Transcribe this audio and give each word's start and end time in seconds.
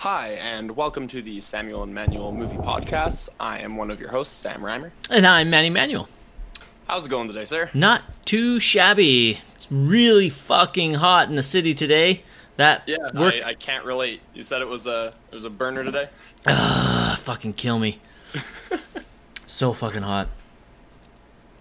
Hi, 0.00 0.28
and 0.40 0.74
welcome 0.76 1.08
to 1.08 1.20
the 1.20 1.40
Samuel 1.42 1.82
and 1.82 1.94
Manuel 1.94 2.32
Movie 2.32 2.56
Podcast. 2.56 3.28
I 3.38 3.58
am 3.58 3.76
one 3.76 3.90
of 3.90 4.00
your 4.00 4.08
hosts, 4.10 4.34
Sam 4.34 4.62
Reimer. 4.62 4.92
And 5.10 5.26
I'm 5.26 5.50
Manny 5.50 5.68
Manuel. 5.68 6.08
How's 6.88 7.04
it 7.04 7.10
going 7.10 7.28
today, 7.28 7.44
sir? 7.44 7.68
Not 7.74 8.02
too 8.24 8.58
shabby. 8.58 9.40
It's 9.54 9.70
really 9.70 10.30
fucking 10.30 10.94
hot 10.94 11.28
in 11.28 11.36
the 11.36 11.42
city 11.42 11.74
today. 11.74 12.22
That 12.56 12.82
Yeah, 12.86 12.96
work 13.14 13.34
I, 13.44 13.50
I 13.50 13.54
can't 13.54 13.84
relate. 13.84 14.20
You 14.34 14.42
said 14.42 14.62
it 14.62 14.68
was 14.68 14.86
a 14.86 15.12
it 15.30 15.34
was 15.34 15.44
a 15.44 15.50
burner 15.50 15.84
today. 15.84 16.08
ah, 16.46 17.18
fucking 17.20 17.52
kill 17.54 17.78
me. 17.78 18.00
so 19.46 19.72
fucking 19.74 20.02
hot. 20.02 20.28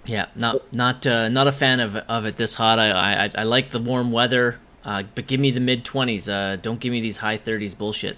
Yeah, 0.06 0.28
not 0.36 0.72
not 0.74 1.06
uh, 1.06 1.28
not 1.28 1.48
a 1.48 1.52
fan 1.52 1.80
of 1.82 1.96
of 1.98 2.26
it 2.26 2.38
this 2.38 2.56
hot. 2.56 2.80
I 2.80 3.26
I, 3.26 3.30
I 3.36 3.44
like 3.44 3.72
the 3.72 3.80
warm 3.80 4.12
weather, 4.14 4.60
uh, 4.86 5.04
but 5.14 5.28
give 5.28 5.40
me 5.42 5.52
the 5.52 5.60
mid 5.60 5.84
twenties. 5.86 6.28
Uh, 6.30 6.58
don't 6.62 6.80
give 6.80 6.92
me 6.92 7.02
these 7.02 7.18
high 7.18 7.38
thirties 7.38 7.76
bullshit. 7.76 8.18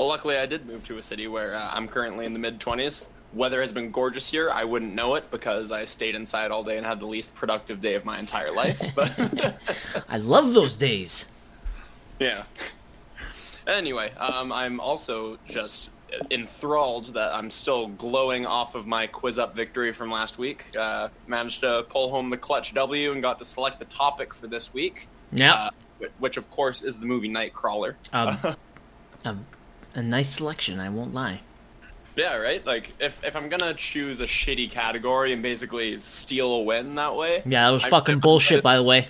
Well, 0.00 0.08
luckily 0.08 0.38
I 0.38 0.46
did 0.46 0.64
move 0.64 0.82
to 0.84 0.96
a 0.96 1.02
city 1.02 1.28
where 1.28 1.54
uh, 1.54 1.68
I'm 1.74 1.86
currently 1.86 2.24
in 2.24 2.32
the 2.32 2.38
mid 2.38 2.58
20s. 2.58 3.08
Weather 3.34 3.60
has 3.60 3.70
been 3.70 3.90
gorgeous 3.90 4.30
here. 4.30 4.48
I 4.50 4.64
wouldn't 4.64 4.94
know 4.94 5.14
it 5.16 5.30
because 5.30 5.70
I 5.72 5.84
stayed 5.84 6.14
inside 6.14 6.50
all 6.50 6.64
day 6.64 6.78
and 6.78 6.86
had 6.86 7.00
the 7.00 7.06
least 7.06 7.34
productive 7.34 7.82
day 7.82 7.96
of 7.96 8.06
my 8.06 8.18
entire 8.18 8.50
life. 8.50 8.80
But 8.94 9.12
I 10.08 10.16
love 10.16 10.54
those 10.54 10.76
days. 10.76 11.28
yeah. 12.18 12.44
Anyway, 13.66 14.10
um, 14.16 14.52
I'm 14.52 14.80
also 14.80 15.36
just 15.46 15.90
enthralled 16.30 17.12
that 17.12 17.34
I'm 17.34 17.50
still 17.50 17.88
glowing 17.88 18.46
off 18.46 18.74
of 18.74 18.86
my 18.86 19.06
quiz 19.06 19.38
up 19.38 19.54
victory 19.54 19.92
from 19.92 20.10
last 20.10 20.38
week. 20.38 20.64
Uh, 20.78 21.10
managed 21.26 21.60
to 21.60 21.84
pull 21.90 22.08
home 22.08 22.30
the 22.30 22.38
clutch 22.38 22.72
W 22.72 23.12
and 23.12 23.20
got 23.20 23.38
to 23.40 23.44
select 23.44 23.78
the 23.78 23.84
topic 23.84 24.32
for 24.32 24.46
this 24.46 24.72
week. 24.72 25.08
Yeah, 25.30 25.52
Uh, 25.52 25.70
which 26.20 26.38
of 26.38 26.50
course 26.50 26.80
is 26.80 26.98
the 26.98 27.04
movie 27.04 27.28
Nightcrawler. 27.28 27.96
um, 28.14 28.38
a, 29.26 29.36
a 29.94 30.02
nice 30.02 30.30
selection. 30.36 30.78
I 30.80 30.88
won't 30.88 31.12
lie. 31.14 31.40
Yeah, 32.16 32.36
right. 32.36 32.64
Like 32.66 32.92
if 33.00 33.22
if 33.24 33.36
I'm 33.36 33.48
gonna 33.48 33.74
choose 33.74 34.20
a 34.20 34.26
shitty 34.26 34.70
category 34.70 35.32
and 35.32 35.42
basically 35.42 35.96
steal 35.98 36.52
a 36.52 36.62
win 36.62 36.94
that 36.96 37.14
way, 37.16 37.42
Yeah, 37.46 37.66
that 37.66 37.70
was 37.70 37.84
I- 37.84 37.88
fucking 37.90 38.16
I- 38.16 38.18
bullshit. 38.18 38.62
By 38.62 38.76
the 38.76 38.84
way. 38.84 39.08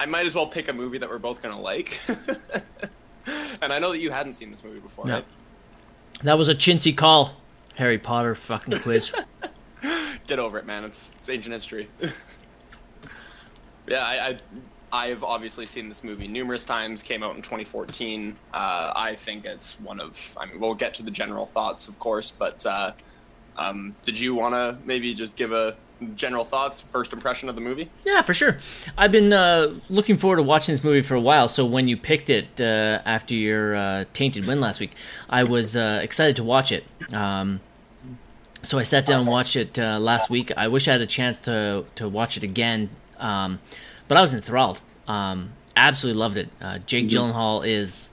I 0.00 0.06
might 0.06 0.26
as 0.26 0.34
well 0.34 0.46
pick 0.46 0.68
a 0.68 0.72
movie 0.72 0.98
that 0.98 1.08
we're 1.10 1.18
both 1.18 1.42
gonna 1.42 1.60
like. 1.60 1.98
and 3.60 3.72
I 3.72 3.78
know 3.80 3.90
that 3.90 3.98
you 3.98 4.10
hadn't 4.12 4.34
seen 4.34 4.50
this 4.50 4.62
movie 4.62 4.78
before, 4.78 5.06
No. 5.06 5.14
right? 5.14 5.24
That 6.22 6.38
was 6.38 6.48
a 6.48 6.54
chintzy 6.54 6.96
call. 6.96 7.34
Harry 7.74 7.98
Potter 7.98 8.34
fucking 8.36 8.78
quiz. 8.80 9.12
Get 10.28 10.38
over 10.38 10.58
it, 10.58 10.66
man. 10.66 10.84
It's 10.84 11.12
it's 11.18 11.28
ancient 11.28 11.52
history. 11.52 11.88
yeah, 13.88 14.04
I, 14.04 14.28
I 14.28 14.38
I've 14.92 15.22
obviously 15.22 15.66
seen 15.66 15.88
this 15.88 16.02
movie 16.02 16.28
numerous 16.28 16.64
times. 16.64 17.02
Came 17.02 17.22
out 17.22 17.36
in 17.36 17.42
2014. 17.42 18.36
Uh, 18.52 18.92
I 18.94 19.14
think 19.14 19.44
it's 19.44 19.78
one 19.80 20.00
of. 20.00 20.36
I 20.40 20.46
mean, 20.46 20.60
we'll 20.60 20.74
get 20.74 20.94
to 20.94 21.02
the 21.02 21.10
general 21.10 21.46
thoughts, 21.46 21.88
of 21.88 21.98
course, 21.98 22.32
but 22.36 22.64
uh, 22.64 22.92
um, 23.56 23.94
did 24.04 24.18
you 24.18 24.34
want 24.34 24.54
to 24.54 24.78
maybe 24.86 25.14
just 25.14 25.36
give 25.36 25.52
a 25.52 25.76
general 26.14 26.44
thoughts, 26.44 26.80
first 26.80 27.12
impression 27.12 27.48
of 27.48 27.54
the 27.54 27.60
movie? 27.60 27.90
yeah, 28.04 28.22
for 28.22 28.32
sure. 28.32 28.58
I've 28.96 29.12
been 29.12 29.32
uh, 29.32 29.74
looking 29.90 30.16
forward 30.16 30.36
to 30.36 30.42
watching 30.42 30.72
this 30.72 30.84
movie 30.84 31.02
for 31.02 31.14
a 31.14 31.20
while. 31.20 31.48
So 31.48 31.66
when 31.66 31.88
you 31.88 31.96
picked 31.96 32.30
it 32.30 32.60
uh, 32.60 33.02
after 33.04 33.34
your 33.34 33.74
uh, 33.74 34.04
tainted 34.12 34.46
win 34.46 34.60
last 34.60 34.80
week, 34.80 34.92
I 35.28 35.44
was 35.44 35.76
uh, 35.76 36.00
excited 36.02 36.36
to 36.36 36.44
watch 36.44 36.72
it. 36.72 36.84
Um, 37.12 37.60
so 38.62 38.78
I 38.78 38.82
sat 38.82 39.06
down 39.06 39.20
and 39.20 39.28
watched 39.28 39.56
it 39.56 39.78
uh, 39.78 39.98
last 39.98 40.30
week. 40.30 40.50
I 40.56 40.68
wish 40.68 40.88
I 40.88 40.92
had 40.92 41.00
a 41.00 41.06
chance 41.06 41.38
to 41.40 41.84
to 41.96 42.08
watch 42.08 42.36
it 42.36 42.42
again, 42.42 42.90
um, 43.18 43.60
but 44.08 44.16
I 44.18 44.20
was 44.20 44.32
enthralled. 44.34 44.80
Um, 45.06 45.52
absolutely 45.76 46.18
loved 46.20 46.36
it. 46.38 46.48
Uh, 46.60 46.78
Jake 46.78 47.08
Gyllenhaal 47.08 47.66
is 47.66 48.10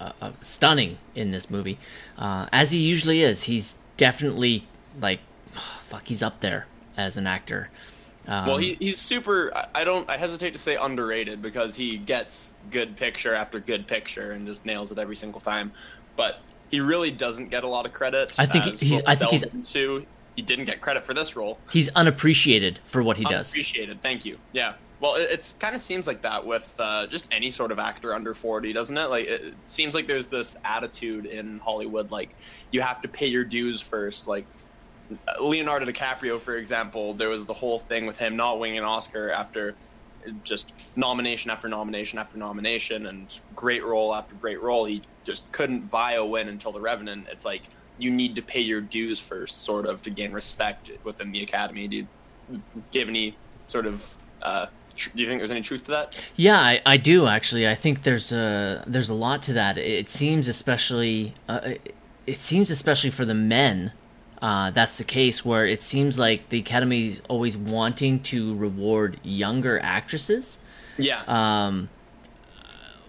uh, 0.00 0.12
uh, 0.20 0.32
stunning 0.40 0.98
in 1.14 1.30
this 1.30 1.50
movie, 1.50 1.78
uh, 2.18 2.46
as 2.52 2.70
he 2.72 2.78
usually 2.78 3.22
is. 3.22 3.44
He's 3.44 3.76
definitely 3.96 4.66
like, 5.00 5.20
fuck, 5.82 6.06
he's 6.08 6.22
up 6.22 6.40
there 6.40 6.66
as 6.96 7.16
an 7.16 7.26
actor. 7.26 7.70
Um, 8.28 8.46
Well, 8.46 8.56
he, 8.58 8.76
he's 8.80 8.98
super. 8.98 9.52
I- 9.74 9.84
don't. 9.84 10.08
I 10.10 10.16
hesitate 10.16 10.50
to 10.52 10.58
say 10.58 10.76
underrated 10.76 11.40
because 11.40 11.76
he 11.76 11.96
gets 11.96 12.54
good 12.70 12.96
picture 12.96 13.34
after 13.34 13.60
good 13.60 13.86
picture 13.86 14.32
and 14.32 14.46
just 14.46 14.64
nails 14.66 14.90
it 14.90 14.98
every 14.98 15.16
single 15.16 15.40
time. 15.40 15.72
But 16.16 16.40
he 16.70 16.80
really 16.80 17.10
doesn't 17.12 17.50
get 17.50 17.62
a 17.62 17.68
lot 17.68 17.86
of 17.86 17.92
credit. 17.92 18.34
I 18.38 18.46
think 18.46 18.64
he's- 18.64 18.82
we'll 18.82 19.02
I 19.06 19.14
think 19.14 19.30
he's-. 19.30 19.44
He 20.36 20.42
didn't 20.42 20.66
get 20.66 20.80
credit 20.80 21.04
for 21.04 21.14
this 21.14 21.34
role. 21.34 21.58
he's 21.70 21.88
unappreciated 21.96 22.78
for 22.84 23.02
what 23.02 23.16
he 23.16 23.24
does. 23.24 23.50
Appreciated. 23.50 24.02
Thank 24.02 24.24
you. 24.24 24.38
Yeah. 24.52 24.74
Well, 25.00 25.16
it 25.16 25.30
it's 25.30 25.54
kind 25.54 25.74
of 25.74 25.80
seems 25.80 26.06
like 26.06 26.22
that 26.22 26.46
with 26.46 26.74
uh, 26.78 27.06
just 27.06 27.26
any 27.30 27.50
sort 27.50 27.72
of 27.72 27.78
actor 27.78 28.14
under 28.14 28.32
forty, 28.34 28.72
doesn't 28.72 28.96
it? 28.96 29.06
Like 29.06 29.26
it, 29.26 29.44
it 29.44 29.54
seems 29.64 29.94
like 29.94 30.06
there's 30.06 30.26
this 30.28 30.56
attitude 30.64 31.26
in 31.26 31.58
Hollywood, 31.58 32.10
like 32.10 32.30
you 32.70 32.80
have 32.80 33.02
to 33.02 33.08
pay 33.08 33.26
your 33.26 33.44
dues 33.44 33.80
first. 33.80 34.26
Like 34.26 34.46
Leonardo 35.40 35.86
DiCaprio, 35.86 36.40
for 36.40 36.56
example, 36.56 37.14
there 37.14 37.28
was 37.28 37.44
the 37.44 37.54
whole 37.54 37.78
thing 37.78 38.06
with 38.06 38.18
him 38.18 38.36
not 38.36 38.58
winning 38.58 38.78
an 38.78 38.84
Oscar 38.84 39.30
after 39.30 39.74
just 40.42 40.72
nomination 40.96 41.50
after 41.50 41.68
nomination 41.68 42.18
after 42.18 42.36
nomination 42.36 43.06
and 43.06 43.38
great 43.54 43.84
role 43.84 44.14
after 44.14 44.34
great 44.34 44.60
role. 44.60 44.84
He 44.84 45.02
just 45.24 45.50
couldn't 45.52 45.90
buy 45.90 46.14
a 46.14 46.24
win 46.24 46.48
until 46.48 46.72
The 46.72 46.80
Revenant. 46.80 47.26
It's 47.30 47.44
like 47.44 47.62
you 47.98 48.10
need 48.10 48.34
to 48.36 48.42
pay 48.42 48.60
your 48.60 48.80
dues 48.80 49.18
first, 49.18 49.62
sort 49.62 49.86
of, 49.86 50.02
to 50.02 50.10
gain 50.10 50.32
respect 50.32 50.90
within 51.04 51.32
the 51.32 51.42
Academy. 51.42 51.88
Do 51.88 51.96
you 51.96 52.06
give 52.90 53.08
any 53.08 53.36
sort 53.68 53.86
of? 53.86 54.16
Uh, 54.42 54.66
tr- 54.94 55.10
do 55.14 55.22
you 55.22 55.28
think 55.28 55.40
there's 55.40 55.50
any 55.50 55.62
truth 55.62 55.84
to 55.84 55.90
that? 55.92 56.16
Yeah, 56.36 56.58
I, 56.60 56.80
I 56.86 56.96
do 56.96 57.26
actually. 57.26 57.66
I 57.68 57.74
think 57.74 58.02
there's 58.02 58.32
a 58.32 58.84
there's 58.86 59.08
a 59.08 59.14
lot 59.14 59.42
to 59.44 59.52
that. 59.54 59.78
It 59.78 60.08
seems 60.10 60.46
especially 60.48 61.34
uh, 61.48 61.74
it- 62.26 62.36
seems 62.38 62.70
especially 62.70 63.10
for 63.10 63.24
the 63.24 63.34
men. 63.34 63.92
Uh, 64.42 64.70
that's 64.70 64.98
the 64.98 65.04
case 65.04 65.44
where 65.44 65.66
it 65.66 65.80
seems 65.82 66.18
like 66.18 66.50
the 66.50 66.58
Academy 66.58 67.06
is 67.06 67.22
always 67.28 67.56
wanting 67.56 68.20
to 68.20 68.54
reward 68.56 69.18
younger 69.22 69.80
actresses. 69.80 70.58
Yeah. 70.98 71.22
Um, 71.26 71.88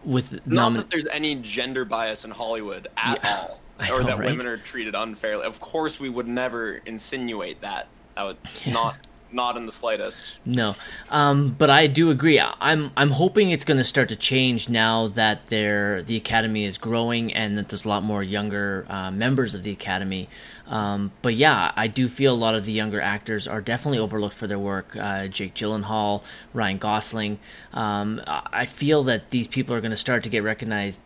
with 0.05 0.45
Not 0.47 0.71
nomin- 0.71 0.75
that 0.77 0.89
there's 0.89 1.05
any 1.07 1.35
gender 1.35 1.83
bias 1.83 2.23
in 2.23 2.31
Hollywood 2.31 2.87
at 2.95 3.19
Yeah, 3.23 3.37
all, 3.41 3.59
or 3.91 4.01
know, 4.01 4.07
that 4.07 4.19
right? 4.19 4.29
women 4.31 4.47
are 4.47 4.57
treated 4.57 4.95
unfairly. 4.95 5.45
Of 5.45 5.59
course, 5.59 5.99
we 5.99 6.09
would 6.09 6.27
never 6.27 6.77
insinuate 6.85 7.61
that. 7.61 7.87
That 8.15 8.23
would 8.23 8.37
not, 8.67 8.97
not 9.31 9.57
in 9.57 9.65
the 9.65 9.71
slightest. 9.71 10.37
No, 10.45 10.75
um, 11.09 11.49
but 11.57 11.69
I 11.69 11.87
do 11.87 12.09
agree. 12.09 12.39
I'm 12.39 12.91
I'm 12.97 13.11
hoping 13.11 13.51
it's 13.51 13.65
going 13.65 13.77
to 13.77 13.83
start 13.83 14.09
to 14.09 14.15
change 14.15 14.69
now 14.69 15.09
that 15.09 15.47
there 15.47 16.01
the 16.01 16.15
academy 16.15 16.65
is 16.65 16.77
growing 16.77 17.33
and 17.33 17.57
that 17.57 17.69
there's 17.69 17.85
a 17.85 17.89
lot 17.89 18.03
more 18.03 18.23
younger 18.23 18.85
uh, 18.89 19.11
members 19.11 19.53
of 19.53 19.63
the 19.63 19.71
academy. 19.71 20.29
Um, 20.67 21.11
but 21.21 21.35
yeah, 21.35 21.71
I 21.75 21.87
do 21.87 22.09
feel 22.09 22.33
a 22.33 22.35
lot 22.35 22.55
of 22.55 22.65
the 22.65 22.73
younger 22.73 22.99
actors 22.99 23.47
are 23.47 23.61
definitely 23.61 23.99
overlooked 23.99 24.35
for 24.35 24.47
their 24.47 24.59
work. 24.59 24.97
Uh, 24.97 25.27
Jake 25.27 25.53
Gyllenhaal, 25.53 26.23
Ryan 26.53 26.77
Gosling. 26.77 27.39
Um, 27.73 28.21
I 28.25 28.47
I 28.51 28.65
feel 28.65 29.03
that 29.03 29.29
these 29.29 29.47
people 29.47 29.75
are 29.75 29.81
going 29.81 29.91
to 29.91 29.97
start 29.97 30.23
to 30.23 30.29
get 30.29 30.43
recognized 30.43 30.99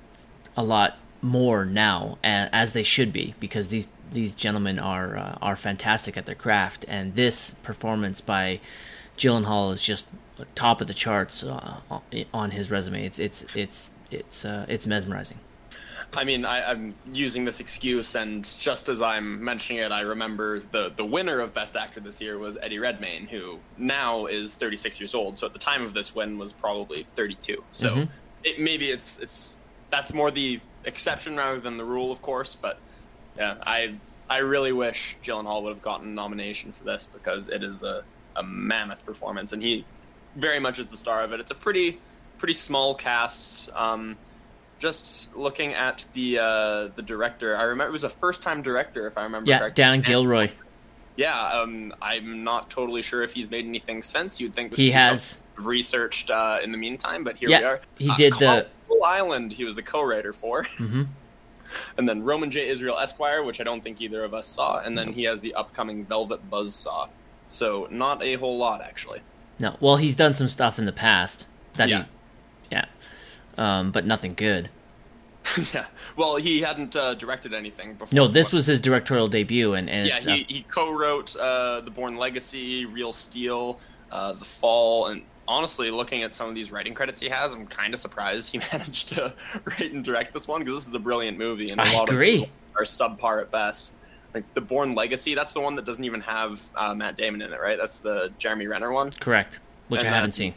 a 0.56 0.64
lot 0.64 0.98
more 1.22 1.66
now, 1.66 2.18
as 2.24 2.74
they 2.74 2.84
should 2.84 3.12
be, 3.14 3.36
because 3.40 3.68
these 3.70 3.88
these 4.12 4.36
gentlemen 4.36 4.78
are 4.80 5.16
uh, 5.18 5.38
are 5.42 5.56
fantastic 5.56 6.18
at 6.18 6.26
their 6.26 6.36
craft, 6.36 6.86
and 6.88 7.16
this 7.16 7.56
performance 7.64 8.22
by 8.22 8.60
Gyllenhaal 9.18 9.74
is 9.74 9.82
just 9.82 10.08
top 10.56 10.82
of 10.82 10.88
the 10.88 10.94
charts 10.94 11.44
uh, 11.44 11.80
on 12.34 12.52
his 12.52 12.72
resume. 12.72 13.06
It's 13.06 13.20
it's 13.20 13.46
it's 13.56 13.92
it's 14.10 14.44
uh, 14.46 14.66
it's 14.68 14.86
mesmerizing. 14.88 15.40
I 16.14 16.26
mean, 16.26 16.44
I, 16.44 16.70
I'm 16.72 16.94
using 17.14 17.46
this 17.46 17.62
excuse, 17.62 18.16
and 18.16 18.44
just 18.60 18.90
as 18.90 19.02
I'm 19.02 19.42
mentioning 19.42 19.82
it, 19.82 19.94
I 19.94 20.02
remember 20.02 20.60
the 20.60 20.92
the 20.94 21.06
winner 21.06 21.40
of 21.40 21.54
Best 21.54 21.78
Actor 21.78 22.02
this 22.02 22.20
year 22.20 22.38
was 22.38 22.58
Eddie 22.62 22.80
Redmayne, 22.80 23.28
who 23.28 23.60
now 23.78 24.26
is 24.26 24.56
36 24.56 25.00
years 25.00 25.16
old. 25.16 25.40
So 25.40 25.48
at 25.48 25.54
the 25.54 25.60
time 25.60 25.84
of 25.84 25.94
this 25.94 26.14
win 26.14 26.38
was 26.38 26.52
probably 26.52 27.08
32. 27.16 27.64
So 27.72 27.90
Mhm. 27.96 28.10
it, 28.44 28.60
maybe 28.60 28.92
it's 28.92 29.20
it's 29.20 29.56
that's 29.90 30.14
more 30.14 30.32
the 30.32 30.60
exception 30.86 31.36
rather 31.38 31.60
than 31.60 31.78
the 31.78 31.86
rule, 31.86 32.12
of 32.12 32.22
course. 32.22 32.58
But 32.60 32.80
yeah, 33.38 33.56
I 33.66 33.96
I 34.30 34.38
really 34.38 34.72
wish 34.72 35.18
Gyllenhaal 35.24 35.64
would 35.64 35.70
have 35.74 35.82
gotten 35.82 36.10
a 36.10 36.12
nomination 36.12 36.72
for 36.72 36.84
this 36.84 37.08
because 37.12 37.50
it 37.50 37.64
is 37.64 37.84
a, 37.84 38.04
a 38.36 38.44
mammoth 38.44 39.06
performance, 39.06 39.52
and 39.52 39.62
he 39.62 39.86
very 40.36 40.60
much 40.60 40.80
is 40.80 40.88
the 40.88 40.98
star 40.98 41.24
of 41.24 41.34
it. 41.34 41.40
It's 41.40 41.52
a 41.52 41.56
pretty 41.56 42.00
pretty 42.38 42.54
small 42.54 42.96
cast. 42.96 43.70
Um, 43.74 44.18
just 44.80 45.30
looking 45.36 45.74
at 45.74 46.06
the 46.14 46.40
uh, 46.40 46.88
the 46.96 47.04
director, 47.04 47.56
I 47.56 47.64
remember 47.64 47.90
it 47.90 47.94
was 47.94 48.04
a 48.04 48.10
first 48.10 48.42
time 48.42 48.62
director, 48.62 49.06
if 49.08 49.18
I 49.18 49.24
remember 49.24 49.50
Yeah, 49.50 49.60
correctly. 49.60 49.84
Dan 49.84 50.02
Gilroy. 50.02 50.50
Yeah, 51.18 51.40
um, 51.40 51.94
I'm 52.02 52.44
not 52.44 52.70
totally 52.70 53.02
sure 53.02 53.22
if 53.22 53.34
he's 53.34 53.50
made 53.50 53.66
anything 53.66 54.02
since. 54.02 54.40
You'd 54.40 54.56
think 54.56 54.72
this 54.72 54.80
He 54.80 54.92
has. 54.92 55.40
Researched 55.66 56.30
uh, 56.30 56.60
in 56.64 56.72
the 56.72 56.78
meantime, 56.78 57.24
but 57.24 57.38
here 57.38 57.50
Yeah, 57.50 57.60
we 57.60 57.66
are. 57.66 57.82
he 57.98 58.10
Uh, 58.10 58.16
did 58.16 58.34
the- 58.34 58.68
Island. 59.04 59.52
He 59.52 59.64
was 59.66 59.76
the 59.76 59.82
co-writer 59.82 60.32
for, 60.32 60.64
hmm 60.64 61.04
and 61.98 62.08
then 62.08 62.22
Roman 62.24 62.52
J. 62.52 62.68
Israel 62.70 63.00
Esquire, 63.00 63.42
which 63.44 63.60
I 63.60 63.64
don't 63.64 63.82
think 63.84 64.00
either 64.00 64.24
of 64.24 64.34
us 64.36 64.46
saw, 64.48 64.80
and 64.80 64.96
then 64.96 65.12
he 65.14 65.24
has 65.24 65.42
the 65.42 65.56
upcoming 65.56 66.06
Velvet 66.06 66.48
Buzzsaw. 66.52 67.10
So 67.48 67.88
not 67.90 68.22
a 68.22 68.36
whole 68.36 68.58
lot 68.60 68.82
actually. 68.82 69.22
No, 69.60 69.76
well, 69.80 69.96
he's 69.98 70.16
done 70.16 70.34
some 70.36 70.48
stuff 70.48 70.78
in 70.78 70.86
the 70.86 70.92
past 70.92 71.48
that 71.74 71.90
Yeah. 71.90 72.04
he, 72.04 72.08
yeah, 72.74 72.86
um, 73.58 73.92
but 73.92 74.06
nothing 74.06 74.34
good. 74.36 74.70
yeah. 75.74 75.86
Well, 76.16 76.36
he 76.36 76.62
hadn't 76.62 76.96
uh, 76.96 77.16
directed 77.16 77.54
anything 77.54 77.96
before. 77.96 78.16
No, 78.16 78.28
this 78.28 78.52
was 78.54 78.68
his 78.68 78.80
directorial 78.80 79.28
debut, 79.28 79.74
and, 79.74 79.90
and 79.90 80.08
yeah, 80.08 80.20
he, 80.20 80.32
uh, 80.44 80.46
he 80.48 80.62
co-wrote 80.70 81.36
uh, 81.36 81.82
The 81.82 81.90
Bourne 81.90 82.18
Legacy, 82.18 82.86
Real 82.86 83.12
Steel, 83.12 83.80
uh, 84.12 84.34
The 84.34 84.46
Fall, 84.46 85.08
and 85.08 85.24
honestly, 85.48 85.92
looking 85.92 86.24
at 86.24 86.34
some 86.34 86.50
of 86.50 86.56
these 86.56 86.72
writing 86.72 86.94
credits 86.94 87.20
he 87.20 87.30
has, 87.30 87.54
I'm 87.54 87.68
kind 87.68 87.94
of 87.94 88.00
surprised 88.00 88.52
he 88.52 88.60
managed 88.72 89.10
to 89.10 89.34
write 89.66 89.92
and 89.94 90.04
direct 90.04 90.34
this 90.34 90.48
one 90.48 90.62
because 90.62 90.76
this 90.80 90.88
is 90.88 90.94
a 90.94 91.00
brilliant 91.00 91.38
movie, 91.38 91.70
and 91.70 91.80
a 91.80 91.84
I 91.84 91.94
lot 91.94 92.10
agree. 92.10 92.44
of 92.44 92.50
are 92.76 92.84
subpar 92.84 93.42
at 93.42 93.52
best. 93.52 93.94
Like 94.34 94.46
The 94.54 94.62
Bourne 94.62 94.96
Legacy, 94.96 95.36
that's 95.36 95.52
the 95.52 95.60
one 95.60 95.76
that 95.76 95.84
doesn't 95.86 96.06
even 96.06 96.22
have 96.22 96.62
uh, 96.78 96.94
Matt 96.94 97.18
Damon 97.18 97.42
in 97.42 97.52
it, 97.52 97.60
right? 97.60 97.78
That's 97.78 97.98
the 97.98 98.32
Jeremy 98.40 98.68
Renner 98.68 98.92
one. 98.92 99.12
correct, 99.12 99.60
which 99.90 100.00
And 100.00 100.10
I 100.10 100.14
haven't 100.14 100.32
seen. 100.32 100.54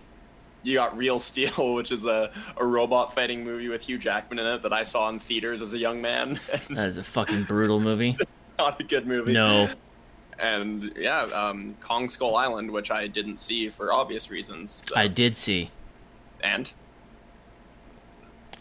You 0.63 0.75
got 0.75 0.97
Real 0.97 1.19
Steel, 1.19 1.75
which 1.75 1.91
is 1.91 2.05
a, 2.07 2.31
a 2.57 2.65
robot 2.65 3.15
fighting 3.15 3.43
movie 3.45 3.69
with 3.69 3.83
Hugh 3.83 3.99
Jackman 3.99 4.39
in 4.39 4.47
it 4.47 4.63
that 4.63 4.73
I 4.73 4.85
saw 4.85 5.09
in 5.09 5.19
theaters 5.19 5.61
as 5.61 5.73
a 5.75 5.79
young 5.79 6.01
man. 6.01 6.39
That 6.71 6.89
is 6.89 6.97
a 6.99 7.03
fucking 7.05 7.45
brutal 7.45 7.81
movie. 7.81 8.17
not 8.59 8.81
a 8.81 8.85
good 8.85 9.07
movie. 9.09 9.33
No, 9.33 9.69
and 10.39 10.93
yeah, 10.97 11.23
um, 11.23 11.75
Kong 11.81 12.09
Skull 12.09 12.37
Island, 12.37 12.71
which 12.71 12.91
I 12.91 13.07
didn't 13.07 13.39
see 13.39 13.69
for 13.69 13.93
obvious 13.93 14.31
reasons. 14.31 14.83
So- 14.89 14.97
I 14.97 15.09
did 15.09 15.37
see. 15.37 15.71
and 16.43 16.71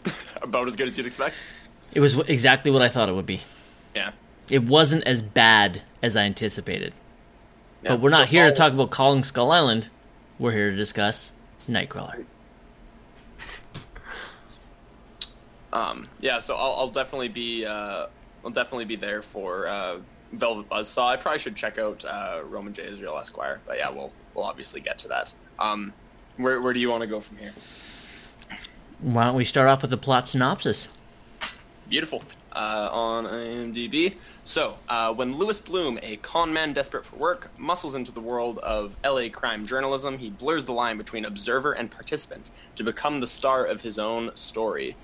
about 0.42 0.68
as 0.68 0.76
good 0.76 0.88
as 0.88 0.96
you'd 0.98 1.06
expect. 1.06 1.34
It 1.92 2.00
was 2.00 2.18
exactly 2.20 2.70
what 2.70 2.82
I 2.82 2.88
thought 2.88 3.08
it 3.08 3.12
would 3.14 3.26
be. 3.26 3.40
Yeah, 3.94 4.10
It 4.50 4.64
wasn't 4.64 5.04
as 5.04 5.22
bad 5.22 5.82
as 6.02 6.16
I 6.16 6.22
anticipated. 6.24 6.92
Yeah. 7.82 7.90
But 7.90 8.00
we're 8.00 8.10
not 8.10 8.28
So 8.28 8.32
here 8.32 8.46
to 8.46 8.52
talk 8.52 8.72
about 8.72 8.90
Kong 8.90 9.22
Skull 9.22 9.50
Island. 9.52 9.88
We're 10.38 10.52
here 10.52 10.70
to 10.70 10.76
discuss 10.76 11.32
Nightcrawler. 11.68 12.24
Um, 15.72 16.06
yeah, 16.20 16.38
so 16.40 16.54
I'll, 16.54 16.72
I'll 16.74 16.90
definitely 16.90 17.28
be 17.28 17.64
uh, 17.66 18.06
I'll 18.44 18.50
definitely 18.50 18.84
be 18.84 18.96
there 18.96 19.22
for 19.22 19.66
uh, 19.66 19.96
Velvet 20.38 20.68
Buzzsaw. 20.68 21.08
I 21.08 21.16
probably 21.16 21.38
should 21.38 21.56
check 21.56 21.78
out 21.78 22.04
uh, 22.04 22.40
Roman 22.44 22.74
J. 22.74 22.84
Israel 22.84 23.18
Esquire, 23.18 23.60
but 23.66 23.78
yeah, 23.78 23.90
we'll 23.90 24.12
we'll 24.34 24.44
obviously 24.44 24.80
get 24.80 24.98
to 25.00 25.08
that. 25.08 25.32
Um, 25.58 25.92
where 26.36 26.60
where 26.60 26.72
do 26.72 26.80
you 26.80 26.90
want 26.90 27.02
to 27.02 27.06
go 27.06 27.20
from 27.20 27.36
here? 27.38 27.52
Why 29.00 29.24
don't 29.24 29.34
we 29.34 29.44
start 29.44 29.68
off 29.68 29.82
with 29.82 29.90
the 29.90 29.96
plot 29.96 30.28
synopsis? 30.28 30.88
Beautiful. 31.88 32.22
Uh, 32.52 32.88
on 32.92 33.24
IMDb. 33.24 34.14
So, 34.44 34.76
uh, 34.88 35.12
when 35.12 35.36
Louis 35.36 35.58
Bloom, 35.58 35.98
a 36.02 36.18
con 36.18 36.52
man 36.52 36.72
desperate 36.72 37.04
for 37.04 37.16
work, 37.16 37.50
muscles 37.58 37.96
into 37.96 38.12
the 38.12 38.20
world 38.20 38.58
of 38.58 38.94
LA 39.04 39.28
crime 39.28 39.66
journalism, 39.66 40.16
he 40.16 40.30
blurs 40.30 40.64
the 40.64 40.72
line 40.72 40.96
between 40.96 41.24
observer 41.24 41.72
and 41.72 41.90
participant 41.90 42.50
to 42.76 42.84
become 42.84 43.18
the 43.18 43.26
star 43.26 43.64
of 43.64 43.82
his 43.82 43.98
own 43.98 44.30
story. 44.36 44.96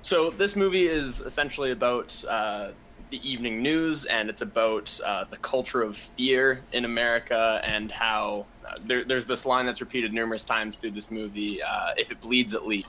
So, 0.00 0.30
this 0.30 0.56
movie 0.56 0.86
is 0.86 1.20
essentially 1.20 1.70
about 1.70 2.24
uh, 2.26 2.70
the 3.10 3.28
evening 3.28 3.62
news, 3.62 4.04
and 4.04 4.28
it's 4.28 4.42
about 4.42 4.98
uh, 5.04 5.24
the 5.24 5.36
culture 5.38 5.82
of 5.82 5.96
fear 5.96 6.60
in 6.72 6.84
America 6.84 7.60
and 7.64 7.90
how 7.90 8.46
uh, 8.66 8.74
there, 8.84 9.04
there's 9.04 9.26
this 9.26 9.46
line 9.46 9.66
that's 9.66 9.80
repeated 9.80 10.12
numerous 10.12 10.44
times 10.44 10.76
through 10.76 10.90
this 10.90 11.10
movie 11.10 11.62
uh, 11.62 11.92
if 11.96 12.10
it 12.10 12.20
bleeds, 12.20 12.54
it 12.54 12.64
leads 12.64 12.88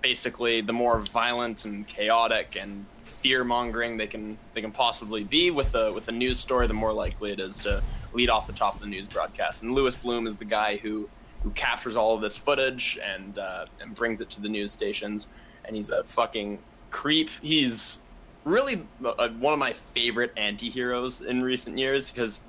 basically 0.00 0.60
the 0.60 0.72
more 0.72 1.00
violent 1.00 1.64
and 1.64 1.86
chaotic 1.86 2.56
and 2.58 2.86
fear 3.02 3.44
mongering 3.44 3.96
they 3.96 4.06
can 4.06 4.38
they 4.54 4.60
can 4.60 4.72
possibly 4.72 5.24
be 5.24 5.50
with 5.50 5.74
a 5.74 5.92
with 5.92 6.08
a 6.08 6.12
news 6.12 6.38
story, 6.38 6.66
the 6.66 6.74
more 6.74 6.92
likely 6.92 7.32
it 7.32 7.40
is 7.40 7.58
to 7.58 7.82
lead 8.12 8.30
off 8.30 8.46
the 8.46 8.52
top 8.52 8.74
of 8.74 8.80
the 8.80 8.86
news 8.86 9.06
broadcast. 9.06 9.62
And 9.62 9.72
Louis 9.72 9.94
Bloom 9.96 10.26
is 10.26 10.36
the 10.36 10.44
guy 10.44 10.76
who 10.76 11.08
who 11.42 11.50
captures 11.50 11.96
all 11.96 12.14
of 12.14 12.20
this 12.20 12.36
footage 12.36 12.98
and 13.04 13.38
uh, 13.38 13.66
and 13.80 13.94
brings 13.94 14.20
it 14.20 14.30
to 14.30 14.40
the 14.40 14.48
news 14.48 14.72
stations. 14.72 15.28
And 15.64 15.74
he's 15.74 15.90
a 15.90 16.04
fucking 16.04 16.58
creep. 16.90 17.28
He's 17.42 18.00
really 18.46 18.86
uh, 19.04 19.28
one 19.30 19.52
of 19.52 19.58
my 19.58 19.72
favorite 19.72 20.32
anti-heroes 20.36 21.20
in 21.20 21.42
recent 21.42 21.76
years 21.76 22.10
because 22.12 22.42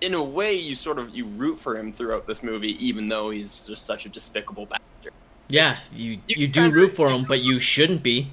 in 0.00 0.14
a 0.14 0.22
way 0.22 0.54
you 0.54 0.74
sort 0.74 0.98
of 0.98 1.10
you 1.14 1.26
root 1.26 1.58
for 1.58 1.76
him 1.76 1.92
throughout 1.92 2.26
this 2.26 2.42
movie 2.42 2.82
even 2.84 3.08
though 3.08 3.30
he's 3.30 3.66
just 3.66 3.84
such 3.84 4.06
a 4.06 4.08
despicable 4.08 4.66
bastard 4.66 5.12
Yeah, 5.48 5.76
you 5.92 6.20
You 6.28 6.36
you 6.36 6.48
do 6.48 6.70
root 6.70 6.92
for 6.92 7.10
him, 7.10 7.24
but 7.24 7.40
you 7.40 7.58
shouldn't 7.60 8.02
be. 8.02 8.30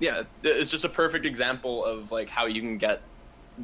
yeah 0.00 0.22
it's 0.42 0.70
just 0.70 0.84
a 0.84 0.88
perfect 0.88 1.24
example 1.24 1.84
of 1.84 2.10
like 2.10 2.28
how 2.28 2.46
you 2.46 2.60
can 2.60 2.76
get 2.76 3.00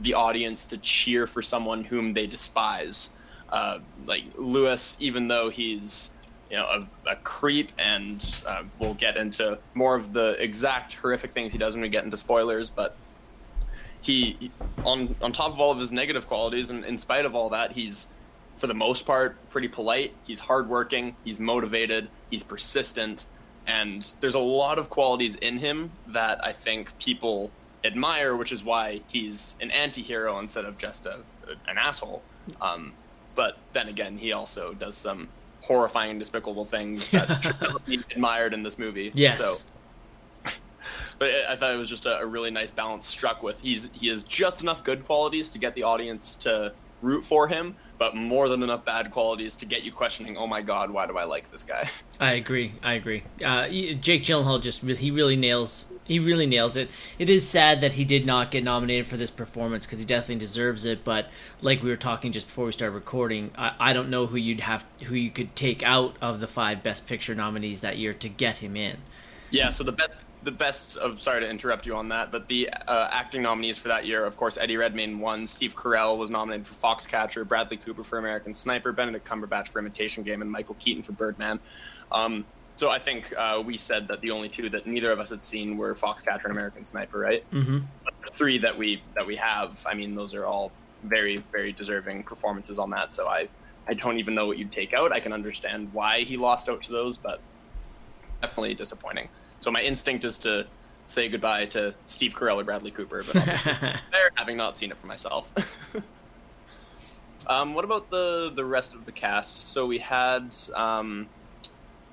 the 0.03 0.15
audience 0.15 0.67
to 0.67 0.79
cheer 0.79 1.27
for 1.27 1.43
someone 1.43 1.83
whom 1.83 2.15
they 2.15 2.27
despise 2.27 3.11
uh, 3.51 3.81
like 4.07 4.23
louis 4.37 4.97
even 5.01 5.27
though 5.27 5.51
he's 5.51 6.11
you 6.51 6.57
know 6.57 6.67
a, 6.67 7.11
a 7.11 7.17
creep 7.17 7.73
and 7.79 8.43
uh, 8.47 8.63
we'll 8.79 8.95
get 8.95 9.17
into 9.17 9.59
more 9.75 9.95
of 9.95 10.13
the 10.13 10.31
exact 10.43 10.95
horrific 10.95 11.33
things 11.33 11.53
he 11.53 11.59
does 11.59 11.75
when 11.75 11.83
we 11.83 11.89
get 11.89 12.05
into 12.05 12.17
spoilers 12.17 12.71
but 12.71 12.97
he 14.03 14.51
on 14.85 15.15
on 15.23 15.33
top 15.33 15.53
of 15.53 15.61
all 15.61 15.71
of 15.71 15.79
his 15.79 15.93
negative 15.93 16.27
qualities 16.27 16.71
and 16.71 16.85
in 16.85 16.99
spite 16.99 17.25
of 17.25 17.35
all 17.35 17.51
that 17.51 17.73
he's 17.73 18.07
for 18.61 18.67
the 18.67 18.75
most 18.75 19.07
part 19.07 19.37
pretty 19.49 19.69
polite. 19.69 20.15
He's 20.25 20.39
hardworking. 20.39 21.17
He's 21.25 21.41
motivated. 21.41 22.09
He's 22.29 22.43
persistent. 22.43 23.25
And 23.67 24.07
there's 24.21 24.35
a 24.35 24.39
lot 24.39 24.79
of 24.79 24.91
qualities 24.91 25.35
in 25.37 25.59
him 25.59 25.93
that 26.09 26.45
i 26.45 26.53
think 26.53 26.97
people 26.99 27.51
admire 27.85 28.37
which 28.37 28.53
is 28.53 28.63
why 28.63 29.01
he's 29.07 29.57
an 29.61 29.71
anti-hero 29.71 30.39
instead 30.39 30.65
of 30.67 30.77
just 30.77 31.07
a, 31.07 31.21
an 31.67 31.79
asshole. 31.79 32.23
Um, 32.61 32.93
but 33.35 33.59
then 33.73 33.89
again 33.89 34.19
he 34.19 34.33
also 34.33 34.75
does 34.75 34.97
some 34.97 35.29
horrifying 35.63 36.11
and 36.13 36.19
despicable 36.21 36.65
things 36.65 37.11
that 37.11 37.43
should 37.43 37.85
be 37.87 38.01
admired 38.11 38.55
in 38.55 38.63
this 38.63 38.79
movie 38.79 39.11
Yes. 39.15 39.39
so 39.41 39.57
but 41.19 41.31
I- 41.31 41.53
I 41.53 41.57
thought 41.57 41.75
it 41.75 41.77
was 41.77 41.89
just 41.89 42.07
a, 42.07 42.19
a 42.21 42.27
really 42.27 42.51
nice 42.51 42.71
balance 42.71 43.07
struck 43.07 43.43
with. 43.43 43.61
He's 43.61 43.89
he 43.93 44.09
has 44.09 44.25
just 44.25 44.63
enough 44.63 44.83
good 44.85 45.05
qualities 45.07 45.51
to 45.51 45.59
get 45.59 45.75
the 45.75 45.83
audience 45.83 46.35
to 46.37 46.73
root 47.03 47.25
for 47.25 47.49
him, 47.49 47.75
but 47.99 48.15
more 48.15 48.49
than 48.49 48.63
enough 48.63 48.85
bad 48.85 49.11
qualities 49.11 49.57
to 49.57 49.67
get 49.67 49.83
you 49.83 49.93
questioning. 49.93 50.37
Oh 50.37 50.47
my 50.47 50.61
God, 50.61 50.91
why 50.91 51.07
do 51.07 51.17
I 51.17 51.25
like 51.25 51.51
this 51.51 51.63
guy? 51.63 51.89
I 52.21 52.33
agree. 52.33 52.73
I 52.83 52.95
agree. 52.95 53.23
Uh, 53.45 53.69
Jake 53.69 54.23
Gyllenhaal 54.23 54.61
just 54.63 54.83
he 54.83 55.11
really 55.11 55.37
nails 55.37 55.87
he 56.05 56.19
really 56.19 56.47
nails 56.47 56.77
it. 56.77 56.91
It 57.19 57.31
is 57.31 57.49
sad 57.49 57.81
that 57.83 57.95
he 57.95 58.05
did 58.05 58.27
not 58.27 58.51
get 58.51 58.65
nominated 58.65 59.07
for 59.07 59.17
this 59.17 59.31
performance 59.31 59.87
because 59.87 60.01
he 60.01 60.05
definitely 60.05 60.45
deserves 60.45 60.85
it. 60.85 61.05
But 61.05 61.31
like 61.63 61.83
we 61.83 61.89
were 61.89 61.97
talking 61.97 62.33
just 62.33 62.49
before 62.49 62.67
we 62.67 62.73
started 62.73 62.95
recording, 62.95 63.53
I, 63.57 63.75
I 63.79 63.93
don't 63.93 64.11
know 64.11 64.27
who 64.27 64.37
you'd 64.37 64.61
have 64.61 64.85
who 65.05 65.15
you 65.15 65.31
could 65.31 65.55
take 65.55 65.85
out 65.85 66.17
of 66.21 66.41
the 66.41 66.49
five 66.49 66.83
Best 66.83 67.07
Picture 67.07 67.35
nominees 67.35 67.81
that 67.83 67.97
year 67.97 68.13
to 68.15 68.29
get 68.29 68.59
him 68.59 68.77
in. 68.77 68.99
Yeah, 69.51 69.69
so 69.69 69.85
the 69.85 69.93
best 69.93 70.13
the 70.43 70.51
best 70.51 70.97
of 70.97 71.21
sorry 71.21 71.41
to 71.41 71.49
interrupt 71.49 71.87
you 71.87 71.95
on 71.95 72.09
that, 72.09 72.33
but 72.33 72.49
the 72.49 72.71
uh, 72.71 73.09
acting 73.13 73.43
nominees 73.43 73.77
for 73.77 73.89
that 73.89 74.07
year, 74.07 74.25
of 74.25 74.37
course, 74.37 74.57
Eddie 74.57 74.77
Redmayne 74.77 75.19
won. 75.19 75.47
Steve 75.47 75.75
Carell 75.75 76.17
was 76.17 76.31
nominated 76.31 76.67
for 76.67 76.75
Foxcatcher, 76.75 77.47
Bradley 77.47 77.77
Cooper 77.77 78.03
for 78.03 78.19
American 78.19 78.55
Sniper, 78.55 78.93
Benedict 78.93 79.27
Cumberbatch 79.27 79.69
for 79.69 79.79
Imitation 79.79 80.23
Game, 80.23 80.41
and 80.41 80.51
Michael 80.51 80.77
Keaton 80.79 81.03
for 81.03 81.13
Birdman. 81.13 81.61
Um, 82.11 82.45
so 82.77 82.89
I 82.89 82.99
think 82.99 83.35
uh, 83.37 83.63
we 83.65 83.77
said 83.77 84.09
that 84.09 84.23
the 84.23 84.31
only 84.31 84.49
two 84.49 84.71
that 84.71 84.87
neither 84.87 85.13
of 85.13 85.21
us 85.21 85.29
had 85.29 85.45
seen 85.45 85.77
were 85.77 85.95
Foxcatcher 85.95 86.45
and 86.45 86.53
American 86.53 86.85
Sniper, 86.85 87.19
right? 87.19 87.51
Mm-hmm. 87.51 87.81
the 88.25 88.33
three 88.33 88.57
that 88.59 88.77
we 88.77 89.03
that 89.15 89.27
we 89.27 89.37
have, 89.37 89.85
I 89.87 89.95
mean, 89.95 90.15
those 90.15 90.35
are 90.35 90.47
all 90.47 90.73
very 91.05 91.37
very 91.37 91.73
deserving 91.73 92.25
performances 92.25 92.79
on 92.79 92.89
that. 92.91 93.13
So 93.13 93.27
I 93.27 93.49
I 93.87 93.95
don't 93.95 94.19
even 94.19 94.35
know 94.35 94.47
what 94.47 94.57
you'd 94.57 94.73
take 94.73 94.95
out. 94.95 95.13
I 95.13 95.21
can 95.21 95.35
understand 95.35 95.93
why 95.93 96.21
he 96.21 96.39
lost 96.39 96.69
out 96.69 96.83
to 96.85 96.93
those, 96.93 97.19
but 97.19 97.41
definitely 98.41 98.75
disappointing. 98.75 99.29
So 99.61 99.71
my 99.71 99.83
instinct 99.83 100.25
is 100.25 100.39
to 100.39 100.67
say 101.07 101.29
goodbye 101.29 101.67
to 101.67 101.95
Steve 102.07 102.35
Carell 102.35 102.61
or 102.61 102.65
Bradley 102.65 102.91
Cooper, 102.91 103.25
but 103.25 103.35
there, 104.13 104.31
having 104.35 104.57
not 104.57 104.77
seen 104.77 104.91
it 104.91 104.99
for 104.99 105.07
myself. 105.07 105.51
um, 107.47 107.75
what 107.75 107.85
about 107.85 108.11
the 108.11 108.53
the 108.55 108.65
rest 108.65 108.95
of 108.95 109.05
the 109.05 109.13
cast? 109.13 109.69
So 109.69 109.87
we 109.87 109.99
had. 109.99 110.55
Um, 110.75 111.29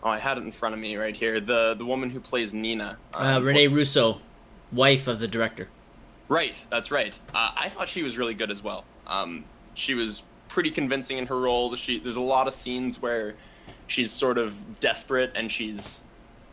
Oh, 0.04 0.10
I 0.10 0.20
had 0.20 0.38
it 0.38 0.42
in 0.44 0.52
front 0.52 0.76
of 0.76 0.80
me 0.80 0.96
right 0.96 1.16
here. 1.16 1.40
The 1.40 1.74
the 1.74 1.86
woman 1.86 2.10
who 2.10 2.20
plays 2.20 2.54
Nina, 2.54 2.98
Uh, 3.14 3.40
Rene 3.44 3.68
Russo, 3.68 4.22
wife 4.72 5.08
of 5.08 5.20
the 5.20 5.28
director. 5.28 5.68
Right, 6.30 6.64
that's 6.70 6.92
right. 6.92 7.20
Uh, 7.34 7.52
I 7.56 7.70
thought 7.70 7.90
she 7.90 8.04
was 8.04 8.18
really 8.18 8.34
good 8.34 8.52
as 8.52 8.62
well. 8.62 8.84
Um, 9.08 9.46
she 9.74 9.96
was 9.96 10.24
pretty 10.50 10.72
convincing 10.72 11.18
in 11.18 11.26
her 11.28 11.40
role. 11.40 11.76
She 11.76 12.00
there's 12.00 12.16
a 12.16 12.22
lot 12.22 12.48
of 12.48 12.54
scenes 12.54 13.02
where 13.02 13.36
she's 13.88 14.12
sort 14.12 14.38
of 14.38 14.80
desperate 14.80 15.32
and 15.36 15.52
she's 15.52 16.02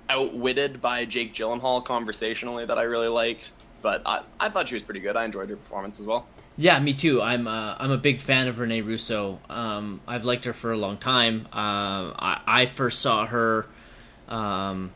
outwitted 0.09 0.81
by 0.81 1.05
Jake 1.05 1.35
Gyllenhaal 1.35 1.85
conversationally 1.85 2.67
that 2.67 2.79
I 2.79 2.83
really 2.83 3.09
liked. 3.09 3.53
But 3.83 4.03
I, 4.07 4.23
I 4.41 4.49
thought 4.49 4.69
she 4.69 4.75
was 4.75 4.83
pretty 4.83 5.01
good. 5.01 5.17
I 5.17 5.25
enjoyed 5.25 5.51
her 5.51 5.57
performance 5.57 6.01
as 6.01 6.07
well. 6.07 6.27
Yeah, 6.57 6.79
me 6.79 6.95
too. 6.95 7.21
I'm 7.21 7.49
uh, 7.49 7.75
I'm 7.79 7.91
a 7.91 7.99
big 7.99 8.21
fan 8.21 8.47
of 8.49 8.59
Rene 8.61 8.81
Russo. 8.83 9.41
Um, 9.51 10.01
I've 10.07 10.25
liked 10.25 10.45
her 10.45 10.53
for 10.53 10.73
a 10.73 10.77
long 10.77 10.99
time. 10.99 11.49
Uh, 11.53 12.15
I, 12.17 12.41
I 12.47 12.67
first 12.67 13.01
saw 13.01 13.27
her. 13.27 13.67
Um, 14.29 14.93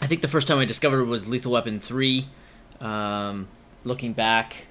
I 0.00 0.06
think 0.06 0.22
the 0.22 0.28
first 0.28 0.46
time 0.46 0.58
I 0.58 0.64
discovered 0.64 0.98
her 0.98 1.04
was 1.04 1.26
Lethal 1.26 1.52
Weapon 1.52 1.80
three. 1.80 2.28
Um, 2.80 3.48
looking 3.82 4.12
back, 4.12 4.68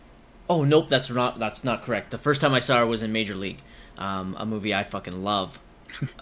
oh 0.50 0.64
nope, 0.64 0.88
that's 0.88 1.10
not 1.10 1.40
that's 1.40 1.64
not 1.64 1.84
correct. 1.84 2.12
The 2.12 2.18
first 2.18 2.40
time 2.40 2.54
I 2.54 2.60
saw 2.60 2.78
her 2.80 2.86
was 2.86 3.04
in 3.04 3.12
Major 3.12 3.36
League, 3.36 3.60
um, 3.98 4.36
a 4.40 4.46
movie 4.46 4.74
I 4.74 4.84
fucking 4.84 5.24
love. 5.24 5.60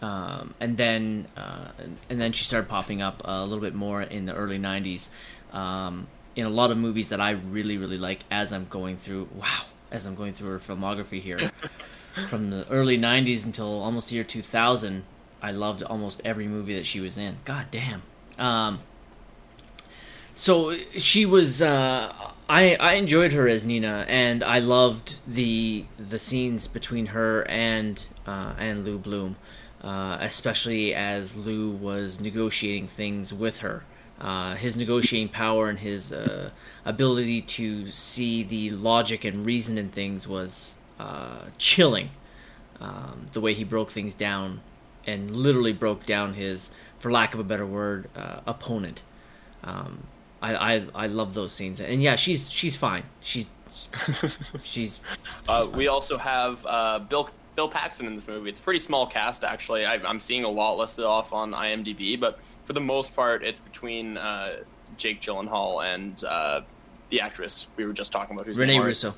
um, 0.00 0.54
and 0.60 0.76
then 0.76 1.26
uh, 1.36 1.68
and 2.08 2.20
then 2.20 2.32
she 2.32 2.44
started 2.44 2.68
popping 2.68 3.02
up 3.02 3.22
a 3.24 3.42
little 3.44 3.60
bit 3.60 3.74
more 3.74 4.02
in 4.02 4.26
the 4.26 4.34
early 4.34 4.58
'90s 4.58 5.08
um, 5.52 6.06
in 6.36 6.46
a 6.46 6.50
lot 6.50 6.70
of 6.70 6.78
movies 6.78 7.08
that 7.08 7.20
I 7.20 7.32
really 7.32 7.78
really 7.78 7.98
like. 7.98 8.20
As 8.30 8.52
I'm 8.52 8.66
going 8.70 8.96
through, 8.96 9.28
wow, 9.34 9.62
as 9.90 10.06
I'm 10.06 10.14
going 10.14 10.32
through 10.32 10.50
her 10.50 10.58
filmography 10.58 11.20
here, 11.20 11.38
from 12.28 12.50
the 12.50 12.66
early 12.70 12.96
'90s 12.96 13.44
until 13.44 13.82
almost 13.82 14.10
the 14.10 14.14
year 14.14 14.24
2000, 14.24 15.02
I 15.42 15.50
loved 15.50 15.82
almost 15.82 16.20
every 16.24 16.46
movie 16.46 16.74
that 16.76 16.86
she 16.86 17.00
was 17.00 17.18
in. 17.18 17.38
God 17.44 17.66
damn. 17.70 18.02
Um, 18.38 18.80
so 20.36 20.76
she 20.96 21.26
was. 21.26 21.60
Uh, 21.60 22.12
I 22.48 22.76
I 22.76 22.92
enjoyed 22.94 23.32
her 23.32 23.48
as 23.48 23.64
Nina, 23.64 24.06
and 24.06 24.44
I 24.44 24.60
loved 24.60 25.16
the 25.26 25.86
the 25.98 26.20
scenes 26.20 26.68
between 26.68 27.06
her 27.06 27.42
and 27.48 28.04
uh, 28.28 28.52
and 28.58 28.84
Lou 28.84 28.98
Bloom 28.98 29.34
uh, 29.82 30.18
especially 30.20 30.94
as 30.94 31.36
Lou 31.36 31.70
was 31.70 32.20
negotiating 32.20 32.88
things 32.88 33.32
with 33.32 33.58
her. 33.58 33.84
Uh, 34.20 34.56
his 34.56 34.76
negotiating 34.76 35.28
power 35.28 35.68
and 35.68 35.78
his 35.78 36.12
uh, 36.12 36.50
ability 36.84 37.40
to 37.40 37.86
see 37.86 38.42
the 38.42 38.70
logic 38.70 39.24
and 39.24 39.46
reason 39.46 39.78
in 39.78 39.88
things 39.88 40.26
was 40.26 40.74
uh, 40.98 41.44
chilling. 41.56 42.10
Um, 42.80 43.26
the 43.32 43.40
way 43.40 43.54
he 43.54 43.64
broke 43.64 43.90
things 43.90 44.14
down 44.14 44.60
and 45.06 45.34
literally 45.34 45.72
broke 45.72 46.04
down 46.04 46.34
his, 46.34 46.70
for 46.98 47.12
lack 47.12 47.34
of 47.34 47.40
a 47.40 47.44
better 47.44 47.66
word, 47.66 48.10
uh, 48.16 48.40
opponent. 48.46 49.02
Um, 49.62 50.04
I, 50.40 50.74
I 50.76 50.86
I 50.94 51.06
love 51.08 51.34
those 51.34 51.52
scenes, 51.52 51.80
and 51.80 52.00
yeah, 52.00 52.14
she's 52.14 52.52
she's 52.52 52.76
fine. 52.76 53.02
She's 53.20 53.46
she's. 53.70 53.88
she's 54.62 55.00
uh, 55.48 55.66
we 55.74 55.88
also 55.88 56.16
have 56.18 56.62
Bill 57.08 57.28
Bill 57.58 57.68
Paxton 57.68 58.06
in 58.06 58.14
this 58.14 58.28
movie. 58.28 58.50
It's 58.50 58.60
a 58.60 58.62
pretty 58.62 58.78
small 58.78 59.04
cast, 59.04 59.42
actually. 59.42 59.84
I, 59.84 59.96
am 59.96 60.20
seeing 60.20 60.44
a 60.44 60.48
lot 60.48 60.78
listed 60.78 61.02
off 61.02 61.32
on 61.32 61.50
IMDb, 61.50 62.18
but 62.18 62.38
for 62.62 62.72
the 62.72 62.80
most 62.80 63.16
part, 63.16 63.42
it's 63.42 63.58
between 63.58 64.16
uh, 64.16 64.58
Jake 64.96 65.20
Gyllenhaal 65.20 65.84
and 65.84 66.22
uh, 66.22 66.60
the 67.10 67.20
actress 67.20 67.66
we 67.74 67.84
were 67.84 67.92
just 67.92 68.12
talking 68.12 68.36
about, 68.36 68.46
who's 68.46 68.58
Rene 68.58 68.78
Russo. 68.78 69.12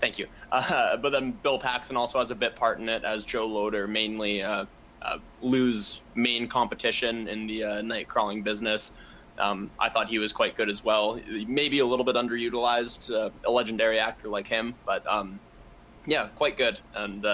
Thank 0.00 0.18
you. 0.18 0.28
Uh, 0.50 0.96
but 1.02 1.10
then 1.10 1.32
Bill 1.42 1.58
Paxton 1.58 1.94
also 1.94 2.18
has 2.20 2.30
a 2.30 2.34
bit 2.34 2.56
part 2.56 2.78
in 2.80 2.88
it 2.88 3.04
as 3.04 3.22
Joe 3.22 3.44
Loder, 3.44 3.86
mainly 3.86 4.42
uh, 4.42 4.64
uh, 5.02 5.18
Lou's 5.42 6.00
main 6.14 6.48
competition 6.48 7.28
in 7.28 7.46
the 7.46 7.64
uh, 7.64 7.82
night 7.82 8.08
crawling 8.08 8.42
business. 8.42 8.92
Um, 9.38 9.70
I 9.78 9.90
thought 9.90 10.08
he 10.08 10.18
was 10.18 10.32
quite 10.32 10.56
good 10.56 10.70
as 10.70 10.82
well. 10.82 11.20
Maybe 11.46 11.80
a 11.80 11.86
little 11.86 12.06
bit 12.06 12.16
underutilized, 12.16 13.10
a 13.44 13.50
legendary 13.50 13.98
actor 13.98 14.28
like 14.28 14.46
him, 14.46 14.74
but 14.86 15.06
um, 15.06 15.38
yeah, 16.06 16.28
quite 16.34 16.56
good. 16.56 16.80
And 16.94 17.26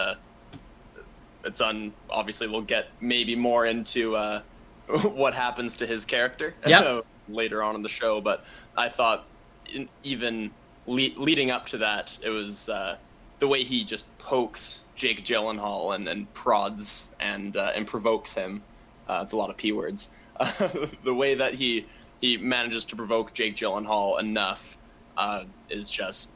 it's 1.45 1.61
on. 1.61 1.93
Obviously, 2.09 2.49
we'll 2.49 2.63
get 2.63 2.89
maybe 3.01 3.35
more 3.35 3.67
into 3.67 4.17
uh, 4.17 4.43
what 5.03 5.35
happens 5.35 5.75
to 5.77 5.87
his 5.87 6.05
character 6.05 6.55
yep. 6.67 7.05
later 7.29 7.63
on 7.63 7.75
in 7.75 7.83
the 7.83 7.89
show. 7.89 8.21
But 8.21 8.45
I 8.77 8.89
thought, 8.89 9.27
in, 9.73 9.89
even 10.03 10.51
le- 10.87 11.17
leading 11.17 11.51
up 11.51 11.67
to 11.67 11.79
that, 11.79 12.19
it 12.23 12.31
was 12.31 12.69
uh, 12.69 12.97
the 13.39 13.49
way 13.49 13.63
he 13.63 13.85
just 13.85 14.07
pokes 14.19 14.85
Jake 14.97 15.25
Gyllenhaal 15.25 15.95
and, 15.95 16.09
and 16.09 16.33
prods 16.35 17.09
and 17.21 17.57
uh, 17.57 17.73
and 17.75 17.87
provokes 17.87 18.33
him. 18.33 18.63
Uh, 19.09 19.21
it's 19.23 19.33
a 19.33 19.37
lot 19.37 19.51
of 19.51 19.57
p 19.57 19.73
words. 19.73 20.11
the 21.05 21.15
way 21.15 21.35
that 21.35 21.55
he 21.55 21.87
he 22.21 22.37
manages 22.37 22.85
to 22.87 22.97
provoke 22.97 23.33
Jake 23.35 23.57
Gyllenhaal 23.57 24.21
enough 24.21 24.77
uh, 25.17 25.45
is 25.69 25.91
just 25.91 26.31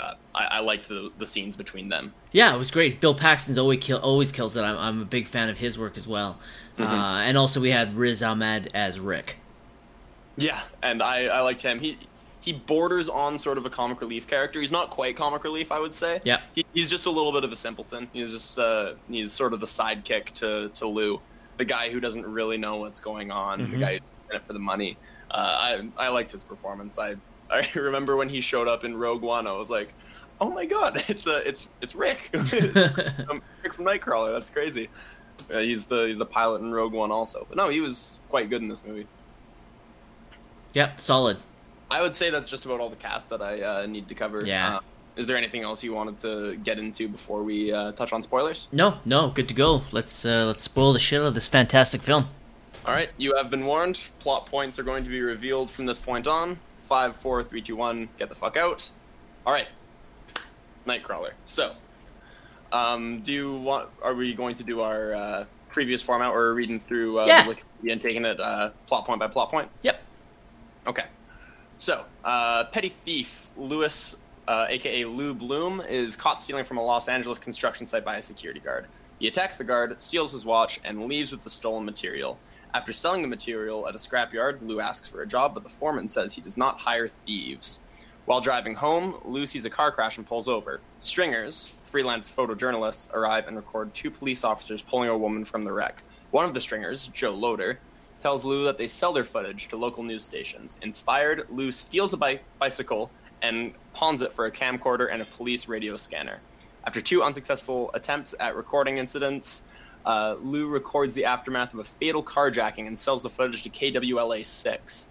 uh, 0.00 0.14
I, 0.34 0.44
I, 0.44 0.60
liked 0.60 0.88
the 0.88 1.10
the 1.18 1.26
scenes 1.26 1.56
between 1.56 1.88
them. 1.88 2.12
Yeah, 2.32 2.54
it 2.54 2.58
was 2.58 2.70
great. 2.70 3.00
Bill 3.00 3.14
Paxton's 3.14 3.58
always 3.58 3.80
kill, 3.80 3.98
always 3.98 4.32
kills 4.32 4.56
it. 4.56 4.62
I'm, 4.62 4.76
I'm 4.76 5.02
a 5.02 5.04
big 5.04 5.26
fan 5.26 5.48
of 5.48 5.58
his 5.58 5.78
work 5.78 5.96
as 5.96 6.06
well. 6.06 6.38
Mm-hmm. 6.78 6.92
Uh, 6.92 7.20
and 7.22 7.38
also 7.38 7.60
we 7.60 7.70
had 7.70 7.94
Riz 7.94 8.22
Ahmed 8.22 8.70
as 8.74 9.00
Rick. 9.00 9.36
Yeah, 10.36 10.60
and 10.82 11.02
I, 11.02 11.26
I 11.26 11.40
liked 11.40 11.62
him. 11.62 11.78
He 11.78 11.98
he 12.40 12.52
borders 12.52 13.08
on 13.08 13.38
sort 13.38 13.58
of 13.58 13.66
a 13.66 13.70
comic 13.70 14.00
relief 14.00 14.26
character. 14.26 14.60
He's 14.60 14.70
not 14.70 14.90
quite 14.90 15.16
comic 15.16 15.42
relief, 15.42 15.72
I 15.72 15.80
would 15.80 15.94
say. 15.94 16.20
Yeah, 16.24 16.42
he, 16.54 16.64
he's 16.74 16.90
just 16.90 17.06
a 17.06 17.10
little 17.10 17.32
bit 17.32 17.42
of 17.42 17.52
a 17.52 17.56
simpleton. 17.56 18.08
He's 18.12 18.30
just 18.30 18.58
uh, 18.58 18.94
he's 19.08 19.32
sort 19.32 19.52
of 19.52 19.60
the 19.60 19.66
sidekick 19.66 20.30
to 20.34 20.68
to 20.74 20.86
Lou, 20.86 21.20
the 21.56 21.64
guy 21.64 21.90
who 21.90 22.00
doesn't 22.00 22.26
really 22.26 22.58
know 22.58 22.76
what's 22.76 23.00
going 23.00 23.30
on, 23.30 23.60
mm-hmm. 23.60 23.72
the 23.72 23.78
guy 23.78 23.92
who's 23.94 24.30
in 24.30 24.36
it 24.36 24.46
for 24.46 24.52
the 24.52 24.58
money. 24.58 24.96
Uh, 25.30 25.80
I 25.96 26.06
I 26.06 26.08
liked 26.08 26.32
his 26.32 26.44
performance. 26.44 26.98
I 26.98 27.16
I 27.50 27.68
remember 27.74 28.16
when 28.16 28.28
he 28.28 28.40
showed 28.40 28.68
up 28.68 28.84
in 28.84 28.96
Rogue 28.96 29.22
One. 29.22 29.46
I 29.46 29.52
was 29.52 29.70
like, 29.70 29.92
"Oh 30.40 30.50
my 30.50 30.66
god, 30.66 31.02
it's 31.08 31.26
a 31.26 31.36
uh, 31.36 31.42
it's 31.44 31.68
it's 31.80 31.94
Rick, 31.94 32.30
Rick 32.32 32.52
from 32.52 33.84
Nightcrawler. 33.84 34.32
That's 34.32 34.50
crazy." 34.50 34.88
Uh, 35.52 35.58
he's 35.58 35.84
the 35.84 36.06
he's 36.06 36.18
the 36.18 36.26
pilot 36.26 36.62
in 36.62 36.72
Rogue 36.72 36.92
One 36.92 37.10
also. 37.10 37.46
But 37.48 37.56
no, 37.56 37.68
he 37.68 37.80
was 37.80 38.20
quite 38.28 38.50
good 38.50 38.62
in 38.62 38.68
this 38.68 38.82
movie. 38.84 39.06
Yep, 40.72 41.00
solid. 41.00 41.38
I 41.90 42.02
would 42.02 42.14
say 42.14 42.30
that's 42.30 42.48
just 42.48 42.64
about 42.64 42.80
all 42.80 42.90
the 42.90 42.96
cast 42.96 43.28
that 43.30 43.40
I 43.40 43.62
uh, 43.62 43.86
need 43.86 44.08
to 44.08 44.14
cover. 44.14 44.44
Yeah. 44.44 44.76
Uh, 44.76 44.80
is 45.14 45.26
there 45.26 45.36
anything 45.36 45.62
else 45.62 45.82
you 45.82 45.94
wanted 45.94 46.18
to 46.18 46.56
get 46.56 46.78
into 46.78 47.08
before 47.08 47.42
we 47.42 47.72
uh, 47.72 47.92
touch 47.92 48.12
on 48.12 48.22
spoilers? 48.22 48.68
No, 48.72 48.98
no, 49.06 49.30
good 49.30 49.48
to 49.48 49.54
go. 49.54 49.82
Let's 49.92 50.24
uh, 50.26 50.46
let's 50.46 50.64
spoil 50.64 50.92
the 50.92 50.98
shit 50.98 51.20
out 51.20 51.28
of 51.28 51.34
this 51.34 51.48
fantastic 51.48 52.02
film. 52.02 52.28
All 52.84 52.92
right, 52.92 53.08
you 53.16 53.34
have 53.36 53.50
been 53.50 53.64
warned. 53.64 54.04
Plot 54.18 54.46
points 54.46 54.78
are 54.78 54.82
going 54.82 55.04
to 55.04 55.10
be 55.10 55.20
revealed 55.20 55.70
from 55.70 55.86
this 55.86 55.98
point 55.98 56.26
on 56.26 56.58
five, 56.86 57.16
four, 57.16 57.42
three, 57.42 57.60
two, 57.60 57.76
one, 57.76 58.08
get 58.18 58.28
the 58.28 58.34
fuck 58.34 58.56
out. 58.56 58.88
All 59.44 59.52
right, 59.52 59.68
Nightcrawler. 60.86 61.32
So, 61.44 61.74
um, 62.72 63.20
do 63.20 63.32
you 63.32 63.56
want? 63.56 63.90
Are 64.02 64.14
we 64.14 64.34
going 64.34 64.56
to 64.56 64.64
do 64.64 64.80
our 64.80 65.14
uh, 65.14 65.44
previous 65.68 66.02
format, 66.02 66.32
or 66.32 66.54
reading 66.54 66.80
through 66.80 67.20
uh, 67.20 67.26
yeah. 67.26 67.44
Wikipedia 67.44 67.92
and 67.92 68.02
taking 68.02 68.24
it 68.24 68.40
uh, 68.40 68.70
plot 68.86 69.04
point 69.04 69.20
by 69.20 69.28
plot 69.28 69.50
point? 69.50 69.68
Yep. 69.82 70.00
Okay. 70.86 71.04
So, 71.78 72.04
uh, 72.24 72.64
petty 72.64 72.88
thief 72.88 73.50
Louis, 73.56 74.16
aka 74.48 75.04
uh, 75.04 75.08
Lou 75.08 75.34
Bloom, 75.34 75.82
is 75.82 76.16
caught 76.16 76.40
stealing 76.40 76.64
from 76.64 76.78
a 76.78 76.82
Los 76.82 77.08
Angeles 77.08 77.38
construction 77.38 77.86
site 77.86 78.04
by 78.04 78.16
a 78.16 78.22
security 78.22 78.60
guard. 78.60 78.86
He 79.18 79.28
attacks 79.28 79.56
the 79.56 79.64
guard, 79.64 80.00
steals 80.00 80.32
his 80.32 80.44
watch, 80.44 80.80
and 80.84 81.06
leaves 81.06 81.32
with 81.32 81.42
the 81.42 81.50
stolen 81.50 81.84
material. 81.84 82.38
After 82.74 82.92
selling 82.92 83.22
the 83.22 83.28
material 83.28 83.88
at 83.88 83.94
a 83.94 83.98
scrapyard, 83.98 84.60
Lou 84.60 84.80
asks 84.80 85.08
for 85.08 85.22
a 85.22 85.26
job, 85.26 85.54
but 85.54 85.62
the 85.62 85.68
foreman 85.68 86.08
says 86.08 86.34
he 86.34 86.40
does 86.40 86.56
not 86.56 86.78
hire 86.78 87.08
thieves. 87.08 87.80
While 88.26 88.40
driving 88.40 88.74
home, 88.74 89.20
Lou 89.24 89.46
sees 89.46 89.64
a 89.64 89.70
car 89.70 89.92
crash 89.92 90.18
and 90.18 90.26
pulls 90.26 90.48
over. 90.48 90.80
Stringers, 90.98 91.72
freelance 91.84 92.28
photojournalists, 92.28 93.12
arrive 93.14 93.46
and 93.46 93.56
record 93.56 93.94
two 93.94 94.10
police 94.10 94.44
officers 94.44 94.82
pulling 94.82 95.08
a 95.08 95.16
woman 95.16 95.44
from 95.44 95.62
the 95.62 95.72
wreck. 95.72 96.02
One 96.32 96.44
of 96.44 96.52
the 96.52 96.60
stringers, 96.60 97.06
Joe 97.08 97.30
Loder, 97.30 97.78
tells 98.20 98.44
Lou 98.44 98.64
that 98.64 98.78
they 98.78 98.88
sell 98.88 99.12
their 99.12 99.24
footage 99.24 99.68
to 99.68 99.76
local 99.76 100.02
news 100.02 100.24
stations. 100.24 100.76
Inspired, 100.82 101.46
Lou 101.50 101.70
steals 101.70 102.12
a 102.12 102.16
bi- 102.16 102.40
bicycle 102.58 103.10
and 103.42 103.72
pawns 103.92 104.22
it 104.22 104.32
for 104.32 104.46
a 104.46 104.50
camcorder 104.50 105.12
and 105.12 105.22
a 105.22 105.26
police 105.26 105.68
radio 105.68 105.96
scanner. 105.96 106.40
After 106.84 107.00
two 107.00 107.22
unsuccessful 107.22 107.90
attempts 107.94 108.34
at 108.40 108.56
recording 108.56 108.98
incidents, 108.98 109.62
uh, 110.06 110.36
Lou 110.40 110.68
records 110.68 111.14
the 111.14 111.24
aftermath 111.24 111.74
of 111.74 111.80
a 111.80 111.84
fatal 111.84 112.22
carjacking 112.22 112.86
and 112.86 112.98
sells 112.98 113.22
the 113.22 113.28
footage 113.30 113.62
to 113.64 113.68
KWLA 113.68 114.46
6. 114.46 115.06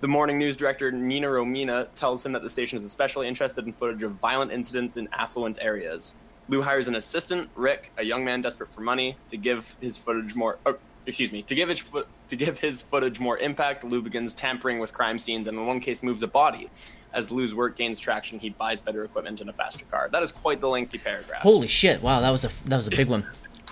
The 0.00 0.08
morning 0.08 0.38
news 0.38 0.56
director, 0.56 0.90
Nina 0.90 1.28
Romina, 1.28 1.86
tells 1.94 2.26
him 2.26 2.32
that 2.32 2.42
the 2.42 2.50
station 2.50 2.76
is 2.76 2.84
especially 2.84 3.28
interested 3.28 3.64
in 3.64 3.72
footage 3.72 4.02
of 4.02 4.12
violent 4.12 4.52
incidents 4.52 4.96
in 4.96 5.08
affluent 5.12 5.58
areas. 5.62 6.16
Lou 6.48 6.60
hires 6.60 6.88
an 6.88 6.96
assistant, 6.96 7.48
Rick, 7.54 7.92
a 7.96 8.04
young 8.04 8.24
man 8.24 8.42
desperate 8.42 8.70
for 8.70 8.82
money, 8.82 9.16
to 9.30 9.36
give 9.36 9.76
his 9.80 9.96
footage 9.96 10.34
more. 10.34 10.58
Oh, 10.66 10.76
excuse 11.06 11.32
me, 11.32 11.42
to 11.42 11.54
give 11.54 11.68
his 11.68 11.82
to 12.28 12.36
give 12.36 12.58
his 12.58 12.82
footage 12.82 13.18
more 13.18 13.38
impact. 13.38 13.84
Lou 13.84 14.02
begins 14.02 14.34
tampering 14.34 14.78
with 14.78 14.92
crime 14.92 15.18
scenes, 15.18 15.48
and 15.48 15.56
in 15.56 15.66
one 15.66 15.80
case, 15.80 16.02
moves 16.02 16.22
a 16.22 16.28
body. 16.28 16.68
As 17.14 17.30
Lou's 17.30 17.54
work 17.54 17.76
gains 17.76 18.00
traction, 18.00 18.40
he 18.40 18.50
buys 18.50 18.80
better 18.80 19.04
equipment 19.04 19.40
and 19.40 19.48
a 19.48 19.52
faster 19.52 19.84
car. 19.86 20.08
That 20.10 20.22
is 20.24 20.32
quite 20.32 20.60
the 20.60 20.68
lengthy 20.68 20.98
paragraph. 20.98 21.42
Holy 21.42 21.68
shit! 21.68 22.02
Wow, 22.02 22.20
that 22.20 22.30
was 22.30 22.44
a 22.44 22.50
that 22.66 22.76
was 22.76 22.88
a 22.88 22.90
big 22.90 23.08
one. 23.08 23.24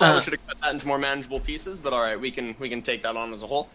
Probably 0.02 0.18
uh, 0.18 0.20
should 0.20 0.32
have 0.32 0.46
cut 0.48 0.60
that 0.60 0.74
into 0.74 0.86
more 0.86 0.98
manageable 0.98 1.38
pieces, 1.38 1.80
but 1.80 1.92
all 1.92 2.00
right, 2.00 2.18
we 2.18 2.30
can 2.30 2.56
we 2.58 2.68
can 2.68 2.82
take 2.82 3.04
that 3.04 3.16
on 3.16 3.32
as 3.32 3.42
a 3.42 3.46
whole. 3.46 3.68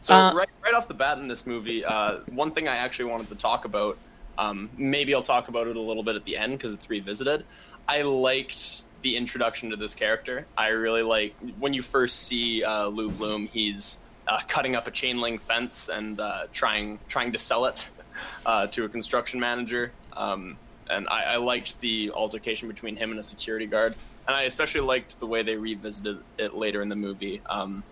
So 0.00 0.14
uh, 0.14 0.34
right 0.34 0.48
right 0.64 0.74
off 0.74 0.88
the 0.88 0.94
bat 0.94 1.18
in 1.18 1.28
this 1.28 1.46
movie, 1.46 1.84
uh, 1.84 2.18
one 2.30 2.50
thing 2.50 2.66
I 2.66 2.76
actually 2.76 3.06
wanted 3.06 3.28
to 3.28 3.36
talk 3.36 3.64
about, 3.64 3.96
um, 4.38 4.70
maybe 4.76 5.14
I'll 5.14 5.22
talk 5.22 5.48
about 5.48 5.68
it 5.68 5.76
a 5.76 5.80
little 5.80 6.02
bit 6.02 6.16
at 6.16 6.24
the 6.24 6.36
end 6.36 6.58
because 6.58 6.74
it's 6.74 6.90
revisited. 6.90 7.44
I 7.86 8.02
liked 8.02 8.82
the 9.02 9.16
introduction 9.16 9.70
to 9.70 9.76
this 9.76 9.94
character. 9.94 10.46
I 10.58 10.68
really 10.68 11.02
like 11.02 11.34
when 11.58 11.74
you 11.74 11.82
first 11.82 12.24
see 12.24 12.64
uh, 12.64 12.88
Lou 12.88 13.08
Bloom. 13.08 13.46
He's 13.46 13.98
uh, 14.26 14.40
cutting 14.48 14.74
up 14.74 14.88
a 14.88 14.90
chain 14.90 15.20
link 15.20 15.40
fence 15.40 15.88
and 15.88 16.18
uh, 16.18 16.46
trying 16.52 16.98
trying 17.08 17.30
to 17.32 17.38
sell 17.38 17.66
it 17.66 17.88
uh, 18.46 18.66
to 18.68 18.84
a 18.84 18.88
construction 18.88 19.38
manager. 19.38 19.92
Um, 20.12 20.56
and 20.88 21.06
I, 21.08 21.34
I 21.34 21.36
liked 21.36 21.80
the 21.80 22.10
altercation 22.10 22.66
between 22.66 22.96
him 22.96 23.10
and 23.12 23.20
a 23.20 23.22
security 23.22 23.66
guard 23.66 23.94
and 24.26 24.36
I 24.36 24.42
especially 24.42 24.82
liked 24.82 25.18
the 25.20 25.26
way 25.26 25.42
they 25.42 25.56
revisited 25.56 26.18
it 26.38 26.54
later 26.54 26.82
in 26.82 26.88
the 26.88 26.96
movie, 26.96 27.40
um, 27.46 27.82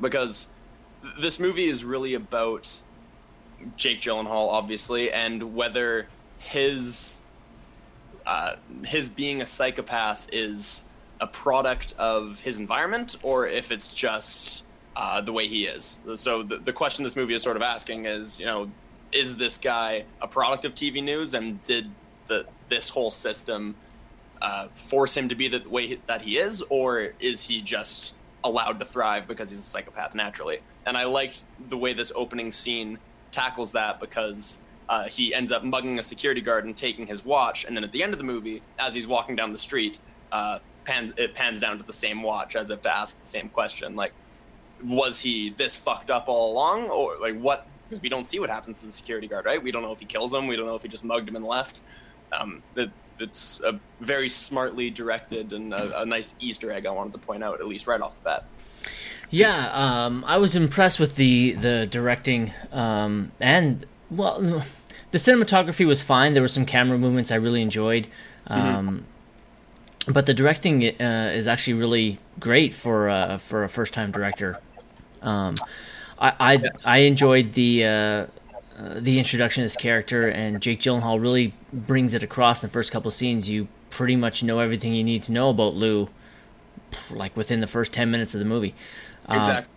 because 0.00 0.48
this 1.18 1.38
movie 1.38 1.68
is 1.68 1.84
really 1.84 2.14
about 2.14 2.70
Jake 3.76 4.00
Gyllenhaal, 4.00 4.48
obviously, 4.48 5.12
and 5.12 5.54
whether 5.54 6.08
his 6.38 7.18
uh, 8.26 8.56
his 8.84 9.10
being 9.10 9.42
a 9.42 9.46
psychopath 9.46 10.28
is 10.32 10.82
a 11.20 11.26
product 11.26 11.94
of 11.98 12.40
his 12.40 12.58
environment 12.58 13.16
or 13.22 13.46
if 13.46 13.70
it's 13.70 13.92
just 13.92 14.64
uh, 14.96 15.20
the 15.20 15.32
way 15.32 15.46
he 15.46 15.66
is. 15.66 16.00
So 16.16 16.42
the, 16.42 16.56
the 16.56 16.72
question 16.72 17.04
this 17.04 17.16
movie 17.16 17.34
is 17.34 17.42
sort 17.42 17.56
of 17.56 17.62
asking 17.62 18.06
is, 18.06 18.38
you 18.38 18.46
know, 18.46 18.70
is 19.12 19.36
this 19.36 19.58
guy 19.58 20.04
a 20.20 20.28
product 20.28 20.64
of 20.64 20.74
TV 20.74 21.02
news, 21.02 21.34
and 21.34 21.62
did 21.62 21.90
the 22.26 22.46
this 22.68 22.88
whole 22.88 23.10
system 23.10 23.74
uh, 24.42 24.68
force 24.74 25.16
him 25.16 25.28
to 25.28 25.34
be 25.34 25.48
the 25.48 25.66
way 25.68 25.98
that 26.06 26.22
he 26.22 26.38
is, 26.38 26.62
or 26.68 27.12
is 27.20 27.42
he 27.42 27.62
just 27.62 28.14
allowed 28.42 28.78
to 28.78 28.84
thrive 28.84 29.26
because 29.26 29.50
he's 29.50 29.58
a 29.58 29.62
psychopath 29.62 30.14
naturally? 30.14 30.60
And 30.86 30.96
I 30.96 31.04
liked 31.04 31.44
the 31.68 31.76
way 31.76 31.92
this 31.92 32.12
opening 32.14 32.52
scene 32.52 32.98
tackles 33.30 33.72
that 33.72 34.00
because 34.00 34.58
uh, 34.88 35.04
he 35.04 35.34
ends 35.34 35.50
up 35.50 35.64
mugging 35.64 35.98
a 35.98 36.02
security 36.02 36.40
guard 36.40 36.64
and 36.64 36.76
taking 36.76 37.06
his 37.06 37.24
watch, 37.24 37.64
and 37.64 37.76
then 37.76 37.84
at 37.84 37.92
the 37.92 38.02
end 38.02 38.12
of 38.12 38.18
the 38.18 38.24
movie, 38.24 38.62
as 38.78 38.94
he's 38.94 39.06
walking 39.06 39.34
down 39.34 39.52
the 39.52 39.58
street, 39.58 39.98
uh, 40.32 40.58
pans, 40.84 41.12
it 41.16 41.34
pans 41.34 41.60
down 41.60 41.78
to 41.78 41.84
the 41.84 41.92
same 41.92 42.22
watch 42.22 42.56
as 42.56 42.70
if 42.70 42.82
to 42.82 42.94
ask 42.94 43.18
the 43.20 43.26
same 43.26 43.48
question, 43.48 43.96
like, 43.96 44.12
was 44.84 45.18
he 45.18 45.50
this 45.50 45.74
fucked 45.76 46.10
up 46.10 46.28
all 46.28 46.52
along, 46.52 46.88
or 46.90 47.16
like 47.18 47.38
what? 47.40 47.66
Because 47.88 48.02
we 48.02 48.08
don't 48.08 48.26
see 48.26 48.38
what 48.38 48.50
happens 48.50 48.78
to 48.78 48.86
the 48.86 48.92
security 48.92 49.26
guard, 49.26 49.46
right? 49.46 49.62
We 49.62 49.70
don't 49.70 49.82
know 49.82 49.92
if 49.92 49.98
he 49.98 50.06
kills 50.06 50.32
him. 50.32 50.46
We 50.46 50.56
don't 50.56 50.66
know 50.66 50.74
if 50.74 50.82
he 50.82 50.88
just 50.88 51.04
mugged 51.04 51.28
him 51.28 51.36
and 51.36 51.44
left. 51.44 51.80
Um, 52.32 52.62
it, 52.76 52.90
it's 53.18 53.60
a 53.64 53.78
very 54.00 54.28
smartly 54.28 54.90
directed 54.90 55.52
and 55.52 55.72
a, 55.72 56.02
a, 56.02 56.06
nice 56.06 56.34
Easter 56.40 56.70
egg 56.72 56.86
I 56.86 56.90
wanted 56.90 57.12
to 57.12 57.18
point 57.18 57.44
out, 57.44 57.60
at 57.60 57.66
least 57.66 57.86
right 57.86 58.00
off 58.00 58.16
the 58.16 58.24
bat. 58.24 58.44
Yeah, 59.30 59.70
um, 59.72 60.24
I 60.26 60.36
was 60.38 60.54
impressed 60.56 61.00
with 61.00 61.16
the 61.16 61.52
the 61.52 61.86
directing 61.86 62.52
um, 62.72 63.32
and 63.40 63.86
well, 64.10 64.40
the 65.10 65.18
cinematography 65.18 65.86
was 65.86 66.02
fine. 66.02 66.34
There 66.34 66.42
were 66.42 66.48
some 66.48 66.66
camera 66.66 66.98
movements 66.98 67.30
I 67.30 67.36
really 67.36 67.62
enjoyed. 67.62 68.06
Mm-hmm. 68.48 68.98
But 70.06 70.26
the 70.26 70.34
directing 70.34 70.84
uh, 71.00 71.32
is 71.34 71.46
actually 71.46 71.74
really 71.74 72.18
great 72.38 72.74
for 72.74 73.08
uh, 73.08 73.38
for 73.38 73.64
a 73.64 73.68
first 73.68 73.94
time 73.94 74.10
director. 74.10 74.58
Um, 75.22 75.54
I 76.18 76.32
I. 76.38 76.62
I, 76.84 76.98
enjoyed 76.98 77.54
the 77.54 77.86
uh, 77.86 78.26
uh, 78.78 78.94
the 78.98 79.18
introduction 79.18 79.62
of 79.62 79.66
this 79.66 79.76
character, 79.76 80.28
and 80.28 80.60
Jake 80.60 80.80
Gyllenhaal 80.80 81.20
really 81.20 81.54
brings 81.72 82.14
it 82.14 82.22
across 82.22 82.62
in 82.62 82.68
the 82.68 82.72
first 82.72 82.90
couple 82.90 83.10
scenes. 83.10 83.48
You 83.48 83.68
pretty 83.90 84.16
much 84.16 84.42
know 84.42 84.58
everything 84.58 84.94
you 84.94 85.04
need 85.04 85.22
to 85.24 85.32
know 85.32 85.50
about 85.50 85.74
Lou, 85.74 86.08
like 87.10 87.36
within 87.36 87.60
the 87.60 87.66
first 87.66 87.92
ten 87.92 88.10
minutes 88.10 88.34
of 88.34 88.40
the 88.40 88.46
movie. 88.46 88.74
Um, 89.26 89.38
exactly. 89.38 89.74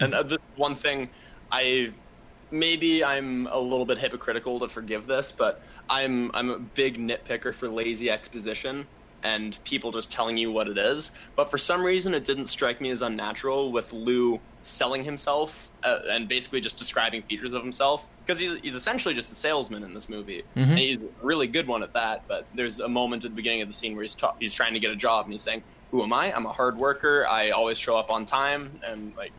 and 0.00 0.14
uh, 0.14 0.22
the 0.22 0.38
one 0.56 0.74
thing 0.74 1.10
I 1.50 1.92
maybe 2.50 3.04
I'm 3.04 3.46
a 3.48 3.58
little 3.58 3.86
bit 3.86 3.98
hypocritical 3.98 4.60
to 4.60 4.68
forgive 4.68 5.06
this, 5.06 5.32
but 5.32 5.60
I'm 5.90 6.30
I'm 6.34 6.50
a 6.50 6.58
big 6.58 6.98
nitpicker 6.98 7.54
for 7.54 7.68
lazy 7.68 8.10
exposition 8.10 8.86
and 9.24 9.58
people 9.64 9.90
just 9.90 10.12
telling 10.12 10.36
you 10.36 10.52
what 10.52 10.68
it 10.68 10.78
is. 10.78 11.10
But 11.34 11.50
for 11.50 11.58
some 11.58 11.82
reason, 11.82 12.14
it 12.14 12.24
didn't 12.24 12.46
strike 12.46 12.80
me 12.80 12.90
as 12.90 13.02
unnatural 13.02 13.72
with 13.72 13.92
Lou 13.92 14.38
selling 14.64 15.02
himself 15.04 15.70
uh, 15.82 16.00
and 16.08 16.26
basically 16.28 16.60
just 16.60 16.78
describing 16.78 17.22
features 17.22 17.52
of 17.52 17.62
himself 17.62 18.06
because 18.24 18.38
he's, 18.38 18.58
he's 18.60 18.74
essentially 18.74 19.14
just 19.14 19.30
a 19.30 19.34
salesman 19.34 19.82
in 19.82 19.92
this 19.92 20.08
movie 20.08 20.42
mm-hmm. 20.56 20.70
and 20.70 20.78
he's 20.78 20.96
a 20.96 21.08
really 21.22 21.46
good 21.46 21.66
one 21.66 21.82
at 21.82 21.92
that 21.92 22.26
but 22.26 22.46
there's 22.54 22.80
a 22.80 22.88
moment 22.88 23.24
at 23.24 23.30
the 23.30 23.36
beginning 23.36 23.60
of 23.60 23.68
the 23.68 23.74
scene 23.74 23.94
where 23.94 24.02
he's, 24.02 24.14
ta- 24.14 24.34
he's 24.40 24.54
trying 24.54 24.72
to 24.72 24.80
get 24.80 24.90
a 24.90 24.96
job 24.96 25.26
and 25.26 25.34
he's 25.34 25.42
saying 25.42 25.62
who 25.90 26.02
am 26.02 26.14
i 26.14 26.34
i'm 26.34 26.46
a 26.46 26.52
hard 26.52 26.78
worker 26.78 27.26
i 27.28 27.50
always 27.50 27.76
show 27.76 27.94
up 27.94 28.10
on 28.10 28.24
time 28.24 28.80
and 28.86 29.14
like 29.16 29.32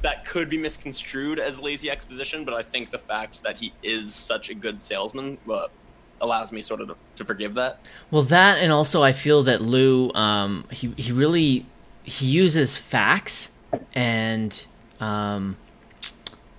that 0.00 0.24
could 0.24 0.48
be 0.48 0.56
misconstrued 0.56 1.38
as 1.38 1.58
lazy 1.58 1.90
exposition 1.90 2.46
but 2.46 2.54
i 2.54 2.62
think 2.62 2.90
the 2.90 2.98
fact 2.98 3.42
that 3.42 3.56
he 3.56 3.70
is 3.82 4.14
such 4.14 4.48
a 4.48 4.54
good 4.54 4.80
salesman 4.80 5.36
uh, 5.52 5.66
allows 6.20 6.52
me 6.52 6.62
sort 6.62 6.80
of 6.80 6.88
to, 6.88 6.96
to, 7.16 7.24
forgive 7.24 7.54
that. 7.54 7.88
Well, 8.10 8.22
that 8.24 8.58
and 8.58 8.72
also 8.72 9.02
I 9.02 9.12
feel 9.12 9.42
that 9.44 9.60
Lou, 9.60 10.12
um, 10.12 10.64
he 10.70 10.92
he 10.96 11.12
really 11.12 11.66
he 12.02 12.26
uses 12.26 12.76
facts 12.76 13.50
and 13.94 14.66
um, 15.00 15.56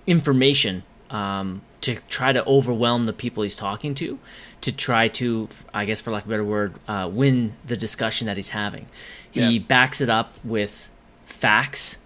information 0.06 0.82
um, 1.10 1.62
to 1.80 1.96
try 2.08 2.32
to 2.32 2.44
overwhelm 2.46 3.06
the 3.06 3.12
people 3.12 3.42
he's 3.42 3.54
talking 3.54 3.94
to, 3.96 4.18
to 4.60 4.72
try 4.72 5.08
to, 5.08 5.48
I 5.72 5.84
guess, 5.84 6.00
for 6.00 6.10
lack 6.10 6.24
of 6.24 6.28
a 6.28 6.32
better 6.32 6.44
word, 6.44 6.74
uh, 6.86 7.08
win 7.12 7.54
the 7.66 7.76
discussion 7.76 8.26
that 8.26 8.36
he's 8.36 8.50
having. 8.50 8.86
He 9.30 9.40
yeah. 9.40 9.62
backs 9.66 10.00
it 10.00 10.08
up 10.08 10.34
with 10.44 10.88
facts 11.24 11.98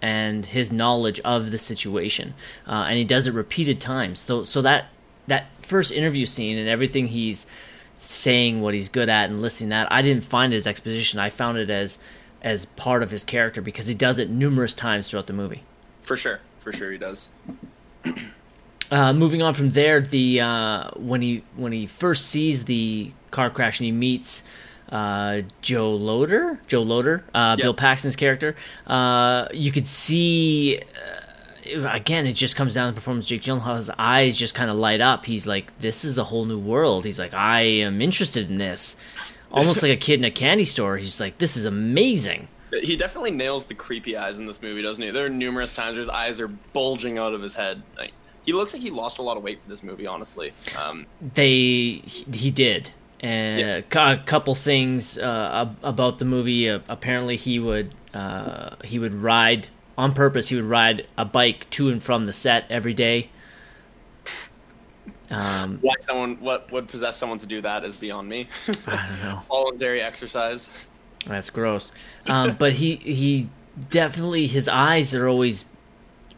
and 0.00 0.46
his 0.46 0.72
knowledge 0.72 1.20
of 1.20 1.50
the 1.50 1.58
situation, 1.58 2.34
uh, 2.66 2.86
and 2.88 2.98
he 2.98 3.04
does 3.04 3.26
it 3.26 3.34
repeated 3.34 3.80
times. 3.80 4.18
So, 4.18 4.44
so 4.44 4.60
that 4.62 4.86
that 5.26 5.46
first 5.60 5.92
interview 5.92 6.26
scene 6.26 6.58
and 6.58 6.68
everything 6.68 7.08
he's 7.08 7.46
saying 7.96 8.60
what 8.60 8.74
he's 8.74 8.88
good 8.88 9.08
at 9.08 9.30
and 9.30 9.40
listening 9.40 9.70
that 9.70 9.90
I 9.90 10.02
didn't 10.02 10.24
find 10.24 10.52
it 10.52 10.56
as 10.56 10.66
exposition. 10.66 11.18
I 11.18 11.30
found 11.30 11.58
it 11.58 11.70
as 11.70 11.98
as 12.42 12.66
part 12.66 13.02
of 13.02 13.10
his 13.10 13.24
character 13.24 13.62
because 13.62 13.86
he 13.86 13.94
does 13.94 14.18
it 14.18 14.28
numerous 14.28 14.74
times 14.74 15.08
throughout 15.08 15.28
the 15.28 15.32
movie. 15.32 15.62
For 16.02 16.16
sure, 16.16 16.40
for 16.58 16.72
sure 16.72 16.90
he 16.90 16.98
does. 16.98 17.28
uh, 18.90 19.12
moving 19.12 19.40
on 19.40 19.54
from 19.54 19.70
there, 19.70 20.00
the 20.00 20.40
uh, 20.40 20.90
when 20.96 21.22
he 21.22 21.44
when 21.56 21.72
he 21.72 21.86
first 21.86 22.26
sees 22.26 22.64
the 22.64 23.12
car 23.30 23.48
crash 23.50 23.78
and 23.78 23.86
he 23.86 23.92
meets 23.92 24.42
uh, 24.90 25.42
Joe 25.62 25.90
Loder, 25.90 26.60
Joe 26.66 26.82
Loder, 26.82 27.24
uh, 27.32 27.56
yep. 27.58 27.62
Bill 27.62 27.74
Paxton's 27.74 28.16
character, 28.16 28.54
uh, 28.86 29.48
you 29.52 29.72
could 29.72 29.86
see 29.86 30.80
uh, 30.80 31.21
again, 31.64 32.26
it 32.26 32.34
just 32.34 32.56
comes 32.56 32.74
down 32.74 32.88
to 32.88 32.94
the 32.94 33.00
performance. 33.00 33.26
Jake 33.26 33.42
Gyllenhaal's 33.42 33.90
eyes 33.98 34.36
just 34.36 34.54
kind 34.54 34.70
of 34.70 34.76
light 34.76 35.00
up. 35.00 35.24
He's 35.24 35.46
like, 35.46 35.78
"This 35.80 36.04
is 36.04 36.18
a 36.18 36.24
whole 36.24 36.44
new 36.44 36.58
world." 36.58 37.04
He's 37.04 37.18
like, 37.18 37.34
"I 37.34 37.62
am 37.62 38.00
interested 38.00 38.50
in 38.50 38.58
this." 38.58 38.96
Almost 39.52 39.82
like 39.82 39.92
a 39.92 39.96
kid 39.96 40.18
in 40.18 40.24
a 40.24 40.30
candy 40.30 40.64
store. 40.64 40.96
He's 40.96 41.20
like, 41.20 41.38
"This 41.38 41.56
is 41.56 41.64
amazing." 41.64 42.48
He 42.82 42.96
definitely 42.96 43.32
nails 43.32 43.66
the 43.66 43.74
creepy 43.74 44.16
eyes 44.16 44.38
in 44.38 44.46
this 44.46 44.62
movie, 44.62 44.80
doesn't 44.80 45.04
he? 45.04 45.10
There 45.10 45.26
are 45.26 45.30
numerous 45.30 45.74
times 45.74 45.96
where 45.96 46.00
his 46.00 46.08
eyes 46.08 46.40
are 46.40 46.48
bulging 46.48 47.18
out 47.18 47.34
of 47.34 47.42
his 47.42 47.54
head. 47.54 47.82
Like, 47.98 48.12
he 48.46 48.54
looks 48.54 48.72
like 48.72 48.80
he 48.80 48.90
lost 48.90 49.18
a 49.18 49.22
lot 49.22 49.36
of 49.36 49.42
weight 49.42 49.60
for 49.60 49.68
this 49.68 49.82
movie. 49.82 50.06
Honestly, 50.06 50.52
um, 50.78 51.06
they 51.34 52.02
he, 52.06 52.50
did 52.50 52.90
and 53.20 53.60
yeah. 53.60 54.12
a 54.12 54.18
couple 54.24 54.54
things 54.54 55.18
uh, 55.18 55.70
about 55.82 56.18
the 56.18 56.24
movie. 56.24 56.68
Uh, 56.70 56.80
apparently, 56.88 57.36
he 57.36 57.58
would 57.58 57.94
uh, 58.14 58.76
he 58.84 58.98
would 58.98 59.14
ride 59.14 59.68
on 60.02 60.12
purpose. 60.12 60.48
He 60.48 60.56
would 60.56 60.64
ride 60.64 61.06
a 61.16 61.24
bike 61.24 61.70
to 61.70 61.88
and 61.88 62.02
from 62.02 62.26
the 62.26 62.32
set 62.32 62.66
every 62.68 62.92
day. 62.92 63.30
Um, 65.30 65.78
Why 65.80 65.94
someone 66.00 66.36
what 66.40 66.70
would 66.72 66.88
possess 66.88 67.16
someone 67.16 67.38
to 67.38 67.46
do 67.46 67.60
that 67.62 67.84
is 67.84 67.96
beyond 67.96 68.28
me. 68.28 68.48
I 68.86 69.06
don't 69.08 69.22
know. 69.22 69.42
Voluntary 69.48 70.02
exercise. 70.02 70.68
That's 71.26 71.50
gross. 71.50 71.92
Um, 72.26 72.56
but 72.58 72.74
he 72.74 72.96
he 72.96 73.48
definitely 73.88 74.48
his 74.48 74.68
eyes 74.68 75.14
are 75.14 75.28
always 75.28 75.64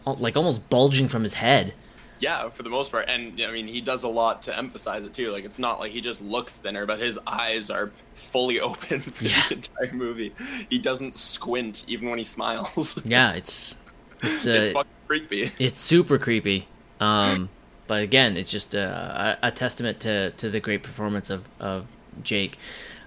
like 0.07 0.37
almost 0.37 0.69
bulging 0.69 1.09
from 1.09 1.23
his 1.23 1.35
head. 1.35 1.73
Yeah, 2.21 2.49
for 2.49 2.63
the 2.63 2.71
most 2.71 2.93
part, 2.93 3.07
and 3.09 3.41
I 3.43 3.51
mean 3.51 3.67
he 3.67 3.81
does 3.81 4.03
a 4.03 4.09
lot 4.09 4.43
to 4.43 4.57
emphasize 4.57 5.05
it 5.05 5.13
too. 5.13 5.31
Like 5.31 5.45
it's 5.45 5.59
not 5.59 5.81
like 5.81 5.93
he 5.93 6.01
just 6.01 6.21
looks 6.21 6.57
thinner, 6.57 6.87
but 6.87 7.01
his 7.01 7.19
eyes 7.27 7.71
are 7.71 7.91
fully 8.15 8.61
open 8.69 9.01
for 9.01 9.25
yeah. 9.25 9.43
the 9.49 9.55
entire 9.57 9.93
movie. 9.93 10.35
He 10.71 10.79
doesn't 10.79 11.15
squint 11.15 11.85
even 11.87 12.09
when 12.09 12.19
he 12.19 12.25
smiles. 12.25 13.01
yeah, 13.05 13.33
it's 13.33 13.75
it's, 14.23 14.47
uh, 14.47 14.51
it's 14.51 14.73
fucking 14.73 14.91
creepy. 15.07 15.53
It's 15.59 15.81
super 15.81 16.19
creepy. 16.19 16.69
Um, 17.01 17.51
but 17.87 18.03
again, 18.03 18.37
it's 18.37 18.51
just 18.51 18.75
a, 18.75 19.39
a, 19.43 19.51
testament 19.51 20.01
to, 20.01 20.31
to 20.31 20.49
the 20.49 20.61
great 20.61 20.83
performance 20.83 21.29
of 21.29 21.45
of 21.61 21.87
Jake. 22.23 22.59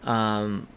Um, 0.04 0.68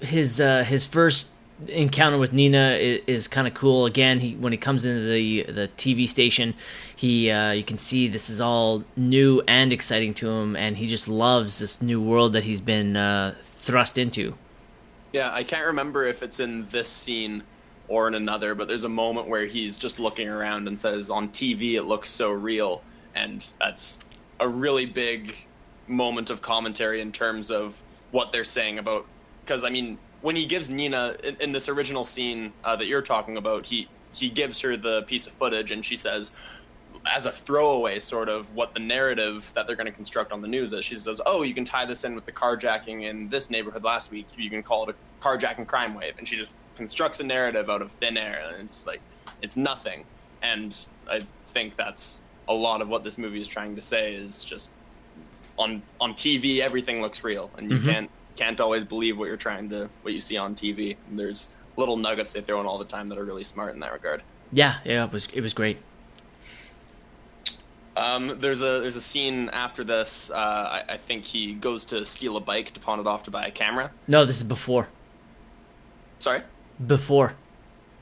his 0.00 0.40
uh, 0.40 0.64
his 0.64 0.84
first 0.84 1.28
encounter 1.68 2.18
with 2.18 2.32
Nina 2.32 2.72
is, 2.72 3.00
is 3.06 3.28
kind 3.28 3.46
of 3.46 3.54
cool. 3.54 3.86
Again, 3.86 4.20
he 4.20 4.34
when 4.34 4.52
he 4.52 4.58
comes 4.58 4.84
into 4.84 5.06
the 5.06 5.42
the 5.44 5.68
TV 5.76 6.08
station, 6.08 6.54
he 6.94 7.30
uh, 7.30 7.52
you 7.52 7.64
can 7.64 7.78
see 7.78 8.08
this 8.08 8.28
is 8.28 8.40
all 8.40 8.84
new 8.96 9.42
and 9.48 9.72
exciting 9.72 10.14
to 10.14 10.30
him, 10.30 10.56
and 10.56 10.76
he 10.76 10.86
just 10.86 11.08
loves 11.08 11.58
this 11.58 11.80
new 11.80 12.00
world 12.00 12.32
that 12.34 12.44
he's 12.44 12.60
been 12.60 12.96
uh, 12.96 13.34
thrust 13.42 13.98
into. 13.98 14.34
Yeah, 15.12 15.32
I 15.32 15.44
can't 15.44 15.66
remember 15.66 16.04
if 16.04 16.22
it's 16.22 16.40
in 16.40 16.66
this 16.68 16.88
scene 16.88 17.42
or 17.88 18.08
in 18.08 18.14
another, 18.14 18.54
but 18.54 18.68
there's 18.68 18.84
a 18.84 18.88
moment 18.88 19.28
where 19.28 19.46
he's 19.46 19.78
just 19.78 19.98
looking 19.98 20.28
around 20.28 20.68
and 20.68 20.78
says, 20.78 21.10
"On 21.10 21.28
TV, 21.30 21.74
it 21.74 21.82
looks 21.82 22.10
so 22.10 22.30
real," 22.30 22.82
and 23.14 23.46
that's 23.58 24.00
a 24.40 24.48
really 24.48 24.84
big 24.84 25.34
moment 25.88 26.30
of 26.30 26.42
commentary 26.42 27.00
in 27.00 27.12
terms 27.12 27.50
of 27.50 27.82
what 28.10 28.32
they're 28.32 28.44
saying 28.44 28.78
about 28.78 29.06
because 29.44 29.62
I 29.62 29.70
mean 29.70 29.98
when 30.22 30.36
he 30.36 30.46
gives 30.46 30.70
Nina 30.70 31.16
in, 31.22 31.36
in 31.40 31.52
this 31.52 31.68
original 31.68 32.04
scene 32.04 32.52
uh, 32.64 32.76
that 32.76 32.86
you're 32.86 33.02
talking 33.02 33.36
about, 33.36 33.66
he 33.66 33.88
he 34.12 34.30
gives 34.30 34.60
her 34.60 34.76
the 34.76 35.02
piece 35.02 35.26
of 35.26 35.32
footage 35.34 35.70
and 35.70 35.84
she 35.84 35.94
says 35.94 36.30
as 37.14 37.26
a 37.26 37.30
throwaway 37.30 37.98
sort 37.98 38.28
of 38.28 38.54
what 38.54 38.72
the 38.74 38.80
narrative 38.80 39.52
that 39.54 39.66
they're 39.66 39.76
going 39.76 39.86
to 39.86 39.92
construct 39.92 40.32
on 40.32 40.40
the 40.40 40.48
news 40.48 40.72
is. 40.72 40.84
She 40.84 40.96
says, 40.96 41.20
"Oh, 41.26 41.42
you 41.42 41.54
can 41.54 41.64
tie 41.64 41.84
this 41.84 42.04
in 42.04 42.14
with 42.14 42.26
the 42.26 42.32
carjacking 42.32 43.02
in 43.02 43.28
this 43.28 43.50
neighborhood 43.50 43.84
last 43.84 44.10
week. 44.10 44.26
You 44.36 44.50
can 44.50 44.62
call 44.62 44.88
it 44.88 44.96
a 44.96 45.24
carjacking 45.24 45.66
crime 45.66 45.94
wave." 45.94 46.14
And 46.18 46.26
she 46.26 46.36
just 46.36 46.54
constructs 46.74 47.20
a 47.20 47.24
narrative 47.24 47.70
out 47.70 47.82
of 47.82 47.92
thin 47.92 48.16
air, 48.16 48.50
and 48.52 48.64
it's 48.64 48.86
like 48.86 49.00
it's 49.42 49.56
nothing. 49.56 50.04
And 50.42 50.76
I 51.08 51.22
think 51.52 51.76
that's 51.76 52.20
a 52.48 52.54
lot 52.54 52.80
of 52.80 52.88
what 52.88 53.04
this 53.04 53.18
movie 53.18 53.40
is 53.40 53.48
trying 53.48 53.74
to 53.76 53.82
say 53.82 54.14
is 54.14 54.44
just 54.44 54.70
on 55.58 55.82
on 56.00 56.14
TV 56.14 56.60
everything 56.60 57.00
looks 57.00 57.22
real, 57.22 57.50
and 57.56 57.70
you 57.70 57.78
mm-hmm. 57.78 57.90
can't 57.90 58.10
can't 58.36 58.60
always 58.60 58.84
believe 58.84 59.18
what 59.18 59.28
you're 59.28 59.36
trying 59.36 59.68
to 59.70 59.88
what 60.02 60.14
you 60.14 60.20
see 60.20 60.36
on 60.36 60.54
TV. 60.54 60.96
And 61.08 61.18
there's 61.18 61.48
little 61.76 61.96
nuggets 61.96 62.32
they 62.32 62.40
throw 62.40 62.60
in 62.60 62.66
all 62.66 62.78
the 62.78 62.84
time 62.84 63.08
that 63.08 63.18
are 63.18 63.24
really 63.24 63.44
smart 63.44 63.74
in 63.74 63.80
that 63.80 63.92
regard. 63.92 64.22
Yeah, 64.52 64.78
yeah, 64.84 65.04
it 65.04 65.12
was 65.12 65.28
it 65.32 65.40
was 65.40 65.52
great. 65.52 65.78
Um, 67.96 68.38
there's 68.40 68.60
a 68.60 68.80
there's 68.80 68.96
a 68.96 69.00
scene 69.00 69.48
after 69.50 69.82
this. 69.82 70.30
Uh, 70.30 70.34
I, 70.34 70.84
I, 70.92 70.96
think 70.98 71.24
he 71.24 71.54
goes 71.54 71.86
to 71.86 72.04
steal 72.04 72.36
a 72.36 72.40
bike 72.40 72.72
to 72.72 72.80
pawn 72.80 73.00
it 73.00 73.06
off 73.06 73.22
to 73.22 73.30
buy 73.30 73.46
a 73.46 73.50
camera. 73.50 73.90
No, 74.06 74.26
this 74.26 74.36
is 74.36 74.42
before. 74.42 74.88
Sorry. 76.18 76.42
Before. 76.86 77.32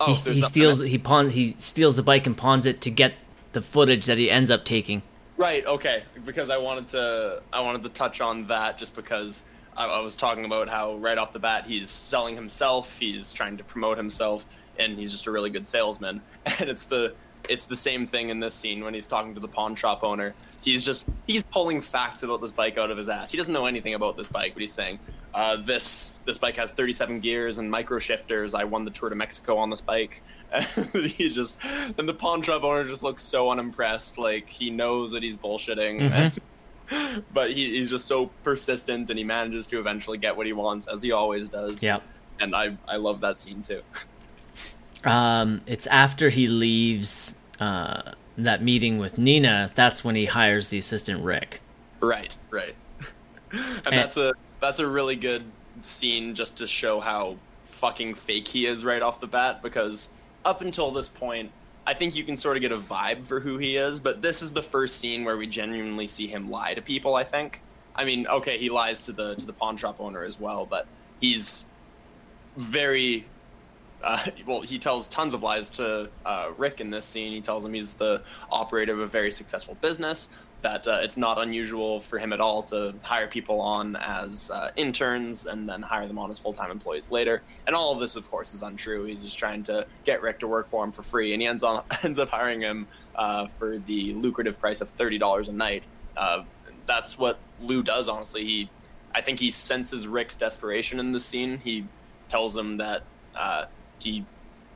Oh, 0.00 0.12
he, 0.12 0.32
he 0.32 0.42
steals 0.42 0.80
he 0.80 0.98
pawn 0.98 1.30
he 1.30 1.54
steals 1.60 1.94
the 1.94 2.02
bike 2.02 2.26
and 2.26 2.36
pawns 2.36 2.66
it 2.66 2.80
to 2.82 2.90
get 2.90 3.14
the 3.52 3.62
footage 3.62 4.06
that 4.06 4.18
he 4.18 4.28
ends 4.28 4.50
up 4.50 4.64
taking. 4.64 5.02
Right. 5.36 5.64
Okay. 5.64 6.02
Because 6.24 6.50
I 6.50 6.56
wanted 6.56 6.88
to 6.88 7.42
I 7.52 7.60
wanted 7.60 7.84
to 7.84 7.88
touch 7.88 8.20
on 8.20 8.48
that 8.48 8.78
just 8.78 8.96
because 8.96 9.42
I, 9.76 9.86
I 9.86 10.00
was 10.00 10.16
talking 10.16 10.44
about 10.44 10.68
how 10.68 10.96
right 10.96 11.18
off 11.18 11.32
the 11.32 11.38
bat 11.38 11.66
he's 11.66 11.90
selling 11.90 12.34
himself, 12.34 12.98
he's 12.98 13.32
trying 13.32 13.56
to 13.56 13.64
promote 13.64 13.96
himself, 13.96 14.46
and 14.78 14.98
he's 14.98 15.10
just 15.10 15.26
a 15.26 15.30
really 15.30 15.50
good 15.50 15.66
salesman. 15.66 16.20
And 16.60 16.68
it's 16.68 16.84
the 16.84 17.14
it's 17.48 17.66
the 17.66 17.76
same 17.76 18.06
thing 18.06 18.30
in 18.30 18.40
this 18.40 18.54
scene 18.54 18.84
when 18.84 18.94
he's 18.94 19.06
talking 19.06 19.34
to 19.34 19.40
the 19.40 19.48
pawn 19.48 19.74
shop 19.74 20.02
owner. 20.02 20.34
He's 20.62 20.84
just 20.84 21.06
he's 21.26 21.42
pulling 21.42 21.80
facts 21.80 22.22
about 22.22 22.40
this 22.40 22.52
bike 22.52 22.78
out 22.78 22.90
of 22.90 22.96
his 22.96 23.08
ass. 23.08 23.30
He 23.30 23.36
doesn't 23.36 23.52
know 23.52 23.66
anything 23.66 23.94
about 23.94 24.16
this 24.16 24.28
bike, 24.28 24.54
but 24.54 24.60
he's 24.60 24.72
saying 24.72 24.98
uh, 25.34 25.56
this 25.56 26.12
this 26.24 26.38
bike 26.38 26.56
has 26.56 26.70
37 26.70 27.20
gears 27.20 27.58
and 27.58 27.70
micro 27.70 27.98
shifters. 27.98 28.54
I 28.54 28.64
won 28.64 28.84
the 28.84 28.90
Tour 28.90 29.10
de 29.10 29.16
Mexico 29.16 29.56
on 29.56 29.68
this 29.68 29.80
bike. 29.80 30.22
he 30.92 31.30
just 31.30 31.58
and 31.98 32.08
the 32.08 32.14
pawn 32.14 32.40
shop 32.40 32.62
owner 32.62 32.84
just 32.84 33.02
looks 33.02 33.22
so 33.22 33.50
unimpressed. 33.50 34.16
Like 34.16 34.48
he 34.48 34.70
knows 34.70 35.10
that 35.12 35.22
he's 35.22 35.36
bullshitting. 35.36 36.08
Mm-hmm. 36.10 36.38
but 37.32 37.50
he, 37.50 37.76
he's 37.76 37.90
just 37.90 38.06
so 38.06 38.26
persistent 38.42 39.10
and 39.10 39.18
he 39.18 39.24
manages 39.24 39.66
to 39.68 39.78
eventually 39.78 40.18
get 40.18 40.36
what 40.36 40.46
he 40.46 40.52
wants 40.52 40.86
as 40.86 41.02
he 41.02 41.12
always 41.12 41.48
does. 41.48 41.82
Yeah. 41.82 42.00
And 42.40 42.54
I 42.54 42.76
I 42.88 42.96
love 42.96 43.20
that 43.20 43.40
scene 43.40 43.62
too. 43.62 43.80
Um, 45.04 45.60
it's 45.66 45.86
after 45.86 46.30
he 46.30 46.46
leaves 46.46 47.34
uh, 47.60 48.12
that 48.38 48.62
meeting 48.62 48.98
with 48.98 49.18
Nina. 49.18 49.70
That's 49.74 50.04
when 50.04 50.14
he 50.14 50.24
hires 50.24 50.68
the 50.68 50.78
assistant 50.78 51.22
Rick. 51.22 51.60
Right, 52.00 52.36
right. 52.50 52.74
and, 53.52 53.86
and 53.86 53.96
that's 53.96 54.16
a 54.16 54.32
that's 54.60 54.78
a 54.78 54.86
really 54.86 55.16
good 55.16 55.44
scene 55.82 56.34
just 56.34 56.56
to 56.56 56.66
show 56.66 57.00
how 57.00 57.36
fucking 57.64 58.14
fake 58.14 58.48
he 58.48 58.66
is 58.66 58.84
right 58.84 59.02
off 59.02 59.20
the 59.20 59.26
bat. 59.26 59.62
Because 59.62 60.08
up 60.44 60.60
until 60.60 60.90
this 60.90 61.08
point, 61.08 61.50
I 61.86 61.94
think 61.94 62.14
you 62.14 62.24
can 62.24 62.36
sort 62.36 62.56
of 62.56 62.60
get 62.60 62.72
a 62.72 62.78
vibe 62.78 63.24
for 63.24 63.40
who 63.40 63.58
he 63.58 63.76
is. 63.76 64.00
But 64.00 64.22
this 64.22 64.42
is 64.42 64.52
the 64.52 64.62
first 64.62 64.96
scene 64.96 65.24
where 65.24 65.36
we 65.36 65.46
genuinely 65.46 66.06
see 66.06 66.26
him 66.26 66.50
lie 66.50 66.74
to 66.74 66.82
people. 66.82 67.14
I 67.14 67.24
think. 67.24 67.62
I 67.96 68.04
mean, 68.04 68.26
okay, 68.26 68.58
he 68.58 68.70
lies 68.70 69.02
to 69.02 69.12
the 69.12 69.34
to 69.36 69.46
the 69.46 69.52
pawn 69.52 69.76
shop 69.76 69.96
owner 70.00 70.24
as 70.24 70.40
well, 70.40 70.66
but 70.66 70.86
he's 71.20 71.64
very 72.56 73.26
uh, 74.02 74.24
well, 74.46 74.60
he 74.60 74.78
tells 74.78 75.08
tons 75.08 75.34
of 75.34 75.42
lies 75.42 75.68
to 75.70 76.08
uh, 76.24 76.50
Rick 76.56 76.80
in 76.80 76.90
this 76.90 77.04
scene. 77.04 77.32
He 77.32 77.40
tells 77.40 77.64
him 77.64 77.72
he's 77.72 77.94
the 77.94 78.22
operator 78.50 78.92
of 78.92 79.00
a 79.00 79.06
very 79.06 79.32
successful 79.32 79.76
business, 79.80 80.28
that 80.64 80.88
uh, 80.88 80.98
it's 81.02 81.18
not 81.18 81.38
unusual 81.38 82.00
for 82.00 82.18
him 82.18 82.32
at 82.32 82.40
all 82.40 82.62
to 82.62 82.94
hire 83.02 83.28
people 83.28 83.60
on 83.60 83.96
as 83.96 84.50
uh, 84.50 84.70
interns 84.76 85.44
and 85.44 85.68
then 85.68 85.82
hire 85.82 86.08
them 86.08 86.18
on 86.18 86.30
as 86.30 86.38
full 86.38 86.54
time 86.54 86.70
employees 86.70 87.10
later. 87.10 87.42
And 87.66 87.76
all 87.76 87.92
of 87.92 88.00
this, 88.00 88.16
of 88.16 88.30
course, 88.30 88.54
is 88.54 88.62
untrue. 88.62 89.04
He's 89.04 89.22
just 89.22 89.38
trying 89.38 89.62
to 89.64 89.86
get 90.04 90.22
Rick 90.22 90.38
to 90.40 90.48
work 90.48 90.66
for 90.66 90.82
him 90.82 90.90
for 90.90 91.02
free, 91.02 91.34
and 91.34 91.42
he 91.42 91.46
ends 91.46 91.62
on 91.62 91.84
ends 92.02 92.18
up 92.18 92.30
hiring 92.30 92.62
him 92.62 92.88
uh, 93.14 93.46
for 93.46 93.78
the 93.78 94.14
lucrative 94.14 94.58
price 94.58 94.80
of 94.80 94.88
thirty 94.88 95.18
dollars 95.18 95.48
a 95.48 95.52
night. 95.52 95.84
Uh, 96.16 96.44
that's 96.86 97.18
what 97.18 97.38
Lou 97.60 97.82
does. 97.82 98.08
Honestly, 98.08 98.42
he, 98.44 98.70
I 99.14 99.20
think 99.20 99.38
he 99.38 99.50
senses 99.50 100.06
Rick's 100.06 100.34
desperation 100.34 100.98
in 100.98 101.12
this 101.12 101.26
scene. 101.26 101.58
He 101.62 101.86
tells 102.28 102.56
him 102.56 102.78
that 102.78 103.04
he 103.98 104.24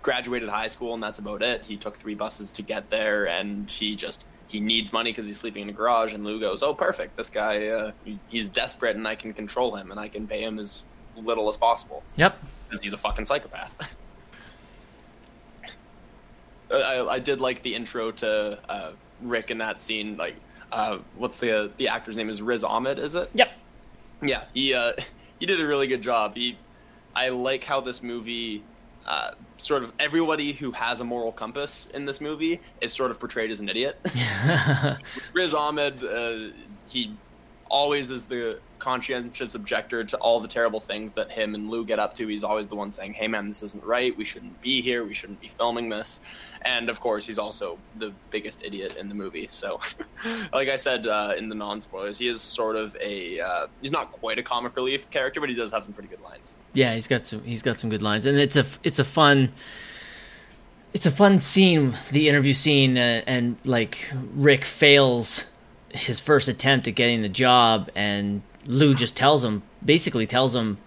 graduated 0.02 0.48
high 0.48 0.68
school 0.68 0.94
and 0.94 1.02
that's 1.02 1.18
about 1.18 1.42
it. 1.42 1.64
He 1.64 1.76
took 1.76 1.96
three 1.96 2.14
buses 2.14 2.52
to 2.52 2.62
get 2.62 2.90
there, 2.90 3.26
and 3.26 3.70
he 3.70 3.96
just 3.96 4.26
he 4.48 4.60
needs 4.60 4.92
money 4.92 5.10
because 5.10 5.26
he's 5.26 5.38
sleeping 5.38 5.62
in 5.62 5.68
a 5.68 5.72
garage. 5.72 6.14
And 6.14 6.24
Lou 6.24 6.40
goes, 6.40 6.62
"Oh, 6.62 6.74
perfect! 6.74 7.16
This 7.16 7.30
guy, 7.30 7.68
uh, 7.68 7.92
he's 8.28 8.48
desperate, 8.48 8.96
and 8.96 9.06
I 9.06 9.14
can 9.14 9.32
control 9.32 9.76
him, 9.76 9.90
and 9.90 10.00
I 10.00 10.08
can 10.08 10.26
pay 10.26 10.42
him 10.42 10.58
as 10.58 10.82
little 11.16 11.48
as 11.48 11.56
possible." 11.56 12.02
Yep, 12.16 12.36
because 12.68 12.82
he's 12.82 12.94
a 12.94 12.98
fucking 12.98 13.26
psychopath. 13.26 13.72
I, 16.70 17.00
I, 17.00 17.18
did 17.18 17.40
like 17.40 17.62
the 17.62 17.74
intro 17.74 18.10
to 18.12 18.58
uh, 18.68 18.92
Rick 19.22 19.50
in 19.50 19.58
that 19.58 19.80
scene. 19.80 20.16
Like, 20.16 20.36
uh, 20.72 20.98
what's 21.16 21.38
the 21.38 21.70
the 21.76 21.88
actor's 21.88 22.16
name? 22.16 22.28
Is 22.28 22.42
Riz 22.42 22.64
Ahmed? 22.64 22.98
Is 22.98 23.14
it? 23.14 23.30
Yep. 23.34 23.52
Yeah, 24.22 24.44
he 24.54 24.74
uh, 24.74 24.92
he 25.38 25.46
did 25.46 25.60
a 25.60 25.66
really 25.66 25.86
good 25.86 26.02
job. 26.02 26.34
He, 26.34 26.58
I 27.14 27.28
like 27.30 27.64
how 27.64 27.80
this 27.80 28.02
movie 28.02 28.62
uh, 29.08 29.30
sort 29.56 29.82
of 29.82 29.92
everybody 29.98 30.52
who 30.52 30.70
has 30.70 31.00
a 31.00 31.04
moral 31.04 31.32
compass 31.32 31.88
in 31.94 32.04
this 32.04 32.20
movie 32.20 32.60
is 32.82 32.92
sort 32.92 33.10
of 33.10 33.18
portrayed 33.18 33.50
as 33.50 33.58
an 33.58 33.68
idiot. 33.68 33.98
Riz 35.32 35.54
Ahmed, 35.54 36.04
uh, 36.04 36.50
he 36.88 37.14
always 37.68 38.10
is 38.10 38.24
the 38.24 38.58
conscientious 38.78 39.54
objector 39.54 40.04
to 40.04 40.16
all 40.18 40.40
the 40.40 40.48
terrible 40.48 40.80
things 40.80 41.12
that 41.12 41.30
him 41.30 41.54
and 41.54 41.68
Lou 41.68 41.84
get 41.84 41.98
up 41.98 42.14
to. 42.14 42.26
He's 42.26 42.44
always 42.44 42.66
the 42.68 42.74
one 42.74 42.90
saying, 42.90 43.14
"Hey, 43.14 43.28
man, 43.28 43.48
this 43.48 43.62
isn't 43.62 43.82
right. 43.84 44.16
We 44.16 44.24
shouldn't 44.24 44.60
be 44.60 44.80
here. 44.80 45.04
We 45.04 45.14
shouldn't 45.14 45.40
be 45.40 45.48
filming 45.48 45.88
this." 45.88 46.20
And 46.62 46.88
of 46.88 47.00
course, 47.00 47.26
he's 47.26 47.38
also 47.38 47.78
the 47.96 48.12
biggest 48.30 48.62
idiot 48.62 48.96
in 48.96 49.08
the 49.08 49.14
movie. 49.14 49.46
So, 49.50 49.80
like 50.52 50.68
I 50.68 50.76
said 50.76 51.06
uh, 51.06 51.34
in 51.36 51.48
the 51.48 51.54
non 51.54 51.80
spoilers, 51.80 52.18
he 52.18 52.28
is 52.28 52.40
sort 52.40 52.76
of 52.76 52.96
a 53.00 53.40
uh, 53.40 53.66
he's 53.80 53.92
not 53.92 54.12
quite 54.12 54.38
a 54.38 54.42
comic 54.42 54.76
relief 54.76 55.10
character, 55.10 55.40
but 55.40 55.48
he 55.48 55.54
does 55.54 55.72
have 55.72 55.84
some 55.84 55.92
pretty 55.92 56.08
good 56.08 56.22
lines. 56.22 56.54
Yeah, 56.72 56.94
he's 56.94 57.06
got 57.06 57.26
some 57.26 57.42
he's 57.42 57.62
got 57.62 57.76
some 57.76 57.90
good 57.90 58.02
lines, 58.02 58.26
and 58.26 58.38
it's 58.38 58.56
a 58.56 58.64
it's 58.82 58.98
a 58.98 59.04
fun 59.04 59.52
it's 60.92 61.06
a 61.06 61.10
fun 61.10 61.38
scene, 61.38 61.94
the 62.12 62.28
interview 62.28 62.54
scene, 62.54 62.96
uh, 62.96 63.22
and 63.26 63.56
like 63.64 64.10
Rick 64.34 64.64
fails 64.64 65.46
his 65.90 66.20
first 66.20 66.48
attempt 66.48 66.88
at 66.88 66.94
getting 66.94 67.22
the 67.22 67.28
job, 67.28 67.90
and 67.94 68.42
Lou 68.66 68.94
just 68.94 69.16
tells 69.16 69.44
him, 69.44 69.62
basically 69.84 70.26
tells 70.26 70.54
him, 70.54 70.78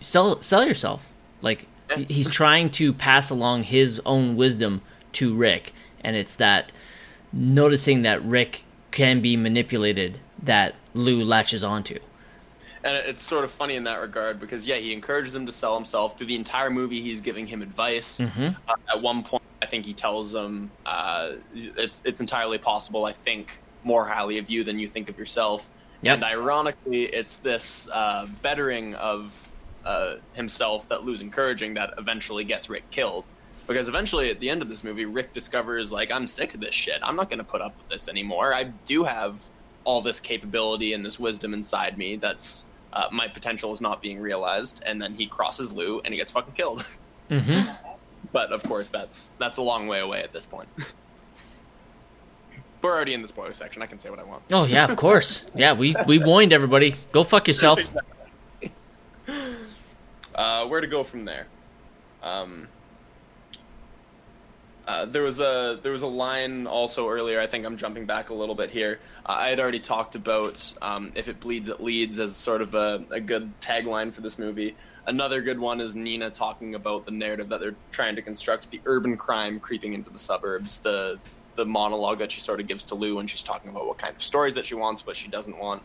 sell 0.00 0.40
sell 0.42 0.66
yourself. 0.66 1.12
Like 1.42 1.66
he's 2.08 2.28
trying 2.28 2.70
to 2.70 2.92
pass 2.92 3.30
along 3.30 3.64
his 3.64 4.00
own 4.04 4.36
wisdom 4.36 4.82
to 5.12 5.34
Rick, 5.34 5.72
and 6.02 6.16
it's 6.16 6.34
that 6.36 6.72
noticing 7.32 8.02
that 8.02 8.22
Rick 8.24 8.64
can 8.90 9.20
be 9.20 9.36
manipulated 9.36 10.18
that 10.42 10.74
Lou 10.94 11.22
latches 11.22 11.62
onto. 11.62 11.98
And 12.82 12.96
it's 12.96 13.22
sort 13.22 13.44
of 13.44 13.50
funny 13.50 13.76
in 13.76 13.84
that 13.84 14.00
regard 14.00 14.40
because 14.40 14.66
yeah, 14.66 14.76
he 14.76 14.92
encourages 14.92 15.34
him 15.34 15.44
to 15.46 15.52
sell 15.52 15.74
himself. 15.74 16.16
Through 16.16 16.28
the 16.28 16.34
entire 16.34 16.70
movie, 16.70 17.00
he's 17.00 17.20
giving 17.20 17.46
him 17.46 17.60
advice. 17.60 18.18
Mm-hmm. 18.18 18.48
Uh, 18.66 18.74
at 18.88 19.00
one 19.00 19.22
point, 19.22 19.42
I 19.62 19.66
think 19.66 19.84
he 19.84 19.92
tells 19.92 20.34
him 20.34 20.70
uh, 20.86 21.32
it's 21.54 22.00
it's 22.04 22.20
entirely 22.20 22.58
possible. 22.58 23.04
I 23.04 23.12
think 23.12 23.60
more 23.84 24.04
highly 24.04 24.38
of 24.38 24.50
you 24.50 24.64
than 24.64 24.78
you 24.78 24.88
think 24.88 25.08
of 25.08 25.18
yourself. 25.18 25.70
Yep. 26.02 26.14
And 26.14 26.24
ironically, 26.24 27.04
it's 27.04 27.36
this 27.36 27.88
uh, 27.92 28.26
bettering 28.42 28.94
of 28.94 29.50
uh, 29.84 30.16
himself 30.32 30.88
that 30.88 31.04
Lou's 31.04 31.20
encouraging 31.20 31.74
that 31.74 31.94
eventually 31.98 32.44
gets 32.44 32.70
Rick 32.70 32.90
killed. 32.90 33.26
Because 33.66 33.88
eventually, 33.88 34.30
at 34.30 34.40
the 34.40 34.50
end 34.50 34.62
of 34.62 34.68
this 34.68 34.82
movie, 34.82 35.04
Rick 35.04 35.32
discovers, 35.32 35.92
like, 35.92 36.10
I'm 36.10 36.26
sick 36.26 36.54
of 36.54 36.60
this 36.60 36.74
shit. 36.74 36.98
I'm 37.02 37.14
not 37.14 37.28
going 37.28 37.38
to 37.38 37.44
put 37.44 37.60
up 37.60 37.76
with 37.76 37.88
this 37.88 38.08
anymore. 38.08 38.52
I 38.52 38.64
do 38.64 39.04
have 39.04 39.40
all 39.84 40.02
this 40.02 40.18
capability 40.20 40.92
and 40.92 41.04
this 41.04 41.18
wisdom 41.18 41.54
inside 41.54 41.96
me 41.96 42.16
that's 42.16 42.64
uh, 42.92 43.06
my 43.12 43.28
potential 43.28 43.72
is 43.72 43.80
not 43.80 44.02
being 44.02 44.18
realized. 44.18 44.82
And 44.84 45.00
then 45.00 45.14
he 45.14 45.26
crosses 45.26 45.72
Lou 45.72 46.00
and 46.00 46.12
he 46.12 46.18
gets 46.18 46.30
fucking 46.30 46.54
killed. 46.54 46.84
Mm-hmm. 47.30 47.70
but 48.32 48.52
of 48.52 48.62
course, 48.64 48.88
that's 48.88 49.28
that's 49.38 49.58
a 49.58 49.62
long 49.62 49.86
way 49.86 50.00
away 50.00 50.22
at 50.22 50.32
this 50.32 50.46
point. 50.46 50.68
We're 52.82 52.94
already 52.94 53.14
in 53.14 53.22
the 53.22 53.28
spoiler 53.28 53.52
section. 53.52 53.82
I 53.82 53.86
can 53.86 53.98
say 53.98 54.10
what 54.10 54.18
I 54.18 54.24
want. 54.24 54.42
Oh 54.52 54.64
yeah, 54.64 54.84
of 54.84 54.96
course. 54.96 55.46
Yeah, 55.54 55.74
we 55.74 55.94
we 56.06 56.18
warned 56.18 56.52
everybody. 56.52 56.94
Go 57.12 57.24
fuck 57.24 57.46
yourself. 57.46 57.80
uh, 60.34 60.66
where 60.66 60.80
to 60.80 60.86
go 60.86 61.04
from 61.04 61.24
there? 61.24 61.46
Um, 62.22 62.68
uh, 64.90 65.04
there 65.04 65.22
was 65.22 65.38
a 65.40 65.78
there 65.82 65.92
was 65.92 66.02
a 66.02 66.06
line 66.06 66.66
also 66.66 67.08
earlier. 67.08 67.40
I 67.40 67.46
think 67.46 67.66
I'm 67.66 67.76
jumping 67.76 68.06
back 68.06 68.30
a 68.30 68.34
little 68.34 68.54
bit 68.54 68.70
here. 68.70 68.98
Uh, 69.26 69.36
I 69.38 69.48
had 69.50 69.60
already 69.60 69.78
talked 69.78 70.14
about 70.14 70.72
um, 70.82 71.12
if 71.14 71.28
it 71.28 71.38
bleeds, 71.38 71.68
it 71.68 71.80
leads 71.80 72.18
as 72.18 72.34
sort 72.34 72.60
of 72.62 72.74
a, 72.74 73.04
a 73.10 73.20
good 73.20 73.52
tagline 73.60 74.12
for 74.12 74.20
this 74.20 74.38
movie. 74.38 74.74
Another 75.06 75.42
good 75.42 75.58
one 75.58 75.80
is 75.80 75.94
Nina 75.94 76.30
talking 76.30 76.74
about 76.74 77.04
the 77.04 77.12
narrative 77.12 77.48
that 77.50 77.60
they're 77.60 77.76
trying 77.92 78.16
to 78.16 78.22
construct: 78.22 78.70
the 78.70 78.80
urban 78.86 79.16
crime 79.16 79.60
creeping 79.60 79.92
into 79.92 80.10
the 80.10 80.18
suburbs, 80.18 80.78
the 80.78 81.18
the 81.60 81.66
monologue 81.66 82.18
that 82.18 82.32
she 82.32 82.40
sort 82.40 82.58
of 82.58 82.66
gives 82.66 82.84
to 82.86 82.94
Lou 82.94 83.16
when 83.16 83.26
she's 83.26 83.42
talking 83.42 83.68
about 83.70 83.86
what 83.86 83.98
kind 83.98 84.16
of 84.16 84.22
stories 84.22 84.54
that 84.54 84.64
she 84.64 84.74
wants, 84.74 85.06
what 85.06 85.14
she 85.14 85.28
doesn't 85.28 85.58
want, 85.58 85.82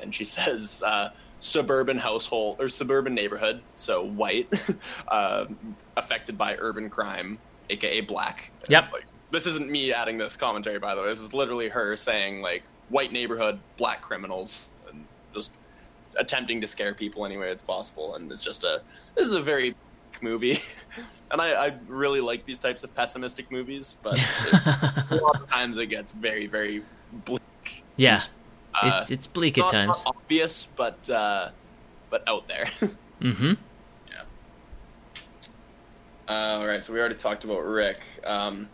and 0.00 0.14
she 0.14 0.24
says 0.36 0.82
uh, 0.84 1.10
suburban 1.38 1.98
household 1.98 2.56
or 2.60 2.68
suburban 2.68 3.14
neighborhood, 3.14 3.60
so 3.74 4.04
white, 4.04 4.48
uh, 5.08 5.44
affected 5.98 6.38
by 6.38 6.56
urban 6.58 6.88
crime, 6.88 7.38
aka 7.68 8.00
black. 8.00 8.50
Yep. 8.70 8.90
Like, 8.90 9.04
this 9.30 9.46
isn't 9.46 9.70
me 9.70 9.92
adding 9.92 10.16
this 10.16 10.34
commentary, 10.34 10.78
by 10.78 10.94
the 10.94 11.02
way. 11.02 11.08
This 11.08 11.20
is 11.20 11.34
literally 11.34 11.68
her 11.68 11.94
saying 11.94 12.40
like 12.40 12.62
white 12.88 13.12
neighborhood, 13.12 13.60
black 13.76 14.00
criminals, 14.00 14.70
and 14.88 15.04
just 15.34 15.52
attempting 16.16 16.58
to 16.62 16.66
scare 16.66 16.94
people 16.94 17.26
any 17.26 17.36
way 17.36 17.50
it's 17.50 17.62
possible, 17.62 18.14
and 18.14 18.32
it's 18.32 18.42
just 18.42 18.64
a 18.64 18.80
this 19.14 19.26
is 19.26 19.34
a 19.34 19.42
very 19.42 19.74
movie, 20.22 20.58
and 21.30 21.40
I, 21.40 21.66
I 21.66 21.74
really 21.86 22.20
like 22.20 22.46
these 22.46 22.58
types 22.58 22.84
of 22.84 22.94
pessimistic 22.94 23.50
movies, 23.50 23.96
but 24.02 24.18
it, 24.18 25.10
a 25.10 25.16
lot 25.16 25.40
of 25.40 25.48
times 25.48 25.78
it 25.78 25.86
gets 25.86 26.12
very 26.12 26.46
very 26.46 26.82
bleak. 27.24 27.84
Yeah, 27.96 28.22
uh, 28.74 29.00
it's 29.00 29.10
it's 29.10 29.26
bleak 29.26 29.56
not, 29.56 29.74
at 29.74 29.86
times. 29.86 30.04
Not 30.04 30.16
obvious, 30.16 30.68
but 30.76 31.08
uh, 31.10 31.50
but 32.10 32.28
out 32.28 32.48
there. 32.48 32.64
mm-hmm. 33.20 33.54
Yeah. 34.10 34.22
Uh, 36.28 36.58
all 36.58 36.66
right, 36.66 36.84
so 36.84 36.92
we 36.92 37.00
already 37.00 37.14
talked 37.14 37.44
about 37.44 37.60
Rick. 37.60 38.00
Um, 38.24 38.68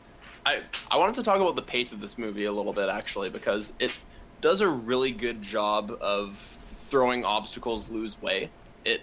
I 0.47 0.61
I 0.91 0.97
wanted 0.97 1.15
to 1.17 1.23
talk 1.23 1.37
about 1.41 1.57
the 1.57 1.63
pace 1.63 1.93
of 1.93 2.01
this 2.01 2.19
movie 2.19 2.45
a 2.45 2.53
little 2.53 2.73
bit 2.73 2.89
actually 2.89 3.31
because 3.31 3.73
it 3.79 3.97
does 4.41 4.61
a 4.61 4.69
really 4.69 5.11
good 5.11 5.43
job 5.43 5.97
of 6.01 6.59
throwing 6.73 7.25
obstacles 7.25 7.89
lose 7.89 8.21
way. 8.21 8.51
It 8.85 9.01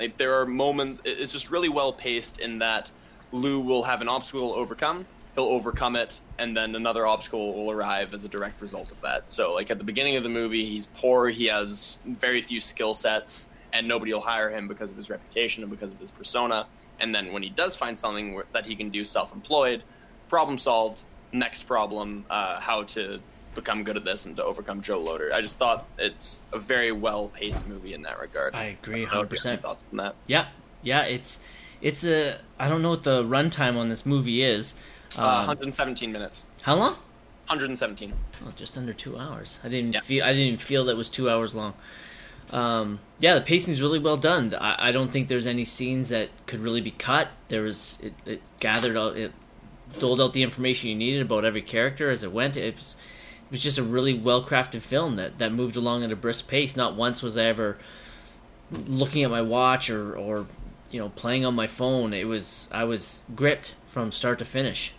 like 0.00 0.16
there 0.16 0.40
are 0.40 0.46
moments 0.46 1.00
it's 1.04 1.30
just 1.30 1.50
really 1.50 1.68
well 1.68 1.92
paced 1.92 2.40
in 2.40 2.58
that 2.58 2.90
Lou 3.30 3.60
will 3.60 3.84
have 3.84 4.00
an 4.00 4.08
obstacle 4.08 4.52
overcome, 4.54 5.06
he'll 5.34 5.44
overcome 5.44 5.94
it, 5.94 6.20
and 6.38 6.56
then 6.56 6.74
another 6.74 7.06
obstacle 7.06 7.54
will 7.54 7.70
arrive 7.70 8.12
as 8.12 8.24
a 8.24 8.28
direct 8.28 8.60
result 8.60 8.90
of 8.90 9.00
that. 9.02 9.30
So 9.30 9.54
like 9.54 9.70
at 9.70 9.78
the 9.78 9.84
beginning 9.84 10.16
of 10.16 10.24
the 10.24 10.28
movie, 10.28 10.64
he's 10.64 10.88
poor, 10.88 11.28
he 11.28 11.46
has 11.46 11.98
very 12.04 12.42
few 12.42 12.60
skill 12.60 12.94
sets, 12.94 13.48
and 13.72 13.86
nobody 13.86 14.12
will 14.12 14.20
hire 14.20 14.50
him 14.50 14.66
because 14.66 14.90
of 14.90 14.96
his 14.96 15.10
reputation 15.10 15.62
and 15.62 15.70
because 15.70 15.92
of 15.92 16.00
his 16.00 16.10
persona. 16.10 16.66
And 16.98 17.14
then 17.14 17.32
when 17.32 17.42
he 17.42 17.50
does 17.50 17.76
find 17.76 17.96
something 17.96 18.42
that 18.52 18.66
he 18.66 18.74
can 18.74 18.90
do 18.90 19.04
self-employed, 19.04 19.84
problem 20.28 20.58
solved. 20.58 21.02
Next 21.32 21.62
problem, 21.62 22.24
uh, 22.28 22.58
how 22.58 22.82
to 22.82 23.20
become 23.54 23.82
good 23.84 23.96
at 23.96 24.04
this 24.04 24.26
and 24.26 24.36
to 24.36 24.44
overcome 24.44 24.80
Joe 24.80 24.98
Loder. 25.00 25.32
I 25.32 25.40
just 25.40 25.58
thought 25.58 25.88
it's 25.98 26.42
a 26.52 26.58
very 26.58 26.92
well 26.92 27.28
paced 27.28 27.66
movie 27.66 27.94
in 27.94 28.02
that 28.02 28.20
regard. 28.20 28.54
I 28.54 28.64
agree, 28.64 29.02
I 29.02 29.04
don't 29.04 29.10
know 29.12 29.16
hundred 29.18 29.32
if 29.32 29.44
you 29.44 29.50
have 29.50 29.52
any 29.52 29.56
percent. 29.58 29.62
Thoughts 29.62 29.84
on 29.90 29.96
that? 29.98 30.14
Yeah, 30.26 30.46
yeah. 30.82 31.02
It's 31.02 31.40
it's 31.80 32.04
a 32.04 32.38
I 32.58 32.68
don't 32.68 32.82
know 32.82 32.90
what 32.90 33.04
the 33.04 33.24
runtime 33.24 33.76
on 33.76 33.88
this 33.88 34.04
movie 34.06 34.42
is. 34.42 34.74
Uh, 35.18 35.22
Um, 35.22 35.36
117 35.48 36.12
minutes. 36.12 36.44
how 36.62 36.76
long? 36.76 36.92
117. 37.48 38.12
Well, 38.42 38.52
just 38.56 38.78
under 38.78 38.92
two 38.92 39.18
hours. 39.18 39.58
I 39.64 39.68
didn't 39.68 39.94
Yeah. 39.94 40.00
feel 40.00 40.24
I 40.24 40.28
didn't 40.32 40.46
even 40.46 40.58
feel 40.58 40.84
that 40.84 40.96
was 40.96 41.08
two 41.08 41.28
hours 41.28 41.54
long. 41.54 41.74
Um, 42.52 42.98
yeah, 43.20 43.34
the 43.34 43.40
pacing 43.40 43.72
is 43.72 43.80
really 43.82 43.98
well 43.98 44.16
done. 44.16 44.52
I, 44.54 44.88
I 44.88 44.92
don't 44.92 45.12
think 45.12 45.28
there's 45.28 45.46
any 45.46 45.64
scenes 45.64 46.08
that 46.08 46.28
could 46.46 46.60
really 46.60 46.80
be 46.80 46.90
cut. 46.92 47.28
There 47.48 47.62
was 47.62 47.98
it, 48.02 48.12
it 48.26 48.42
gathered 48.60 48.96
all 48.96 49.08
it 49.10 49.32
doled 49.98 50.20
out 50.20 50.32
the 50.32 50.42
information 50.44 50.88
you 50.90 50.94
needed 50.96 51.22
about 51.22 51.44
every 51.44 51.62
character 51.62 52.10
as 52.10 52.22
it 52.22 52.30
went. 52.32 52.56
It 52.56 52.76
was 52.76 52.94
was 53.50 53.62
just 53.62 53.78
a 53.78 53.82
really 53.82 54.14
well 54.14 54.44
crafted 54.44 54.80
film 54.80 55.16
that, 55.16 55.38
that 55.38 55.52
moved 55.52 55.76
along 55.76 56.04
at 56.04 56.12
a 56.12 56.16
brisk 56.16 56.46
pace. 56.46 56.76
Not 56.76 56.94
once 56.94 57.22
was 57.22 57.36
I 57.36 57.44
ever 57.44 57.78
looking 58.86 59.24
at 59.24 59.30
my 59.30 59.42
watch 59.42 59.90
or, 59.90 60.16
or 60.16 60.46
you 60.90 61.00
know 61.00 61.08
playing 61.10 61.44
on 61.44 61.54
my 61.54 61.66
phone. 61.66 62.12
It 62.12 62.26
was 62.26 62.68
I 62.70 62.84
was 62.84 63.22
gripped 63.34 63.74
from 63.88 64.12
start 64.12 64.38
to 64.38 64.44
finish. 64.44 64.92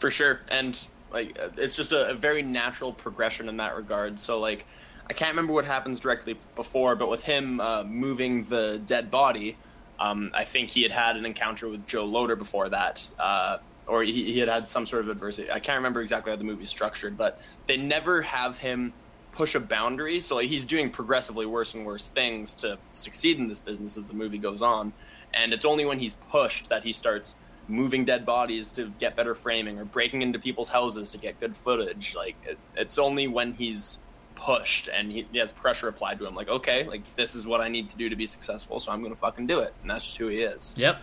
For 0.00 0.10
sure. 0.10 0.40
And 0.48 0.78
like 1.12 1.38
it's 1.56 1.76
just 1.76 1.92
a, 1.92 2.10
a 2.10 2.14
very 2.14 2.42
natural 2.42 2.92
progression 2.92 3.48
in 3.48 3.56
that 3.58 3.76
regard. 3.76 4.18
So 4.18 4.38
like 4.38 4.66
I 5.08 5.12
can't 5.12 5.30
remember 5.30 5.52
what 5.52 5.64
happens 5.64 6.00
directly 6.00 6.36
before, 6.56 6.96
but 6.96 7.10
with 7.10 7.22
him 7.22 7.60
uh, 7.60 7.84
moving 7.84 8.44
the 8.44 8.80
dead 8.86 9.10
body, 9.10 9.56
um, 9.98 10.30
I 10.34 10.44
think 10.44 10.70
he 10.70 10.82
had 10.82 10.92
had 10.92 11.16
an 11.16 11.26
encounter 11.26 11.68
with 11.68 11.86
Joe 11.86 12.04
Loder 12.04 12.36
before 12.36 12.70
that, 12.70 13.08
uh, 13.18 13.58
or 13.86 14.02
he, 14.02 14.32
he 14.32 14.38
had 14.38 14.48
had 14.48 14.68
some 14.68 14.86
sort 14.86 15.02
of 15.02 15.08
adversity. 15.08 15.50
I 15.50 15.60
can't 15.60 15.76
remember 15.76 16.00
exactly 16.00 16.30
how 16.32 16.36
the 16.36 16.44
movie's 16.44 16.70
structured, 16.70 17.16
but 17.16 17.40
they 17.66 17.76
never 17.76 18.22
have 18.22 18.56
him 18.56 18.92
push 19.32 19.54
a 19.54 19.60
boundary. 19.60 20.20
So 20.20 20.36
like, 20.36 20.48
he's 20.48 20.64
doing 20.64 20.90
progressively 20.90 21.46
worse 21.46 21.74
and 21.74 21.84
worse 21.84 22.06
things 22.06 22.54
to 22.56 22.78
succeed 22.92 23.38
in 23.38 23.48
this 23.48 23.58
business 23.58 23.96
as 23.96 24.06
the 24.06 24.14
movie 24.14 24.38
goes 24.38 24.62
on. 24.62 24.92
And 25.34 25.52
it's 25.52 25.64
only 25.64 25.84
when 25.84 25.98
he's 25.98 26.16
pushed 26.30 26.68
that 26.68 26.84
he 26.84 26.92
starts 26.92 27.34
moving 27.66 28.04
dead 28.04 28.24
bodies 28.24 28.70
to 28.72 28.92
get 28.98 29.16
better 29.16 29.34
framing 29.34 29.78
or 29.78 29.84
breaking 29.84 30.22
into 30.22 30.38
people's 30.38 30.68
houses 30.68 31.10
to 31.12 31.18
get 31.18 31.40
good 31.40 31.56
footage. 31.56 32.14
Like 32.14 32.36
it, 32.46 32.58
it's 32.76 32.98
only 32.98 33.26
when 33.26 33.52
he's 33.54 33.98
pushed 34.36 34.88
and 34.88 35.10
he, 35.12 35.26
he 35.32 35.38
has 35.38 35.52
pressure 35.52 35.86
applied 35.86 36.18
to 36.18 36.26
him 36.26 36.34
like 36.34 36.48
okay 36.48 36.82
like 36.88 37.02
this 37.14 37.36
is 37.36 37.46
what 37.46 37.60
i 37.60 37.68
need 37.68 37.88
to 37.88 37.96
do 37.96 38.08
to 38.08 38.16
be 38.16 38.26
successful 38.26 38.80
so 38.80 38.90
i'm 38.90 39.00
gonna 39.00 39.14
fucking 39.14 39.46
do 39.46 39.60
it 39.60 39.72
and 39.80 39.88
that's 39.88 40.04
just 40.04 40.16
who 40.18 40.26
he 40.26 40.38
is 40.38 40.74
Yep. 40.76 41.00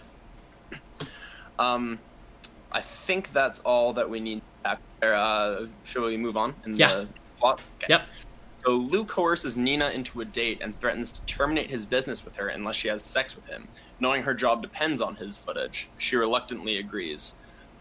um 1.57 1.97
i 2.71 2.81
think 2.81 3.31
that's 3.33 3.59
all 3.59 3.93
that 3.93 4.09
we 4.09 4.19
need 4.19 4.41
back 4.63 4.79
there 4.99 5.15
uh 5.15 5.65
should 5.83 6.03
we 6.03 6.17
move 6.17 6.37
on 6.37 6.53
in 6.65 6.75
Yeah. 6.75 6.93
the 6.93 7.07
plot 7.37 7.61
Okay. 7.77 7.87
Yep. 7.89 8.07
so 8.63 8.71
Lou 8.71 9.03
coerces 9.05 9.57
Nina 9.57 9.89
into 9.89 10.21
a 10.21 10.25
date 10.25 10.59
and 10.61 10.79
threatens 10.79 11.11
to 11.11 11.21
terminate 11.21 11.69
his 11.69 11.85
business 11.85 12.23
with 12.23 12.35
her 12.35 12.49
unless 12.49 12.75
she 12.75 12.87
has 12.89 13.03
sex 13.03 13.35
with 13.35 13.45
him. 13.47 13.67
Knowing 13.99 14.21
her 14.23 14.33
job 14.35 14.61
depends 14.61 15.01
on 15.01 15.15
his 15.15 15.37
footage, 15.37 15.89
she 15.97 16.15
reluctantly 16.15 16.77
agrees. 16.77 17.33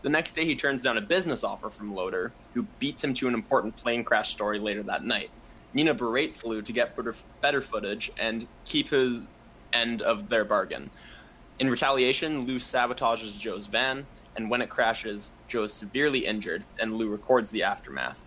The 0.02 0.08
next 0.08 0.34
day, 0.34 0.46
he 0.46 0.56
turns 0.56 0.80
down 0.80 0.96
a 0.96 1.02
business 1.02 1.44
offer 1.44 1.68
from 1.68 1.94
Loder, 1.94 2.32
who 2.54 2.62
beats 2.78 3.04
him 3.04 3.12
to 3.14 3.28
an 3.28 3.34
important 3.34 3.76
plane 3.76 4.02
crash 4.02 4.30
story 4.30 4.58
later 4.58 4.82
that 4.84 5.04
night. 5.04 5.30
Nina 5.74 5.92
berates 5.92 6.42
Lou 6.44 6.62
to 6.62 6.72
get 6.72 6.96
better, 6.96 7.14
better 7.42 7.60
footage 7.60 8.10
and 8.18 8.46
keep 8.64 8.88
his 8.88 9.20
end 9.74 10.00
of 10.00 10.30
their 10.30 10.46
bargain. 10.46 10.88
In 11.58 11.68
retaliation, 11.68 12.46
Lou 12.46 12.58
sabotages 12.58 13.38
Joe's 13.38 13.66
van, 13.66 14.06
and 14.36 14.50
when 14.50 14.62
it 14.62 14.68
crashes, 14.68 15.30
Joe 15.48 15.64
is 15.64 15.72
severely 15.72 16.26
injured, 16.26 16.64
and 16.78 16.96
Lou 16.96 17.08
records 17.08 17.50
the 17.50 17.62
aftermath. 17.62 18.26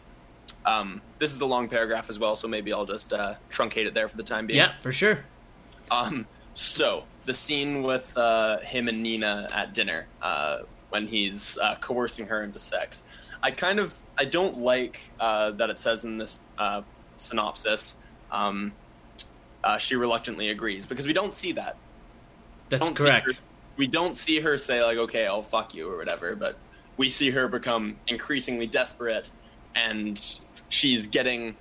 Um, 0.66 1.02
this 1.20 1.34
is 1.34 1.42
a 1.42 1.46
long 1.46 1.68
paragraph 1.70 2.10
as 2.10 2.20
well, 2.20 2.36
so 2.36 2.48
maybe 2.48 2.74
I'll 2.74 2.86
just 2.86 3.14
uh, 3.14 3.36
truncate 3.52 3.86
it 3.86 3.94
there 3.94 4.08
for 4.08 4.18
the 4.18 4.24
time 4.24 4.48
being. 4.48 4.58
Yeah, 4.58 4.74
for 4.82 4.92
sure. 4.92 5.24
Um, 5.92 6.26
so 6.54 7.04
the 7.26 7.34
scene 7.34 7.84
with 7.84 8.16
uh, 8.18 8.60
him 8.60 8.88
and 8.88 9.02
Nina 9.02 9.48
at 9.54 9.74
dinner 9.74 10.08
uh, 10.22 10.60
when 10.90 11.08
he's 11.08 11.58
uh, 11.58 11.76
coercing 11.82 12.28
her 12.28 12.44
into 12.44 12.60
sex. 12.60 13.04
I 13.42 13.52
kind 13.52 13.80
of 13.80 13.98
I 14.18 14.26
don't 14.26 14.58
like 14.58 15.00
uh, 15.20 15.52
that 15.52 15.70
it 15.70 15.80
says 15.80 16.06
in 16.06 16.18
this 16.18 16.40
uh, 16.58 16.82
synopsis. 17.18 17.98
Um, 18.32 18.74
uh, 19.64 19.78
she 19.78 19.96
reluctantly 19.96 20.50
agrees 20.50 20.86
because 20.86 21.06
we 21.08 21.14
don't 21.14 21.34
see 21.34 21.52
that. 21.54 21.78
That's 22.70 22.90
correct. 22.90 23.40
We 23.78 23.88
don't 23.88 24.16
see 24.16 24.40
her 24.40 24.58
say 24.58 24.84
like, 24.84 24.98
"Okay, 24.98 25.26
I'll 25.26 25.44
fuck 25.44 25.74
you" 25.74 25.90
or 25.90 25.98
whatever, 25.98 26.36
but 26.36 26.58
we 26.98 27.10
see 27.10 27.32
her 27.32 27.48
become 27.48 27.98
increasingly 28.08 28.68
desperate, 28.68 29.32
and 29.76 30.38
she's 30.70 31.08
getting 31.08 31.56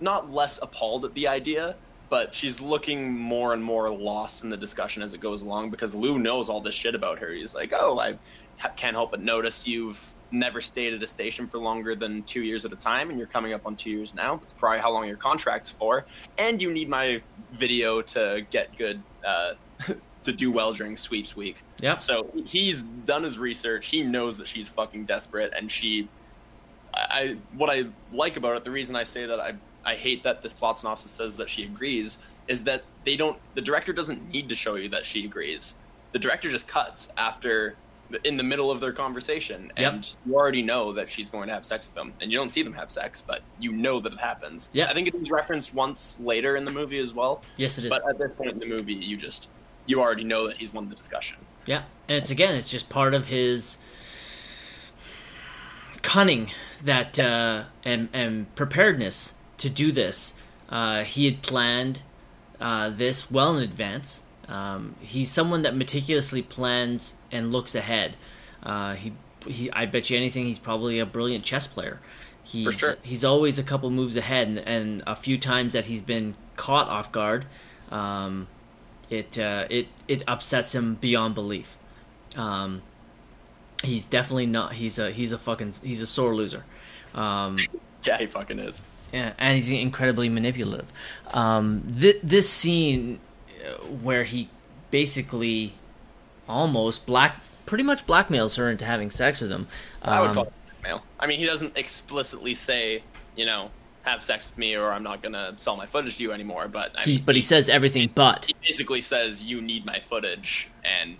not 0.00 0.30
less 0.30 0.58
appalled 0.60 1.04
at 1.04 1.14
the 1.14 1.26
idea, 1.28 1.76
but 2.10 2.34
she's 2.34 2.60
looking 2.60 3.12
more 3.18 3.54
and 3.54 3.64
more 3.64 3.88
lost 3.90 4.44
in 4.44 4.50
the 4.50 4.56
discussion 4.56 5.02
as 5.02 5.14
it 5.14 5.20
goes 5.20 5.42
along 5.42 5.70
because 5.70 5.94
Lou 5.94 6.18
knows 6.18 6.48
all 6.48 6.60
this 6.60 6.74
shit 6.74 6.94
about 6.94 7.18
her. 7.18 7.30
He's 7.30 7.54
like, 7.54 7.72
"Oh, 7.74 7.98
I 7.98 8.18
can't 8.76 8.94
help 8.94 9.10
but 9.10 9.22
notice 9.22 9.66
you've 9.66 10.12
never 10.30 10.60
stayed 10.60 10.92
at 10.92 11.02
a 11.02 11.06
station 11.06 11.46
for 11.46 11.58
longer 11.58 11.94
than 11.94 12.22
two 12.24 12.42
years 12.42 12.64
at 12.64 12.72
a 12.72 12.76
time, 12.76 13.10
and 13.10 13.18
you're 13.18 13.28
coming 13.28 13.52
up 13.52 13.66
on 13.66 13.76
two 13.76 13.90
years 13.90 14.12
now. 14.14 14.36
That's 14.36 14.52
probably 14.52 14.80
how 14.80 14.90
long 14.90 15.06
your 15.06 15.16
contract's 15.16 15.70
for, 15.70 16.04
and 16.38 16.60
you 16.60 16.70
need 16.70 16.88
my 16.88 17.22
video 17.52 18.02
to 18.02 18.46
get 18.50 18.76
good." 18.76 19.02
Uh, 19.24 19.54
to 20.24 20.32
do 20.32 20.50
well 20.50 20.72
during 20.72 20.96
sweeps 20.96 21.36
week. 21.36 21.62
Yeah. 21.80 21.98
So 21.98 22.26
he's 22.46 22.82
done 22.82 23.22
his 23.22 23.38
research. 23.38 23.86
He 23.88 24.02
knows 24.02 24.36
that 24.38 24.48
she's 24.48 24.68
fucking 24.68 25.04
desperate, 25.06 25.52
and 25.56 25.70
she. 25.70 26.08
I 26.94 27.36
what 27.54 27.70
I 27.70 27.86
like 28.12 28.36
about 28.36 28.56
it, 28.56 28.64
the 28.64 28.70
reason 28.70 28.94
I 28.96 29.02
say 29.02 29.26
that 29.26 29.40
I 29.40 29.54
I 29.84 29.94
hate 29.94 30.22
that 30.22 30.42
this 30.42 30.52
plot 30.52 30.78
synopsis 30.78 31.10
says 31.10 31.36
that 31.36 31.48
she 31.48 31.64
agrees, 31.64 32.18
is 32.48 32.62
that 32.64 32.84
they 33.04 33.16
don't. 33.16 33.38
The 33.54 33.60
director 33.62 33.92
doesn't 33.92 34.28
need 34.30 34.48
to 34.48 34.54
show 34.54 34.76
you 34.76 34.88
that 34.90 35.04
she 35.06 35.24
agrees. 35.24 35.74
The 36.12 36.18
director 36.18 36.50
just 36.50 36.68
cuts 36.68 37.08
after 37.16 37.76
in 38.22 38.36
the 38.36 38.44
middle 38.44 38.70
of 38.70 38.80
their 38.80 38.92
conversation, 38.92 39.72
Yep. 39.78 39.92
and 39.92 40.14
you 40.26 40.34
already 40.36 40.62
know 40.62 40.92
that 40.92 41.10
she's 41.10 41.28
going 41.30 41.48
to 41.48 41.54
have 41.54 41.64
sex 41.64 41.88
with 41.88 41.94
them, 41.94 42.12
and 42.20 42.30
you 42.30 42.38
don't 42.38 42.52
see 42.52 42.62
them 42.62 42.74
have 42.74 42.90
sex, 42.92 43.20
but 43.26 43.40
you 43.58 43.72
know 43.72 43.98
that 43.98 44.12
it 44.12 44.20
happens. 44.20 44.68
Yeah. 44.72 44.88
I 44.88 44.92
think 44.94 45.08
it 45.08 45.14
is 45.16 45.30
referenced 45.30 45.74
once 45.74 46.20
later 46.20 46.54
in 46.56 46.64
the 46.64 46.70
movie 46.70 47.00
as 47.00 47.12
well. 47.14 47.42
Yes, 47.56 47.78
it 47.78 47.86
is. 47.86 47.90
But 47.90 48.06
at 48.08 48.18
this 48.18 48.30
point 48.36 48.52
in 48.52 48.58
the 48.60 48.66
movie, 48.66 48.92
you 48.94 49.16
just 49.16 49.48
you 49.86 50.00
already 50.00 50.24
know 50.24 50.46
that 50.46 50.58
he's 50.58 50.72
won 50.72 50.88
the 50.88 50.94
discussion. 50.94 51.36
Yeah, 51.66 51.84
and 52.08 52.18
it's 52.18 52.30
again, 52.30 52.54
it's 52.54 52.70
just 52.70 52.88
part 52.88 53.14
of 53.14 53.26
his 53.26 53.78
cunning 56.02 56.50
that 56.82 57.18
uh, 57.18 57.64
and 57.84 58.08
and 58.12 58.54
preparedness 58.54 59.34
to 59.58 59.70
do 59.70 59.92
this. 59.92 60.34
Uh, 60.68 61.04
he 61.04 61.26
had 61.26 61.42
planned 61.42 62.02
uh, 62.60 62.90
this 62.90 63.30
well 63.30 63.56
in 63.56 63.62
advance. 63.62 64.22
Um, 64.48 64.94
he's 65.00 65.30
someone 65.30 65.62
that 65.62 65.74
meticulously 65.74 66.42
plans 66.42 67.14
and 67.30 67.52
looks 67.52 67.74
ahead. 67.74 68.16
Uh, 68.62 68.94
he, 68.94 69.12
he, 69.46 69.70
I 69.72 69.86
bet 69.86 70.10
you 70.10 70.16
anything, 70.16 70.46
he's 70.46 70.58
probably 70.58 70.98
a 70.98 71.06
brilliant 71.06 71.44
chess 71.44 71.66
player. 71.66 72.00
He's, 72.42 72.74
sure. 72.74 72.96
He's 73.02 73.24
always 73.24 73.58
a 73.58 73.62
couple 73.62 73.90
moves 73.90 74.16
ahead, 74.16 74.48
and, 74.48 74.58
and 74.58 75.02
a 75.06 75.16
few 75.16 75.38
times 75.38 75.72
that 75.72 75.86
he's 75.86 76.02
been 76.02 76.34
caught 76.56 76.88
off 76.88 77.10
guard, 77.10 77.46
um, 77.90 78.48
it 79.10 79.38
uh, 79.38 79.66
it 79.70 79.88
it 80.08 80.22
upsets 80.26 80.74
him 80.74 80.94
beyond 80.96 81.34
belief. 81.34 81.76
Um, 82.36 82.82
he's 83.82 84.04
definitely 84.04 84.46
not. 84.46 84.72
He's 84.74 84.98
a 84.98 85.10
he's 85.10 85.32
a 85.32 85.38
fucking 85.38 85.74
he's 85.82 86.00
a 86.00 86.06
sore 86.06 86.34
loser. 86.34 86.64
Um, 87.14 87.58
Yeah, 88.04 88.18
he 88.18 88.26
fucking 88.26 88.58
is. 88.58 88.82
Yeah, 89.14 89.32
and 89.38 89.54
he's 89.54 89.70
incredibly 89.70 90.28
manipulative. 90.28 90.92
Um, 91.32 91.96
th- 91.98 92.20
this 92.22 92.50
scene 92.50 93.18
uh, 93.66 93.82
where 93.86 94.24
he 94.24 94.50
basically 94.90 95.72
almost 96.46 97.06
black, 97.06 97.40
pretty 97.64 97.82
much 97.84 98.06
blackmails 98.06 98.58
her 98.58 98.70
into 98.70 98.84
having 98.84 99.10
sex 99.10 99.40
with 99.40 99.50
him. 99.50 99.68
I 100.02 100.20
would 100.20 100.28
Um, 100.30 100.34
call 100.34 100.44
it 100.44 100.52
blackmail. 100.82 101.02
I 101.18 101.26
mean, 101.26 101.38
he 101.38 101.46
doesn't 101.46 101.78
explicitly 101.78 102.52
say, 102.52 103.02
you 103.36 103.46
know, 103.46 103.70
have 104.04 104.22
sex 104.22 104.48
with 104.50 104.58
me 104.58 104.76
or 104.76 104.90
I'm 104.92 105.02
not 105.02 105.22
gonna 105.22 105.54
sell 105.56 105.76
my 105.76 105.86
footage 105.86 106.16
to 106.18 106.22
you 106.22 106.32
anymore. 106.32 106.68
But 106.68 106.92
I 106.98 107.02
he, 107.02 107.18
but 107.18 107.34
he 107.36 107.42
says 107.42 107.68
everything 107.68 108.10
but. 108.14 108.44
he 108.46 108.54
basically 108.62 109.00
says 109.00 109.42
you 109.44 109.60
need 109.62 109.84
my 109.84 109.98
footage 110.00 110.68
and 110.84 111.16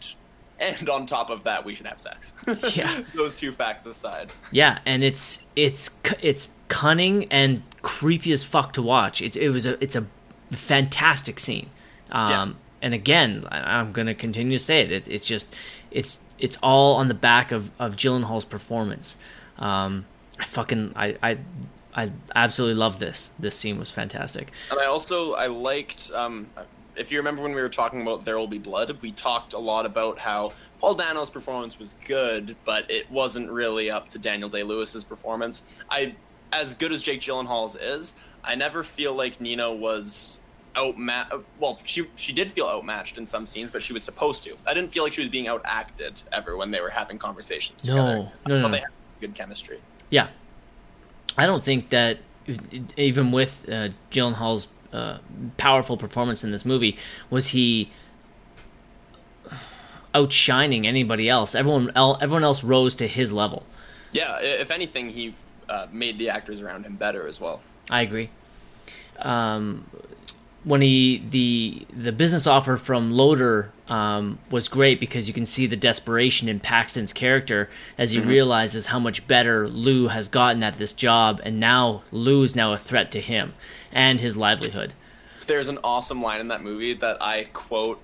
and 0.60 0.88
on 0.88 1.04
top 1.06 1.30
of 1.30 1.42
that 1.44 1.64
we 1.64 1.74
should 1.74 1.86
have 1.86 2.00
sex 2.00 2.32
Yeah. 2.76 3.00
those 3.14 3.34
two 3.36 3.50
facts 3.52 3.86
aside 3.86 4.30
Yeah, 4.52 4.78
and 4.86 5.02
it's 5.02 5.42
it's 5.56 5.90
it's 6.22 6.48
cunning 6.68 7.26
and 7.30 7.62
creepy 7.82 8.32
as 8.32 8.42
fuck 8.44 8.72
to 8.74 8.82
watch. 8.82 9.20
It's 9.22 9.36
it 9.36 9.48
was 9.48 9.66
a 9.66 9.82
it's 9.82 9.96
a 9.96 10.06
fantastic 10.50 11.38
scene. 11.40 11.70
Um, 12.10 12.30
Yeah. 12.30 12.48
And 12.82 12.92
again, 12.92 13.44
I- 13.50 13.78
I'm 13.78 13.92
gonna 13.92 14.14
continue 14.14 14.58
to 14.58 14.62
say 14.62 14.80
it. 14.82 14.92
it. 14.92 15.08
It's 15.08 15.26
just 15.26 15.46
it's 15.90 16.20
it's 16.38 16.58
all 16.62 16.96
on 16.96 17.08
the 17.08 17.14
back 17.14 17.50
of 17.50 17.70
of 17.78 17.96
Gyllenhaal's 17.96 18.44
performance. 18.44 19.16
Um, 19.58 20.04
I 20.38 20.44
fucking 20.44 20.92
I 20.94 21.16
I 21.22 21.38
I 21.96 22.10
absolutely 22.34 22.74
love 22.76 22.98
this. 22.98 23.30
This 23.38 23.54
scene 23.56 23.78
was 23.78 23.90
fantastic. 23.90 24.50
and 24.70 24.80
i 24.80 24.86
also 24.86 25.34
i 25.34 25.46
liked 25.46 26.10
um 26.14 26.46
if 26.96 27.10
you 27.10 27.18
remember 27.18 27.42
when 27.42 27.54
we 27.54 27.60
were 27.60 27.68
talking 27.68 28.02
about 28.02 28.24
there 28.24 28.38
will 28.38 28.46
be 28.48 28.58
blood 28.58 28.96
we 29.02 29.10
talked 29.12 29.52
a 29.52 29.58
lot 29.58 29.84
about 29.86 30.18
how 30.18 30.52
paul 30.80 30.94
dano's 30.94 31.30
performance 31.30 31.78
was 31.78 31.94
good 32.06 32.54
but 32.64 32.88
it 32.90 33.10
wasn't 33.10 33.50
really 33.50 33.90
up 33.90 34.08
to 34.08 34.18
daniel 34.18 34.48
day 34.48 34.62
lewis's 34.62 35.02
performance 35.04 35.62
i 35.90 36.14
as 36.52 36.74
good 36.74 36.92
as 36.92 37.02
jake 37.02 37.20
gyllenhaal's 37.20 37.74
is 37.76 38.14
i 38.44 38.54
never 38.54 38.82
feel 38.84 39.14
like 39.14 39.40
nina 39.40 39.72
was 39.72 40.40
outmatched 40.76 41.32
well 41.60 41.78
she 41.84 42.06
she 42.16 42.32
did 42.32 42.50
feel 42.52 42.66
outmatched 42.66 43.18
in 43.18 43.26
some 43.26 43.46
scenes 43.46 43.70
but 43.70 43.82
she 43.82 43.92
was 43.92 44.02
supposed 44.02 44.42
to 44.44 44.56
i 44.66 44.74
didn't 44.74 44.90
feel 44.90 45.02
like 45.04 45.12
she 45.12 45.20
was 45.20 45.30
being 45.30 45.46
outacted 45.46 46.12
ever 46.32 46.56
when 46.56 46.70
they 46.70 46.80
were 46.80 46.90
having 46.90 47.18
conversations 47.18 47.86
No. 47.86 47.94
together 47.94 48.16
No, 48.48 48.54
no, 48.56 48.60
no. 48.62 48.68
they 48.70 48.78
had 48.78 48.88
good 49.20 49.34
chemistry 49.34 49.78
Yeah, 50.10 50.28
I 51.36 51.46
don't 51.46 51.64
think 51.64 51.88
that 51.90 52.18
even 52.96 53.32
with 53.32 53.66
uh, 53.68 53.88
Gyllenhaal's 54.10 54.68
uh, 54.92 55.18
powerful 55.56 55.96
performance 55.96 56.44
in 56.44 56.50
this 56.52 56.64
movie, 56.64 56.96
was 57.30 57.48
he 57.48 57.90
outshining 60.14 60.86
anybody 60.86 61.28
else. 61.28 61.54
Everyone, 61.54 61.90
el- 61.96 62.18
everyone 62.20 62.44
else 62.44 62.62
rose 62.62 62.94
to 62.96 63.08
his 63.08 63.32
level. 63.32 63.64
yeah 64.12 64.38
if 64.40 64.70
anything 64.70 65.10
he 65.10 65.34
uh, 65.68 65.86
made 65.90 66.18
the 66.18 66.28
actors 66.28 66.60
around 66.60 66.84
him 66.86 66.94
better 66.96 67.26
as 67.26 67.40
well 67.40 67.60
I 67.90 68.02
agree. 68.02 68.30
Um, 69.18 69.84
when 70.62 70.80
he 70.80 71.22
the 71.28 71.86
the 71.94 72.12
business 72.12 72.46
offer 72.46 72.76
from 72.78 73.12
Loder 73.12 73.70
um, 73.88 74.38
was 74.50 74.68
great 74.68 74.98
because 74.98 75.28
you 75.28 75.34
can 75.34 75.46
see 75.46 75.66
the 75.66 75.76
desperation 75.76 76.48
in 76.48 76.60
Paxton's 76.60 77.12
character 77.12 77.68
as 77.98 78.12
he 78.12 78.20
realizes 78.20 78.86
how 78.86 78.98
much 78.98 79.26
better 79.26 79.68
Lou 79.68 80.08
has 80.08 80.28
gotten 80.28 80.62
at 80.62 80.78
this 80.78 80.92
job, 80.92 81.40
and 81.44 81.60
now 81.60 82.02
Lou 82.10 82.42
is 82.42 82.56
now 82.56 82.72
a 82.72 82.78
threat 82.78 83.10
to 83.12 83.20
him 83.20 83.54
and 83.92 84.20
his 84.20 84.36
livelihood. 84.36 84.94
there's 85.46 85.68
an 85.68 85.78
awesome 85.84 86.22
line 86.22 86.40
in 86.40 86.48
that 86.48 86.62
movie 86.62 86.94
that 86.94 87.22
I 87.22 87.44
quote 87.52 88.00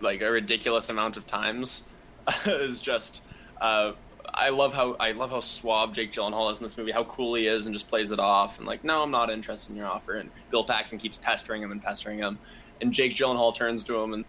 like 0.00 0.22
a 0.22 0.30
ridiculous 0.30 0.88
amount 0.88 1.16
of 1.16 1.26
times. 1.26 1.82
is 2.46 2.80
just 2.80 3.22
uh, 3.60 3.92
I 4.32 4.48
love 4.48 4.72
how 4.74 4.96
I 4.98 5.12
love 5.12 5.30
how 5.30 5.40
suave 5.40 5.92
Jake 5.92 6.12
Gyllenhaal 6.12 6.50
is 6.52 6.58
in 6.58 6.64
this 6.64 6.76
movie. 6.76 6.92
How 6.92 7.04
cool 7.04 7.34
he 7.34 7.46
is 7.46 7.66
and 7.66 7.74
just 7.74 7.88
plays 7.88 8.10
it 8.10 8.18
off 8.18 8.58
and 8.58 8.66
like, 8.66 8.84
no, 8.84 9.02
I'm 9.02 9.10
not 9.10 9.30
interested 9.30 9.70
in 9.70 9.76
your 9.76 9.86
offer. 9.86 10.14
And 10.14 10.30
Bill 10.50 10.64
Paxton 10.64 10.98
keeps 10.98 11.16
pestering 11.16 11.62
him 11.62 11.72
and 11.72 11.82
pestering 11.82 12.18
him, 12.18 12.38
and 12.80 12.92
Jake 12.92 13.14
Gyllenhaal 13.14 13.54
turns 13.54 13.84
to 13.84 13.96
him 13.96 14.14
and 14.14 14.24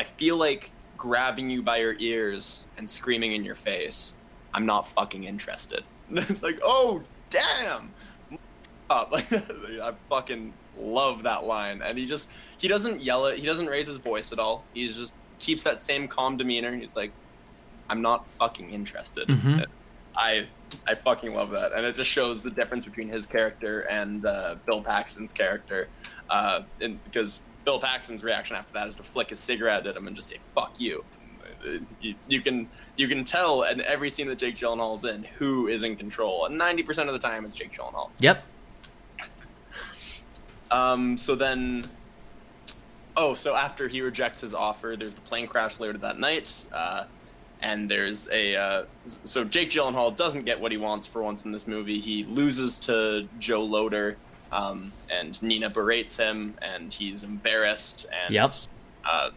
I 0.00 0.04
feel 0.04 0.38
like 0.38 0.70
grabbing 0.96 1.50
you 1.50 1.60
by 1.60 1.76
your 1.76 1.94
ears 1.98 2.62
and 2.78 2.88
screaming 2.88 3.32
in 3.32 3.44
your 3.44 3.54
face. 3.54 4.16
I'm 4.54 4.64
not 4.64 4.88
fucking 4.88 5.24
interested. 5.24 5.84
it's 6.10 6.42
like, 6.42 6.58
oh 6.62 7.02
damn 7.28 7.92
up. 8.88 9.12
Like 9.12 9.30
I 9.32 9.92
fucking 10.08 10.54
love 10.78 11.22
that 11.24 11.44
line, 11.44 11.82
and 11.82 11.98
he 11.98 12.06
just 12.06 12.30
he 12.56 12.66
doesn't 12.66 13.02
yell 13.02 13.26
it. 13.26 13.38
He 13.38 13.44
doesn't 13.44 13.66
raise 13.66 13.86
his 13.86 13.98
voice 13.98 14.32
at 14.32 14.38
all. 14.38 14.64
He 14.72 14.88
just 14.88 15.12
keeps 15.38 15.62
that 15.64 15.80
same 15.80 16.08
calm 16.08 16.38
demeanor. 16.38 16.74
He's 16.74 16.96
like, 16.96 17.12
"I'm 17.90 18.00
not 18.00 18.26
fucking 18.26 18.70
interested." 18.70 19.28
Mhm. 19.28 19.66
I 20.16 20.48
I 20.88 20.94
fucking 20.94 21.34
love 21.34 21.50
that, 21.50 21.72
and 21.72 21.84
it 21.84 21.94
just 21.96 22.10
shows 22.10 22.42
the 22.42 22.50
difference 22.50 22.86
between 22.86 23.08
his 23.08 23.26
character 23.26 23.82
and 23.82 24.24
uh, 24.24 24.56
Bill 24.66 24.82
Paxton's 24.82 25.32
character, 25.32 25.88
uh, 26.30 26.62
and 26.80 27.02
because 27.04 27.42
Bill 27.64 27.78
Paxton's 27.78 28.22
reaction 28.22 28.56
after 28.56 28.72
that 28.72 28.88
is 28.88 28.96
to 28.96 29.02
flick 29.02 29.30
his 29.30 29.38
cigarette 29.38 29.86
at 29.86 29.96
him 29.96 30.06
and 30.06 30.16
just 30.16 30.28
say 30.28 30.38
"fuck 30.54 30.78
you." 30.78 31.04
You, 32.00 32.14
you 32.26 32.40
can 32.40 32.68
you 32.96 33.06
can 33.06 33.22
tell 33.22 33.64
in 33.64 33.82
every 33.82 34.08
scene 34.08 34.28
that 34.28 34.38
Jake 34.38 34.56
Gyllenhaal's 34.56 35.04
in 35.04 35.24
who 35.24 35.68
is 35.68 35.82
in 35.82 35.94
control, 35.96 36.46
and 36.46 36.56
ninety 36.56 36.82
percent 36.82 37.08
of 37.08 37.12
the 37.12 37.18
time 37.18 37.44
it's 37.44 37.54
Jake 37.54 37.76
Gyllenhaal. 37.76 38.10
Yep. 38.20 38.42
Um, 40.70 41.18
so 41.18 41.34
then, 41.34 41.84
oh, 43.16 43.34
so 43.34 43.56
after 43.56 43.88
he 43.88 44.00
rejects 44.00 44.40
his 44.40 44.54
offer, 44.54 44.94
there's 44.98 45.14
the 45.14 45.20
plane 45.22 45.48
crash 45.48 45.80
later 45.80 45.98
that 45.98 46.18
night, 46.18 46.64
uh, 46.72 47.04
and 47.60 47.90
there's 47.90 48.28
a 48.30 48.56
uh, 48.56 48.84
so 49.24 49.44
Jake 49.44 49.70
Gyllenhaal 49.70 50.16
doesn't 50.16 50.44
get 50.44 50.58
what 50.58 50.72
he 50.72 50.78
wants 50.78 51.06
for 51.06 51.22
once 51.22 51.44
in 51.44 51.52
this 51.52 51.66
movie. 51.66 52.00
He 52.00 52.24
loses 52.24 52.78
to 52.80 53.28
Joe 53.38 53.64
Loder, 53.64 54.16
um, 54.52 54.92
and 55.10 55.40
Nina 55.42 55.70
berates 55.70 56.16
him, 56.16 56.54
and 56.62 56.92
he's 56.92 57.22
embarrassed, 57.22 58.06
and 58.24 58.34
Yep. 58.34 58.52
uh, 59.04 59.30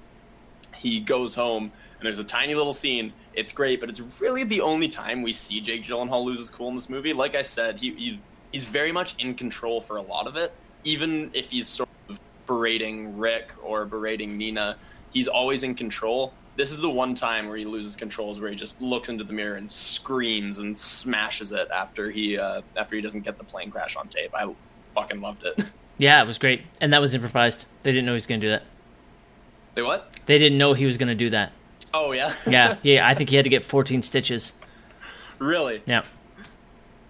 he 0.76 1.00
goes 1.00 1.34
home, 1.36 1.64
and 1.64 2.06
there's 2.06 2.20
a 2.20 2.24
tiny 2.24 2.56
little 2.56 2.74
scene. 2.74 3.14
It's 3.34 3.52
great, 3.54 3.80
but 3.80 3.90
it's 3.90 4.02
really 4.20 4.44
the 4.44 4.62
only 4.62 4.90
time 4.90 5.22
we 5.22 5.34
see 5.34 5.62
Jake 5.62 5.86
Gyllenhaal 5.86 6.24
lose 6.24 6.40
his 6.40 6.50
cool 6.50 6.70
in 6.70 6.76
this 6.76 6.90
movie. 6.90 7.14
Like 7.14 7.36
I 7.36 7.42
said, 7.42 7.80
he, 7.80 7.94
he 7.94 8.20
he's 8.52 8.66
very 8.66 8.92
much 8.92 9.16
in 9.20 9.34
control 9.34 9.82
for 9.82 9.98
a 9.98 10.02
lot 10.02 10.28
of 10.28 10.36
it. 10.36 10.52
Even 10.84 11.32
if 11.34 11.50
he's 11.50 11.68
sort 11.68 11.90
of 12.10 12.20
berating 12.46 13.18
Rick 13.18 13.52
or 13.64 13.86
berating 13.86 14.38
Nina, 14.38 14.78
he's 15.12 15.28
always 15.28 15.64
in 15.64 15.74
control. 15.76 16.34
This 16.56 16.72
is 16.72 16.80
the 16.80 16.90
one 16.90 17.16
time 17.16 17.48
where 17.48 17.58
he 17.58 17.66
loses 17.66 17.96
control, 17.96 18.32
is 18.32 18.40
where 18.40 18.52
he 18.52 18.56
just 18.56 18.80
looks 18.82 19.10
into 19.10 19.24
the 19.24 19.34
mirror 19.34 19.56
and 19.56 19.72
screams 19.72 20.60
and 20.60 20.78
smashes 20.78 21.52
it 21.52 21.68
after 21.74 22.12
he 22.12 22.38
uh, 22.38 22.62
after 22.76 22.96
he 22.96 23.02
doesn't 23.02 23.22
get 23.22 23.38
the 23.38 23.44
plane 23.44 23.72
crash 23.72 23.96
on 23.96 24.08
tape. 24.08 24.32
I 24.36 24.54
fucking 24.94 25.22
loved 25.22 25.44
it. 25.44 25.60
Yeah, 26.00 26.24
it 26.24 26.28
was 26.28 26.40
great, 26.40 26.64
and 26.82 26.92
that 26.92 27.02
was 27.02 27.14
improvised. 27.14 27.66
They 27.84 27.92
didn't 27.92 28.08
know 28.08 28.14
he 28.14 28.16
was 28.16 28.26
going 28.26 28.42
to 28.42 28.48
do 28.48 28.52
that. 28.52 28.64
They 29.76 29.84
what? 29.84 30.12
They 30.26 30.40
didn't 30.40 30.58
know 30.58 30.74
he 30.74 30.88
was 30.88 30.98
going 30.98 31.08
to 31.10 31.16
do 31.16 31.30
that. 31.30 31.52
Oh 31.94 32.14
yeah, 32.14 32.34
Yeah, 32.48 32.78
yeah. 32.82 33.08
I 33.08 33.14
think 33.14 33.30
he 33.30 33.36
had 33.36 33.44
to 33.44 33.50
get 33.50 33.64
14 33.64 34.02
stitches. 34.02 34.54
really? 35.38 35.84
Yeah. 35.86 36.04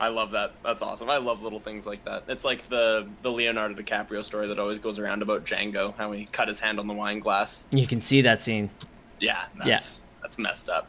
I 0.02 0.10
love 0.10 0.32
that. 0.32 0.52
That's 0.64 0.82
awesome. 0.82 1.10
I 1.10 1.16
love 1.18 1.42
little 1.42 1.62
things 1.62 1.86
like 1.88 2.04
that. 2.04 2.26
It's 2.28 2.44
like 2.44 2.68
the 2.68 3.08
the 3.22 3.32
Leonardo 3.32 3.74
DiCaprio 3.82 4.24
story 4.24 4.48
that 4.50 4.60
always 4.60 4.80
goes 4.80 5.00
around 5.00 5.22
about 5.22 5.46
Django, 5.46 5.96
how 5.96 6.12
he 6.12 6.26
cut 6.26 6.50
his 6.50 6.60
hand 6.60 6.78
on 6.78 6.86
the 6.88 6.94
wine 6.94 7.20
glass. 7.20 7.66
You 7.72 7.88
can 7.88 8.02
see 8.02 8.20
that 8.24 8.42
scene. 8.44 8.70
Yeah, 9.22 9.46
that's 9.64 10.02
that's 10.22 10.38
messed 10.38 10.68
up. 10.70 10.88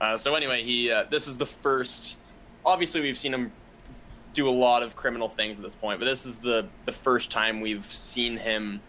Uh, 0.00 0.16
so 0.16 0.34
anyway, 0.34 0.64
he 0.64 0.90
uh, 0.90 1.04
this 1.08 1.28
is 1.28 1.38
the 1.38 1.46
first. 1.46 2.16
Obviously, 2.66 3.00
we've 3.00 3.16
seen 3.16 3.32
him 3.32 3.52
do 4.32 4.48
a 4.48 4.50
lot 4.50 4.82
of 4.82 4.96
criminal 4.96 5.28
things 5.28 5.58
at 5.58 5.64
this 5.64 5.74
point, 5.74 6.00
but 6.00 6.06
this 6.06 6.26
is 6.26 6.38
the 6.38 6.66
the 6.84 6.92
first 6.92 7.30
time 7.30 7.60
we've 7.60 7.84
seen 7.84 8.36
him 8.36 8.80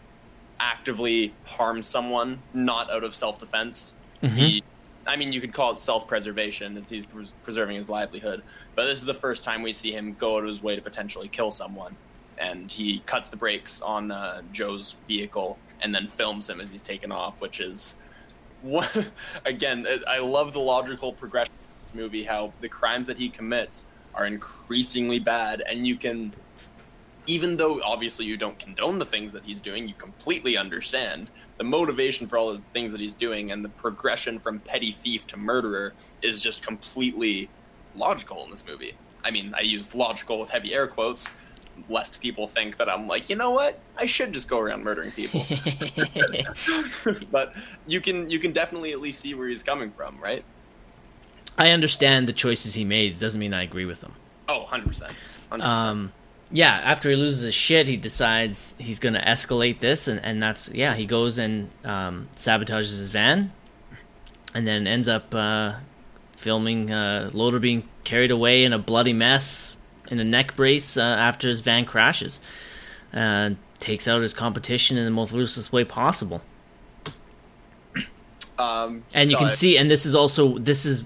actively 0.59 1.33
harm 1.45 1.81
someone, 1.81 2.39
not 2.53 2.89
out 2.89 3.03
of 3.03 3.15
self 3.15 3.39
defense. 3.39 3.93
He, 4.35 4.63
I 5.07 5.15
mean, 5.15 5.31
you 5.31 5.39
could 5.39 5.53
call 5.53 5.71
it 5.71 5.79
self 5.79 6.07
preservation, 6.07 6.77
as 6.77 6.89
he's 6.89 7.05
pres- 7.05 7.33
preserving 7.43 7.77
his 7.77 7.89
livelihood. 7.89 8.43
But 8.75 8.85
this 8.85 8.99
is 8.99 9.05
the 9.05 9.13
first 9.13 9.43
time 9.43 9.61
we 9.61 9.73
see 9.73 9.91
him 9.91 10.13
go 10.13 10.37
out 10.37 10.43
of 10.43 10.49
his 10.49 10.61
way 10.61 10.75
to 10.75 10.81
potentially 10.81 11.29
kill 11.29 11.51
someone, 11.51 11.95
and 12.37 12.71
he 12.71 12.99
cuts 13.05 13.29
the 13.29 13.37
brakes 13.37 13.81
on 13.81 14.11
uh, 14.11 14.41
Joe's 14.51 14.97
vehicle 15.07 15.57
and 15.81 15.95
then 15.95 16.07
films 16.07 16.49
him 16.49 16.59
as 16.59 16.71
he's 16.71 16.81
taken 16.81 17.11
off, 17.11 17.39
which 17.39 17.61
is 17.61 17.95
what 18.61 19.07
again 19.45 19.87
i 20.07 20.19
love 20.19 20.53
the 20.53 20.59
logical 20.59 21.13
progression 21.13 21.53
of 21.53 21.85
this 21.85 21.95
movie 21.95 22.23
how 22.23 22.51
the 22.61 22.69
crimes 22.69 23.07
that 23.07 23.17
he 23.17 23.29
commits 23.29 23.85
are 24.19 24.25
increasingly 24.25 25.17
bad 25.17 25.63
and 25.65 25.87
you 25.87 25.95
can 25.95 26.31
even 27.25 27.55
though 27.55 27.81
obviously 27.83 28.25
you 28.25 28.35
don't 28.35 28.59
condone 28.59 28.99
the 28.99 29.05
things 29.05 29.31
that 29.31 29.43
he's 29.45 29.61
doing 29.61 29.87
you 29.87 29.93
completely 29.93 30.57
understand 30.57 31.29
the 31.57 31.63
motivation 31.63 32.27
for 32.27 32.37
all 32.37 32.53
the 32.53 32.61
things 32.73 32.91
that 32.91 32.99
he's 32.99 33.13
doing 33.13 33.51
and 33.51 33.63
the 33.63 33.69
progression 33.69 34.37
from 34.39 34.59
petty 34.59 34.91
thief 34.91 35.25
to 35.25 35.37
murderer 35.37 35.93
is 36.21 36.41
just 36.41 36.65
completely 36.65 37.49
logical 37.95 38.43
in 38.45 38.51
this 38.51 38.65
movie. 38.65 38.93
I 39.23 39.31
mean 39.31 39.53
i 39.55 39.61
used 39.61 39.95
logical 39.95 40.39
with 40.39 40.49
heavy 40.49 40.73
air 40.73 40.87
quotes. 40.87 41.27
Lest 41.87 42.19
people 42.19 42.45
think 42.45 42.75
that 42.75 42.89
i'm 42.89 43.07
like 43.07 43.29
you 43.29 43.37
know 43.37 43.51
what? 43.51 43.79
I 43.97 44.05
should 44.05 44.33
just 44.33 44.49
go 44.49 44.59
around 44.59 44.83
murdering 44.83 45.11
people. 45.11 45.45
But 47.31 47.55
you 47.87 48.01
can 48.01 48.29
you 48.29 48.39
can 48.39 48.51
definitely 48.51 48.91
at 48.91 48.99
least 48.99 49.21
see 49.21 49.33
where 49.33 49.47
he's 49.47 49.63
coming 49.63 49.91
from, 49.91 50.19
right? 50.19 50.43
I 51.59 51.71
understand 51.71 52.27
the 52.27 52.33
choices 52.33 52.73
he 52.73 52.85
made. 52.85 53.19
Doesn't 53.19 53.39
mean 53.39 53.53
I 53.53 53.63
agree 53.63 53.85
with 53.85 54.01
them. 54.01 54.13
Oh, 54.47 54.67
100%. 54.71 55.11
100%. 55.51 55.61
Um, 55.61 56.13
yeah, 56.51 56.71
after 56.83 57.09
he 57.09 57.15
loses 57.15 57.41
his 57.41 57.53
shit, 57.53 57.87
he 57.87 57.97
decides 57.97 58.73
he's 58.77 58.97
going 58.97 59.13
to 59.13 59.21
escalate 59.21 59.79
this, 59.79 60.07
and, 60.07 60.23
and 60.23 60.41
that's 60.41 60.69
yeah, 60.69 60.95
he 60.95 61.05
goes 61.05 61.37
and 61.37 61.69
um, 61.83 62.27
sabotages 62.35 62.97
his 62.97 63.09
van, 63.09 63.51
and 64.55 64.65
then 64.65 64.87
ends 64.87 65.07
up 65.07 65.35
uh, 65.35 65.75
filming 66.31 66.91
uh, 66.91 67.29
Loder 67.33 67.59
being 67.59 67.87
carried 68.03 68.31
away 68.31 68.63
in 68.63 68.73
a 68.73 68.79
bloody 68.79 69.13
mess 69.13 69.75
in 70.09 70.19
a 70.19 70.23
neck 70.23 70.55
brace 70.55 70.97
uh, 70.97 71.01
after 71.01 71.47
his 71.47 71.61
van 71.61 71.85
crashes. 71.85 72.41
Uh, 73.13 73.51
takes 73.79 74.07
out 74.07 74.21
his 74.21 74.33
competition 74.33 74.97
in 74.97 75.05
the 75.05 75.11
most 75.11 75.31
ruthless 75.31 75.71
way 75.71 75.83
possible. 75.83 76.41
Um, 78.59 79.03
and 79.13 79.31
you 79.31 79.37
can 79.37 79.47
I- 79.47 79.51
see, 79.51 79.77
and 79.77 79.89
this 79.89 80.05
is 80.05 80.13
also 80.13 80.57
this 80.57 80.85
is, 80.85 81.03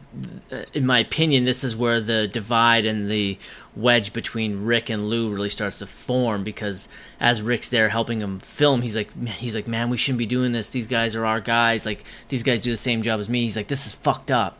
uh, 0.51 0.63
in 0.73 0.85
my 0.87 0.99
opinion, 0.99 1.45
this 1.45 1.63
is 1.63 1.75
where 1.75 2.01
the 2.01 2.27
divide 2.27 2.85
and 2.87 3.09
the 3.11 3.37
wedge 3.75 4.11
between 4.13 4.65
Rick 4.65 4.89
and 4.89 5.07
Lou 5.07 5.29
really 5.33 5.49
starts 5.49 5.77
to 5.79 5.85
form 5.87 6.43
because 6.43 6.89
as 7.19 7.41
Rick's 7.43 7.69
there 7.69 7.89
helping 7.89 8.21
him 8.21 8.39
film, 8.39 8.81
he's 8.81 8.95
like, 8.95 9.15
man- 9.15 9.33
he's 9.33 9.53
like, 9.55 9.67
man, 9.67 9.89
we 9.89 9.97
shouldn't 9.97 10.17
be 10.19 10.25
doing 10.25 10.51
this. 10.51 10.69
These 10.69 10.87
guys 10.87 11.15
are 11.15 11.25
our 11.25 11.39
guys. 11.41 11.85
Like 11.85 12.03
these 12.29 12.41
guys 12.43 12.59
do 12.61 12.71
the 12.71 12.77
same 12.77 13.03
job 13.03 13.19
as 13.19 13.29
me. 13.29 13.43
He's 13.43 13.55
like, 13.55 13.67
this 13.67 13.85
is 13.85 13.93
fucked 13.93 14.31
up. 14.31 14.57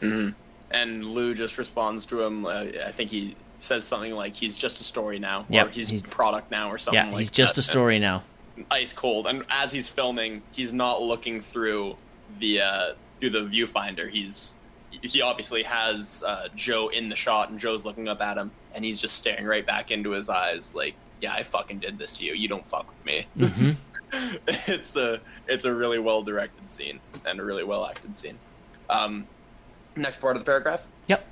and 0.00 0.34
Lou 1.04 1.34
just 1.34 1.58
responds 1.58 2.06
to 2.06 2.22
him. 2.22 2.44
Uh, 2.46 2.64
I 2.86 2.92
think 2.92 3.10
he 3.10 3.36
says 3.58 3.84
something 3.84 4.12
like, 4.14 4.34
"He's 4.34 4.56
just 4.56 4.80
a 4.80 4.84
story 4.84 5.18
now," 5.20 5.46
Yep, 5.48 5.66
or 5.66 5.70
"He's, 5.70 5.88
he's- 5.90 6.02
product 6.02 6.50
now," 6.50 6.70
or 6.70 6.78
something. 6.78 7.04
Yeah, 7.04 7.12
like 7.12 7.20
he's 7.20 7.30
just 7.30 7.54
that. 7.54 7.60
a 7.60 7.64
story 7.64 7.98
now. 8.00 8.22
ice 8.70 8.92
cold. 8.92 9.26
And 9.26 9.44
as 9.48 9.72
he's 9.72 9.88
filming, 9.88 10.42
he's 10.50 10.72
not 10.72 11.00
looking 11.02 11.40
through 11.40 11.96
the 12.38 12.60
uh, 12.60 12.94
through 13.20 13.30
the 13.30 13.40
viewfinder. 13.40 14.10
He's 14.10 14.56
he 14.90 15.22
obviously 15.22 15.62
has 15.62 16.22
uh, 16.26 16.48
Joe 16.54 16.88
in 16.88 17.08
the 17.08 17.16
shot, 17.16 17.50
and 17.50 17.58
Joe's 17.58 17.84
looking 17.84 18.08
up 18.08 18.20
at 18.20 18.36
him, 18.36 18.50
and 18.74 18.84
he's 18.84 19.00
just 19.00 19.16
staring 19.16 19.46
right 19.46 19.66
back 19.66 19.90
into 19.90 20.10
his 20.10 20.28
eyes, 20.28 20.74
like, 20.74 20.94
"Yeah, 21.20 21.32
I 21.32 21.42
fucking 21.42 21.78
did 21.78 21.98
this 21.98 22.12
to 22.14 22.24
you. 22.24 22.34
You 22.34 22.48
don't 22.48 22.66
fuck 22.66 22.86
with 22.88 23.04
me." 23.04 23.26
Mhm. 23.38 23.76
it's 24.68 24.96
a 24.96 25.20
it's 25.48 25.64
a 25.64 25.72
really 25.72 25.98
well 25.98 26.22
directed 26.22 26.70
scene 26.70 27.00
and 27.24 27.40
a 27.40 27.44
really 27.44 27.64
well 27.64 27.86
acted 27.86 28.16
scene. 28.16 28.38
Um, 28.90 29.26
next 29.96 30.20
part 30.20 30.36
of 30.36 30.42
the 30.42 30.46
paragraph. 30.46 30.82
Yep. 31.06 31.26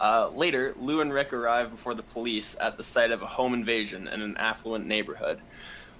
Uh, 0.00 0.28
later, 0.30 0.74
Lou 0.78 1.00
and 1.00 1.12
Rick 1.12 1.32
arrive 1.32 1.70
before 1.70 1.94
the 1.94 2.02
police 2.02 2.56
at 2.60 2.76
the 2.76 2.82
site 2.84 3.12
of 3.12 3.22
a 3.22 3.26
home 3.26 3.54
invasion 3.54 4.08
in 4.08 4.20
an 4.22 4.36
affluent 4.38 4.86
neighborhood. 4.86 5.38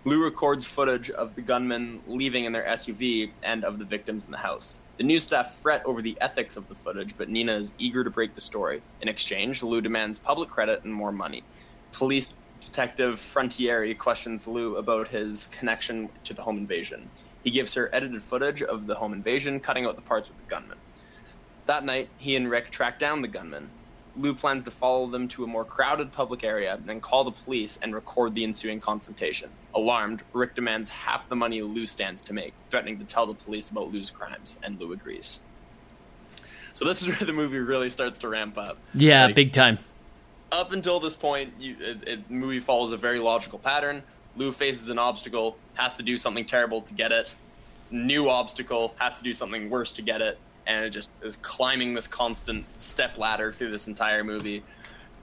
Lou 0.07 0.23
records 0.23 0.67
footage 0.67 1.11
of 1.11 1.35
the 1.35 1.41
gunmen 1.41 2.03
leaving 2.07 2.45
in 2.45 2.53
their 2.53 2.65
SUV 2.65 3.31
and 3.43 3.65
of 3.65 3.79
the 3.79 3.87
victims 3.87 4.27
in 4.27 4.33
the 4.33 4.37
house. 4.37 4.77
The 4.99 5.03
news 5.03 5.25
staff 5.25 5.57
fret 5.57 5.83
over 5.87 6.03
the 6.03 6.19
ethics 6.21 6.59
of 6.59 6.69
the 6.69 6.75
footage, 6.75 7.17
but 7.17 7.31
Nina 7.31 7.55
is 7.55 7.73
eager 7.79 8.05
to 8.05 8.11
break 8.11 8.35
the 8.35 8.41
story. 8.43 8.83
In 9.01 9.09
exchange, 9.09 9.63
Lou 9.63 9.81
demands 9.81 10.19
public 10.19 10.51
credit 10.51 10.85
and 10.85 10.93
more 10.93 11.11
money. 11.11 11.43
Police 11.93 12.35
detective 12.61 13.19
Frontieri 13.19 13.97
questions 13.97 14.47
Lou 14.47 14.77
about 14.77 15.09
his 15.09 15.47
connection 15.47 16.11
to 16.25 16.35
the 16.35 16.43
home 16.43 16.59
invasion. 16.59 17.09
He 17.43 17.51
gives 17.51 17.73
her 17.73 17.89
edited 17.95 18.23
footage 18.23 18.63
of 18.63 18.87
the 18.87 18.97
home 18.97 19.15
invasion, 19.15 19.59
cutting 19.59 19.87
out 19.87 19.97
the 19.97 20.03
parts 20.03 20.29
with 20.29 20.37
the 20.37 20.51
gunmen. 20.51 20.77
That 21.65 21.83
night, 21.83 22.11
he 22.19 22.37
and 22.37 22.51
Rick 22.51 22.71
track 22.71 22.99
down 22.99 23.23
the 23.23 23.29
gunmen. 23.29 23.71
Lou 24.17 24.33
plans 24.35 24.65
to 24.65 24.71
follow 24.71 25.07
them 25.09 25.27
to 25.29 25.43
a 25.45 25.47
more 25.47 25.65
crowded 25.65 26.13
public 26.13 26.45
area, 26.45 26.79
then 26.85 27.01
call 27.01 27.25
the 27.25 27.33
police 27.33 27.79
and 27.83 27.95
record 27.95 28.35
the 28.35 28.45
ensuing 28.45 28.79
confrontation. 28.81 29.51
Alarmed, 29.75 30.23
Rick 30.33 30.55
demands 30.55 30.89
half 30.89 31.29
the 31.29 31.35
money 31.37 31.63
Lou 31.63 31.87
stands 31.87 32.23
to 32.23 32.33
make, 32.33 32.55
threatening 32.71 32.99
to 33.01 33.05
tell 33.05 33.27
the 33.27 33.35
police 33.35 33.71
about 33.71 33.93
Lou's 33.93 34.11
crimes, 34.13 34.57
and 34.63 34.79
Lou 34.79 34.93
agrees. 34.93 35.41
So 36.75 36.85
this 36.85 37.03
is 37.03 37.09
where 37.19 37.27
the 37.27 37.33
movie 37.33 37.59
really 37.59 37.91
starts 37.91 38.19
to 38.19 38.29
ramp 38.29 38.57
up. 38.57 38.79
Yeah, 38.95 39.27
Like, 39.27 39.35
big 39.35 39.53
time. 39.53 39.79
up 40.53 40.71
until 40.73 41.01
this 41.01 41.17
point, 41.17 41.53
you, 41.59 41.77
it, 41.81 42.09
it, 42.09 42.29
the 42.29 42.35
movie 42.35 42.61
follows 42.61 42.93
a 42.93 42.97
very 42.97 43.19
logical 43.19 43.59
pattern. 43.59 44.03
Lou 44.37 44.53
faces 44.53 44.89
an 44.89 44.99
obstacle, 44.99 45.57
has 45.75 45.95
to 45.97 46.03
do 46.05 46.17
something 46.17 46.45
terrible 46.45 46.83
to 46.83 46.95
get 46.95 47.11
it. 47.13 47.35
New 47.91 48.29
obstacle, 48.29 48.95
has 48.99 49.17
to 49.19 49.23
do 49.25 49.33
something 49.33 49.71
worse 49.71 49.91
to 49.93 50.03
get 50.03 50.21
it, 50.21 50.39
and 50.67 50.85
it 50.85 50.91
just 50.91 51.11
is 51.23 51.37
climbing 51.37 51.95
this 51.95 52.07
constant 52.07 52.65
step 52.81 53.19
ladder 53.19 53.53
through 53.53 53.71
this 53.71 53.87
entire 53.87 54.25
movie. 54.25 54.63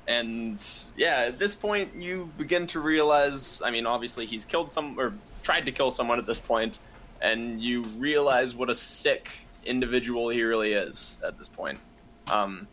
And 0.08 0.64
yeah, 0.98 1.26
at 1.28 1.40
this 1.40 1.56
point, 1.56 1.96
you 1.96 2.32
begin 2.38 2.68
to 2.68 2.80
realize. 2.80 3.62
I 3.64 3.72
mean, 3.72 3.86
obviously, 3.86 4.26
he's 4.26 4.46
killed 4.46 4.72
some 4.72 5.00
or 5.00 5.14
tried 5.44 5.66
to 5.66 5.72
kill 5.72 5.92
someone 5.92 6.20
at 6.20 6.26
this 6.26 6.40
point, 6.40 6.80
and 7.22 7.62
you 7.62 7.84
realize 7.98 8.56
what 8.56 8.70
a 8.70 8.76
sick 8.76 9.30
individual 9.66 10.30
he 10.30 10.42
really 10.44 10.74
is 10.74 11.18
at 11.26 11.38
this 11.38 11.48
point. 11.48 11.80
Um, 12.32 12.68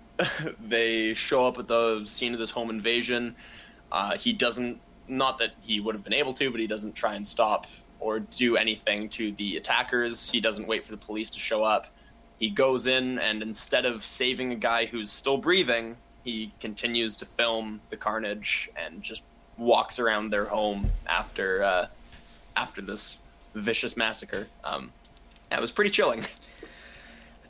they 0.68 1.14
show 1.14 1.46
up 1.46 1.58
at 1.58 1.68
the 1.68 2.04
scene 2.04 2.34
of 2.34 2.40
this 2.40 2.50
home 2.50 2.70
invasion. 2.70 3.34
Uh, 3.90 4.16
he 4.16 4.32
doesn't, 4.32 4.80
not 5.06 5.38
that 5.38 5.52
he 5.60 5.80
would 5.80 5.94
have 5.94 6.04
been 6.04 6.12
able 6.12 6.34
to, 6.34 6.50
but 6.50 6.60
he 6.60 6.66
doesn't 6.66 6.94
try 6.94 7.14
and 7.14 7.26
stop 7.26 7.66
or 8.00 8.20
do 8.20 8.56
anything 8.56 9.08
to 9.08 9.32
the 9.32 9.56
attackers. 9.56 10.30
He 10.30 10.40
doesn't 10.40 10.66
wait 10.66 10.84
for 10.84 10.92
the 10.92 10.98
police 10.98 11.30
to 11.30 11.38
show 11.38 11.64
up. 11.64 11.86
He 12.38 12.50
goes 12.50 12.86
in 12.86 13.18
and 13.18 13.42
instead 13.42 13.84
of 13.84 14.04
saving 14.04 14.52
a 14.52 14.56
guy 14.56 14.86
who's 14.86 15.10
still 15.10 15.38
breathing, 15.38 15.96
he 16.24 16.52
continues 16.60 17.16
to 17.18 17.26
film 17.26 17.80
the 17.90 17.96
carnage 17.96 18.70
and 18.76 19.02
just 19.02 19.22
walks 19.56 19.98
around 19.98 20.30
their 20.30 20.44
home 20.44 20.90
after 21.06 21.62
uh, 21.62 21.86
after 22.56 22.80
this 22.80 23.16
vicious 23.54 23.96
massacre. 23.96 24.46
Um, 24.62 24.92
yeah, 25.50 25.58
it 25.58 25.60
was 25.60 25.72
pretty 25.72 25.90
chilling. 25.90 26.24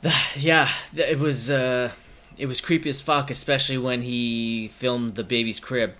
Yeah, 0.37 0.69
it 0.95 1.19
was 1.19 1.49
uh, 1.49 1.91
it 2.37 2.45
was 2.45 2.61
creepy 2.61 2.87
as 2.87 3.01
fuck, 3.01 3.29
especially 3.29 3.77
when 3.77 4.01
he 4.01 4.69
filmed 4.69 5.15
the 5.15 5.25
baby's 5.25 5.59
crib. 5.59 5.93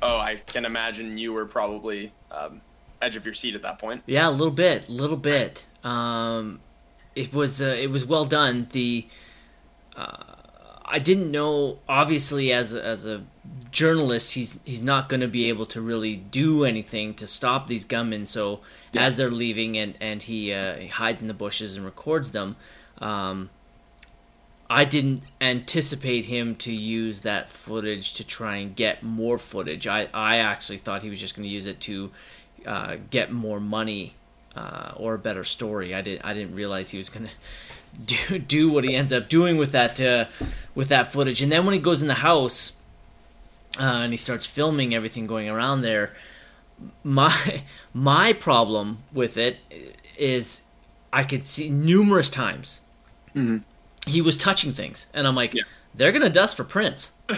Oh, 0.00 0.16
I 0.16 0.36
can 0.46 0.64
imagine 0.64 1.18
you 1.18 1.34
were 1.34 1.44
probably 1.44 2.10
um, 2.30 2.62
edge 3.02 3.16
of 3.16 3.24
your 3.26 3.34
seat 3.34 3.54
at 3.54 3.60
that 3.60 3.78
point. 3.78 4.02
Yeah, 4.06 4.28
a 4.28 4.30
little 4.30 4.50
bit, 4.50 4.88
a 4.88 4.92
little 4.92 5.18
bit. 5.18 5.66
Um, 5.84 6.60
it 7.14 7.32
was 7.32 7.60
uh, 7.60 7.76
it 7.78 7.90
was 7.90 8.04
well 8.04 8.24
done. 8.24 8.68
The 8.72 9.06
uh, 9.96 10.16
I 10.84 10.98
didn't 10.98 11.30
know. 11.30 11.78
Obviously, 11.88 12.52
as 12.52 12.74
a, 12.74 12.84
as 12.84 13.06
a 13.06 13.24
journalist, 13.70 14.34
he's 14.34 14.58
he's 14.64 14.82
not 14.82 15.08
going 15.08 15.20
to 15.20 15.28
be 15.28 15.48
able 15.48 15.66
to 15.66 15.80
really 15.80 16.16
do 16.16 16.64
anything 16.64 17.14
to 17.14 17.26
stop 17.26 17.66
these 17.66 17.84
gunmen. 17.84 18.26
So 18.26 18.60
Yeah. 18.92 19.06
as 19.06 19.16
they're 19.16 19.30
leaving, 19.30 19.76
and 19.76 19.94
and 20.00 20.22
he, 20.22 20.52
uh, 20.52 20.76
he 20.76 20.86
hides 20.88 21.20
in 21.22 21.28
the 21.28 21.34
bushes 21.34 21.76
and 21.76 21.84
records 21.84 22.30
them. 22.30 22.56
Um, 22.98 23.50
I 24.70 24.84
didn't 24.84 25.22
anticipate 25.40 26.24
him 26.24 26.56
to 26.56 26.72
use 26.72 27.20
that 27.20 27.50
footage 27.50 28.14
to 28.14 28.26
try 28.26 28.56
and 28.56 28.74
get 28.74 29.02
more 29.02 29.38
footage. 29.38 29.86
I, 29.86 30.08
I 30.14 30.38
actually 30.38 30.78
thought 30.78 31.02
he 31.02 31.10
was 31.10 31.20
just 31.20 31.36
going 31.36 31.46
to 31.46 31.52
use 31.52 31.66
it 31.66 31.80
to 31.82 32.10
uh, 32.64 32.96
get 33.10 33.30
more 33.30 33.60
money 33.60 34.14
uh, 34.56 34.92
or 34.96 35.14
a 35.14 35.18
better 35.18 35.44
story. 35.44 35.94
I 35.94 36.00
didn't 36.02 36.24
I 36.24 36.34
didn't 36.34 36.54
realize 36.54 36.90
he 36.90 36.98
was 36.98 37.08
going 37.08 37.26
to 37.28 37.32
do 38.06 38.38
do 38.38 38.70
what 38.70 38.84
he 38.84 38.94
ends 38.94 39.12
up 39.12 39.28
doing 39.28 39.56
with 39.56 39.72
that 39.72 40.00
uh, 40.00 40.26
with 40.74 40.88
that 40.88 41.12
footage. 41.12 41.42
And 41.42 41.50
then 41.52 41.64
when 41.64 41.74
he 41.74 41.80
goes 41.80 42.02
in 42.02 42.08
the 42.08 42.14
house 42.14 42.72
uh, 43.78 43.82
and 43.82 44.12
he 44.12 44.16
starts 44.16 44.46
filming 44.46 44.94
everything 44.94 45.26
going 45.26 45.48
around 45.48 45.80
there, 45.82 46.12
my 47.02 47.62
my 47.94 48.32
problem 48.32 48.98
with 49.12 49.36
it 49.36 49.58
is 50.18 50.60
I 51.12 51.24
could 51.24 51.44
see 51.44 51.68
numerous 51.70 52.28
times 52.28 52.80
he 54.06 54.20
was 54.20 54.36
touching 54.36 54.72
things, 54.72 55.06
and 55.12 55.26
I'm 55.26 55.34
like, 55.34 55.54
Yeah. 55.54 55.62
they're 55.94 56.12
gonna 56.12 56.28
dust 56.30 56.56
for 56.56 56.62
prints. 56.62 57.10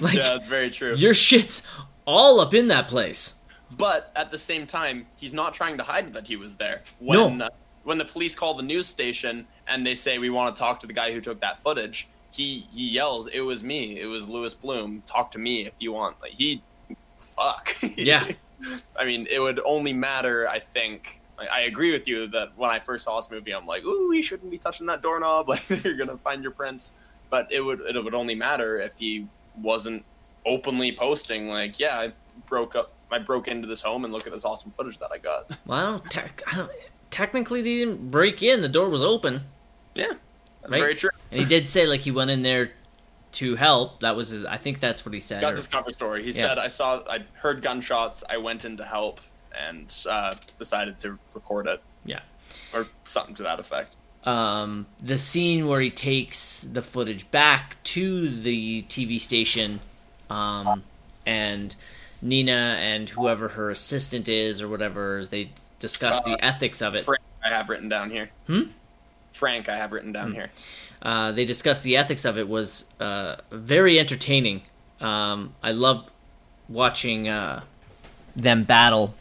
like 0.00 0.14
yeah, 0.14 0.38
very 0.48 0.70
true. 0.70 0.94
your 0.94 1.14
shit's 1.14 1.62
all 2.06 2.40
up 2.40 2.54
in 2.54 2.68
that 2.68 2.88
place. 2.88 3.34
But 3.76 4.10
at 4.16 4.30
the 4.30 4.38
same 4.38 4.66
time, 4.66 5.06
he's 5.16 5.32
not 5.32 5.54
trying 5.54 5.78
to 5.78 5.84
hide 5.84 6.12
that 6.14 6.26
he 6.26 6.36
was 6.36 6.56
there. 6.56 6.82
When 6.98 7.38
No. 7.38 7.46
uh, 7.46 7.48
when 7.84 7.98
the 7.98 8.04
police 8.04 8.34
call 8.34 8.54
the 8.54 8.62
news 8.62 8.86
station 8.86 9.46
and 9.66 9.86
they 9.86 9.94
say 9.94 10.18
we 10.18 10.28
want 10.30 10.54
to 10.54 10.60
talk 10.60 10.80
to 10.80 10.86
the 10.86 10.92
guy 10.92 11.12
who 11.12 11.20
took 11.20 11.40
that 11.40 11.62
footage, 11.62 12.08
he 12.32 12.66
he 12.72 12.88
yells, 12.88 13.26
"It 13.28 13.40
was 13.40 13.62
me. 13.62 13.98
It 14.00 14.06
was 14.06 14.28
Louis 14.28 14.52
Bloom. 14.54 15.02
Talk 15.06 15.30
to 15.32 15.38
me 15.38 15.66
if 15.66 15.72
you 15.78 15.92
want." 15.92 16.16
Like 16.20 16.32
he, 16.32 16.62
fuck. 17.18 17.74
Yeah. 17.96 18.26
I 18.96 19.04
mean, 19.04 19.26
it 19.30 19.40
would 19.40 19.60
only 19.64 19.92
matter. 19.92 20.48
I 20.48 20.58
think. 20.58 21.20
Like, 21.38 21.48
I 21.50 21.62
agree 21.62 21.90
with 21.92 22.06
you 22.06 22.26
that 22.28 22.50
when 22.56 22.68
I 22.68 22.78
first 22.78 23.04
saw 23.04 23.18
this 23.18 23.30
movie, 23.30 23.52
I'm 23.54 23.66
like, 23.66 23.82
"Ooh, 23.84 24.10
he 24.10 24.20
shouldn't 24.20 24.50
be 24.50 24.58
touching 24.58 24.86
that 24.88 25.00
doorknob. 25.00 25.48
Like 25.48 25.66
you're 25.84 25.96
gonna 25.96 26.18
find 26.18 26.42
your 26.42 26.52
prints." 26.52 26.90
But 27.30 27.50
it 27.50 27.60
would 27.64 27.80
it 27.80 28.02
would 28.04 28.14
only 28.14 28.34
matter 28.34 28.78
if 28.80 28.98
he 28.98 29.26
wasn't 29.62 30.04
openly 30.44 30.92
posting 30.92 31.48
like, 31.48 31.78
"Yeah, 31.78 31.98
I 31.98 32.12
broke 32.46 32.76
up. 32.76 32.92
I 33.12 33.18
broke 33.18 33.48
into 33.48 33.66
this 33.66 33.80
home 33.82 34.04
and 34.04 34.12
look 34.12 34.26
at 34.26 34.32
this 34.32 34.44
awesome 34.44 34.70
footage 34.72 34.98
that 34.98 35.10
I 35.12 35.18
got." 35.18 35.50
Well, 35.66 35.78
I 35.78 35.82
don't, 35.90 36.10
tec- 36.10 36.42
I 36.46 36.56
don't 36.56 36.70
technically 37.10 37.62
they 37.62 37.76
didn't 37.76 38.10
break 38.10 38.42
in. 38.42 38.60
The 38.62 38.68
door 38.68 38.88
was 38.88 39.02
open, 39.02 39.42
Yeah, 39.94 40.12
that's 40.62 40.72
Right. 40.72 40.80
very 40.80 40.94
true. 40.94 41.10
and 41.30 41.40
he 41.40 41.46
did 41.46 41.66
say 41.66 41.86
like 41.86 42.00
he 42.00 42.10
went 42.10 42.30
in 42.30 42.42
there 42.42 42.72
to 43.32 43.54
help. 43.56 44.00
That 44.00 44.16
was 44.16 44.28
his. 44.30 44.44
I 44.44 44.56
think 44.56 44.80
that's 44.80 45.04
what 45.04 45.14
he 45.14 45.20
said. 45.20 45.40
Got 45.40 45.52
or- 45.52 45.56
this 45.56 45.66
cover 45.66 45.90
story. 45.92 46.22
He 46.22 46.30
Yeah. 46.30 46.48
said, 46.48 46.58
"I 46.58 46.68
saw, 46.68 47.02
I 47.08 47.24
heard 47.34 47.62
gunshots. 47.62 48.22
I 48.28 48.36
went 48.38 48.64
in 48.64 48.76
to 48.78 48.84
help 48.84 49.20
and 49.56 49.92
uh, 50.08 50.34
decided 50.58 50.98
to 51.00 51.18
record 51.34 51.66
it, 51.66 51.82
yeah. 52.04 52.20
or 52.72 52.86
something 53.04 53.34
to 53.36 53.42
that 53.44 53.58
effect." 53.60 53.96
um, 54.24 54.86
the 55.02 55.16
scene 55.16 55.66
where 55.66 55.80
he 55.80 55.88
takes 55.90 56.60
the 56.60 56.82
footage 56.82 57.30
back 57.30 57.82
to 57.84 58.28
the 58.28 58.82
TV 58.82 59.18
station 59.18 59.80
um, 60.28 60.82
and 61.24 61.74
Nina 62.22 62.76
and 62.80 63.08
whoever 63.08 63.48
her 63.48 63.70
assistant 63.70 64.28
is 64.28 64.60
or 64.60 64.68
whatever, 64.68 65.24
they 65.24 65.50
discuss 65.78 66.18
uh, 66.18 66.22
the 66.22 66.44
ethics 66.44 66.82
of 66.82 66.94
it. 66.94 67.04
Frank, 67.04 67.22
I 67.44 67.48
have 67.48 67.68
written 67.68 67.88
down 67.88 68.10
here. 68.10 68.30
Hmm. 68.46 68.62
Frank, 69.32 69.68
I 69.68 69.76
have 69.76 69.92
written 69.92 70.12
down 70.12 70.28
hmm. 70.28 70.34
here. 70.34 70.50
Uh, 71.02 71.32
they 71.32 71.44
discussed 71.44 71.82
the 71.82 71.96
ethics 71.96 72.24
of 72.24 72.36
it 72.36 72.48
was 72.48 72.84
uh, 73.00 73.36
very 73.50 73.98
entertaining. 73.98 74.62
Um, 75.00 75.54
I 75.62 75.72
loved 75.72 76.10
watching 76.68 77.28
uh, 77.28 77.62
them 78.36 78.64
battle. 78.64 79.14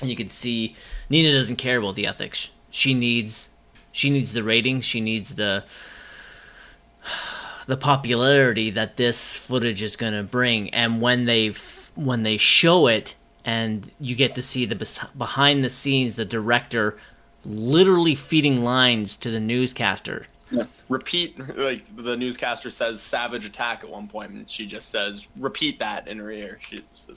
And 0.00 0.10
you 0.10 0.16
can 0.16 0.28
see 0.28 0.74
Nina 1.08 1.32
doesn't 1.32 1.56
care 1.56 1.78
about 1.78 1.94
the 1.94 2.06
ethics. 2.06 2.50
She 2.70 2.94
needs 2.94 3.50
she 3.92 4.10
needs 4.10 4.32
the 4.32 4.42
ratings. 4.42 4.84
She 4.84 5.00
needs 5.00 5.34
the 5.34 5.64
the 7.66 7.76
popularity 7.76 8.70
that 8.70 8.96
this 8.96 9.36
footage 9.36 9.82
is 9.82 9.96
going 9.96 10.14
to 10.14 10.22
bring. 10.22 10.70
And 10.70 11.00
when 11.00 11.26
they 11.26 11.50
when 11.94 12.22
they 12.22 12.36
show 12.36 12.86
it, 12.86 13.14
and 13.44 13.90
you 14.00 14.14
get 14.14 14.34
to 14.34 14.42
see 14.42 14.66
the 14.66 15.08
behind 15.16 15.62
the 15.62 15.70
scenes, 15.70 16.16
the 16.16 16.24
director 16.24 16.96
literally 17.44 18.14
feeding 18.14 18.62
lines 18.62 19.16
to 19.18 19.30
the 19.30 19.40
newscaster. 19.40 20.26
Yeah. 20.50 20.64
Repeat, 20.88 21.38
like 21.56 21.84
the 21.96 22.16
newscaster 22.16 22.70
says, 22.70 23.00
"savage 23.00 23.44
attack" 23.44 23.82
at 23.82 23.90
one 23.90 24.08
point, 24.08 24.30
and 24.30 24.48
she 24.48 24.66
just 24.66 24.90
says, 24.90 25.26
"Repeat 25.36 25.78
that" 25.80 26.06
in 26.06 26.18
her 26.18 26.30
ear. 26.30 26.58
She 26.60 26.84
says, 26.94 27.16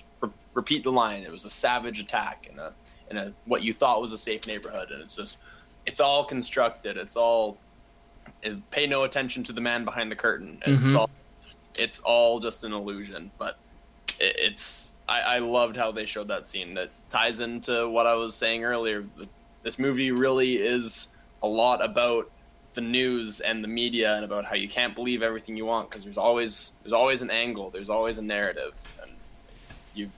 "Repeat 0.54 0.84
the 0.84 0.92
line." 0.92 1.24
It 1.24 1.32
was 1.32 1.46
a 1.46 1.50
savage 1.50 2.00
attack 2.00 2.50
in 2.52 2.58
a 2.58 2.74
in 3.10 3.18
a 3.18 3.34
what 3.46 3.64
you 3.64 3.74
thought 3.74 4.02
was 4.02 4.12
a 4.12 4.18
safe 4.18 4.48
neighborhood, 4.48 4.92
and 4.92 5.02
it's 5.02 5.16
just, 5.16 5.38
it's 5.86 6.00
all 6.00 6.24
constructed. 6.24 6.98
It's 6.98 7.16
all 7.16 7.58
it, 8.42 8.70
pay 8.72 8.88
no 8.88 9.04
attention 9.04 9.44
to 9.44 9.54
the 9.54 9.62
man 9.62 9.86
behind 9.86 10.12
the 10.12 10.16
curtain. 10.16 10.62
It's 10.66 10.86
mm-hmm. 10.86 10.98
all, 10.98 11.10
it's 11.78 12.00
all 12.02 12.40
just 12.40 12.64
an 12.64 12.74
illusion. 12.74 13.32
But 13.38 13.58
it's 14.20 14.94
I, 15.08 15.22
I 15.22 15.40
loved 15.40 15.78
how 15.78 15.92
they 15.92 16.06
showed 16.06 16.28
that 16.28 16.48
scene. 16.48 16.74
That 16.74 16.90
ties 17.10 17.40
into 17.40 17.90
what 17.90 18.08
I 18.08 18.16
was 18.16 18.36
saying 18.36 18.64
earlier. 18.64 19.06
This 19.64 19.80
movie 19.80 20.12
really 20.12 20.56
is 20.56 21.10
a 21.44 21.48
lot 21.48 21.84
about 21.84 22.30
the 22.74 22.82
news 22.82 23.40
and 23.42 23.64
the 23.64 23.68
media 23.68 24.16
and 24.16 24.24
about 24.24 24.46
how 24.46 24.56
you 24.56 24.70
can't 24.70 24.94
believe 24.94 25.24
everything 25.24 25.58
you 25.58 25.66
want 25.66 25.90
because 25.90 26.04
there's 26.04 26.18
always 26.18 26.74
there's 26.84 26.94
always 26.94 27.22
an 27.22 27.32
angle, 27.32 27.70
there's 27.70 27.90
always 27.90 28.18
a 28.18 28.22
narrative, 28.22 28.80
and 29.02 29.12
you 29.96 30.12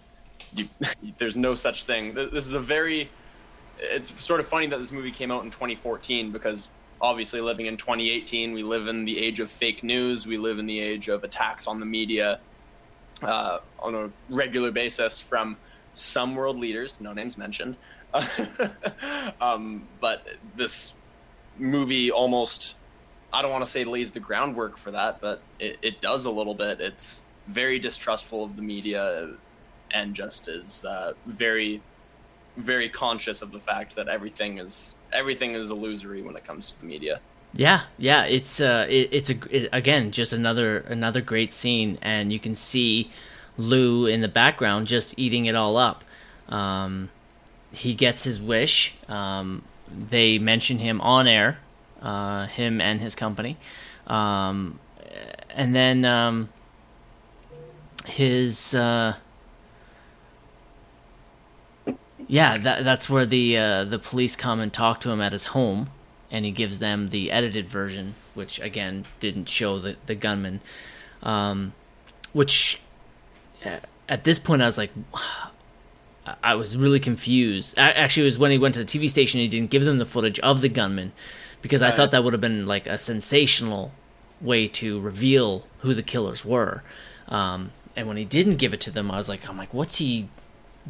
you 0.53 0.67
there's 1.17 1.35
no 1.35 1.55
such 1.55 1.83
thing. 1.83 2.13
This 2.13 2.45
is 2.45 2.53
a 2.53 2.59
very 2.59 3.09
it's 3.79 4.21
sort 4.21 4.39
of 4.39 4.47
funny 4.47 4.67
that 4.67 4.79
this 4.79 4.91
movie 4.91 5.11
came 5.11 5.31
out 5.31 5.43
in 5.43 5.51
2014 5.51 6.31
because 6.31 6.69
obviously 7.01 7.39
living 7.39 7.67
in 7.67 7.77
2018 7.77 8.51
we 8.51 8.61
live 8.61 8.89
in 8.89 9.05
the 9.05 9.17
age 9.17 9.39
of 9.39 9.49
fake 9.49 9.83
news 9.83 10.27
we 10.27 10.37
live 10.37 10.59
in 10.59 10.65
the 10.65 10.77
age 10.77 11.07
of 11.07 11.23
attacks 11.23 11.65
on 11.65 11.79
the 11.79 11.85
media 11.85 12.41
uh, 13.21 13.59
on 13.79 13.95
a 13.95 14.11
regular 14.29 14.71
basis 14.71 15.19
from 15.19 15.57
some 15.93 16.35
world 16.35 16.57
leaders, 16.57 16.99
no 17.01 17.13
names 17.13 17.37
mentioned. 17.37 17.75
um, 19.41 19.87
but 19.99 20.25
this 20.55 20.93
movie 21.57 22.11
almost, 22.11 22.75
I 23.31 23.41
don't 23.41 23.51
want 23.51 23.63
to 23.63 23.69
say 23.69 23.83
lays 23.83 24.11
the 24.11 24.19
groundwork 24.19 24.77
for 24.77 24.91
that, 24.91 25.21
but 25.21 25.41
it, 25.59 25.77
it, 25.81 26.01
does 26.01 26.25
a 26.25 26.31
little 26.31 26.55
bit. 26.55 26.81
It's 26.81 27.21
very 27.47 27.77
distrustful 27.77 28.43
of 28.43 28.55
the 28.55 28.61
media 28.61 29.31
and 29.91 30.15
just 30.15 30.47
is 30.47 30.85
uh, 30.85 31.13
very, 31.25 31.81
very 32.57 32.89
conscious 32.89 33.41
of 33.41 33.51
the 33.51 33.59
fact 33.59 33.95
that 33.95 34.07
everything 34.07 34.57
is 34.57 34.95
everything 35.11 35.55
is 35.55 35.71
illusory 35.71 36.21
when 36.21 36.35
it 36.35 36.43
comes 36.43 36.71
to 36.71 36.79
the 36.79 36.85
media. 36.85 37.19
Yeah, 37.53 37.83
yeah, 37.97 38.25
it's 38.25 38.61
uh, 38.61 38.85
it, 38.89 39.09
it's 39.11 39.29
a 39.29 39.35
it, 39.49 39.69
again 39.71 40.11
just 40.11 40.33
another 40.33 40.79
another 40.79 41.21
great 41.21 41.53
scene, 41.53 41.97
and 42.01 42.31
you 42.31 42.39
can 42.39 42.53
see 42.53 43.09
Lou 43.57 44.05
in 44.05 44.21
the 44.21 44.27
background 44.27 44.87
just 44.87 45.17
eating 45.17 45.45
it 45.45 45.55
all 45.55 45.75
up. 45.75 46.03
Um, 46.47 47.09
he 47.71 47.95
gets 47.95 48.23
his 48.23 48.39
wish. 48.39 48.97
Um, 49.07 49.63
they 49.87 50.37
mention 50.37 50.77
him 50.77 51.01
on 51.01 51.27
air, 51.27 51.57
uh, 52.01 52.45
him 52.45 52.79
and 52.79 53.01
his 53.01 53.15
company, 53.15 53.57
um, 54.05 54.79
and 55.49 55.75
then 55.75 56.05
um, 56.05 56.49
his. 58.05 58.75
Uh, 58.75 59.15
yeah, 62.27 62.59
that, 62.59 62.83
that's 62.83 63.09
where 63.09 63.25
the 63.25 63.57
uh, 63.57 63.83
the 63.85 63.97
police 63.97 64.35
come 64.35 64.59
and 64.59 64.71
talk 64.71 64.99
to 65.01 65.09
him 65.09 65.19
at 65.19 65.31
his 65.31 65.45
home 65.45 65.89
and 66.31 66.45
he 66.45 66.51
gives 66.51 66.79
them 66.79 67.09
the 67.09 67.31
edited 67.31 67.69
version, 67.69 68.15
which 68.33 68.59
again 68.59 69.05
didn't 69.19 69.49
show 69.49 69.79
the 69.79 69.97
the 70.05 70.15
gunman. 70.15 70.61
Um, 71.23 71.73
which 72.33 72.81
uh, 73.65 73.79
at 74.07 74.23
this 74.23 74.39
point 74.39 74.61
I 74.61 74.65
was 74.65 74.77
like, 74.77 74.91
I 76.43 76.55
was 76.55 76.77
really 76.77 76.99
confused. 76.99 77.73
Actually, 77.77 78.23
it 78.23 78.25
was 78.25 78.37
when 78.37 78.51
he 78.51 78.57
went 78.57 78.75
to 78.75 78.83
the 78.83 78.99
TV 78.99 79.09
station. 79.09 79.39
He 79.39 79.47
didn't 79.47 79.71
give 79.71 79.85
them 79.85 79.97
the 79.97 80.05
footage 80.05 80.39
of 80.41 80.61
the 80.61 80.69
gunman 80.69 81.11
because 81.61 81.81
right. 81.81 81.91
I 81.91 81.95
thought 81.95 82.11
that 82.11 82.23
would 82.23 82.33
have 82.33 82.41
been 82.41 82.67
like 82.67 82.87
a 82.87 82.97
sensational 82.97 83.91
way 84.41 84.67
to 84.67 84.99
reveal 84.99 85.65
who 85.79 85.93
the 85.93 86.03
killers 86.03 86.45
were. 86.45 86.83
Um, 87.27 87.71
and 87.95 88.07
when 88.07 88.17
he 88.17 88.25
didn't 88.25 88.57
give 88.57 88.73
it 88.73 88.81
to 88.81 88.91
them, 88.91 89.11
I 89.11 89.17
was 89.17 89.27
like, 89.27 89.49
I'm 89.49 89.57
like, 89.57 89.73
what's 89.73 89.97
he 89.97 90.29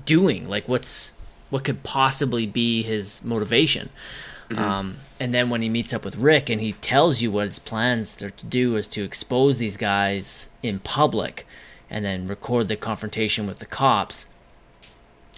doing? 0.05 0.47
Like, 0.47 0.67
what's 0.67 1.13
what 1.49 1.63
could 1.63 1.83
possibly 1.83 2.45
be 2.45 2.83
his 2.83 3.21
motivation? 3.23 3.89
Mm-hmm. 4.49 4.63
Um, 4.63 4.97
and 5.19 5.33
then 5.33 5.49
when 5.49 5.61
he 5.61 5.69
meets 5.69 5.93
up 5.93 6.03
with 6.03 6.15
Rick 6.15 6.49
and 6.49 6.59
he 6.59 6.73
tells 6.73 7.21
you 7.21 7.31
what 7.31 7.47
his 7.47 7.59
plans 7.59 8.21
are 8.21 8.31
to 8.31 8.45
do 8.45 8.75
is 8.77 8.87
to 8.89 9.03
expose 9.03 9.57
these 9.57 9.77
guys 9.77 10.49
in 10.63 10.79
public 10.79 11.45
and 11.89 12.03
then 12.03 12.27
record 12.27 12.67
the 12.67 12.75
confrontation 12.75 13.45
with 13.45 13.59
the 13.59 13.65
cops. 13.65 14.27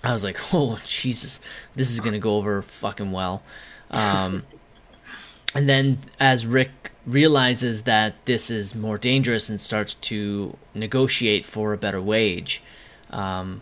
I 0.03 0.13
was 0.13 0.23
like, 0.23 0.39
oh 0.53 0.79
Jesus, 0.85 1.41
this 1.75 1.91
is 1.91 1.99
gonna 1.99 2.19
go 2.19 2.37
over 2.37 2.61
fucking 2.61 3.11
well. 3.11 3.43
Um, 3.89 4.43
and 5.55 5.67
then 5.67 5.99
as 6.19 6.45
Rick 6.45 6.91
realizes 7.05 7.81
that 7.83 8.15
this 8.25 8.49
is 8.49 8.75
more 8.75 8.97
dangerous 8.97 9.49
and 9.49 9.59
starts 9.59 9.95
to 9.95 10.55
negotiate 10.73 11.45
for 11.45 11.73
a 11.73 11.77
better 11.77 12.01
wage, 12.01 12.63
um, 13.09 13.61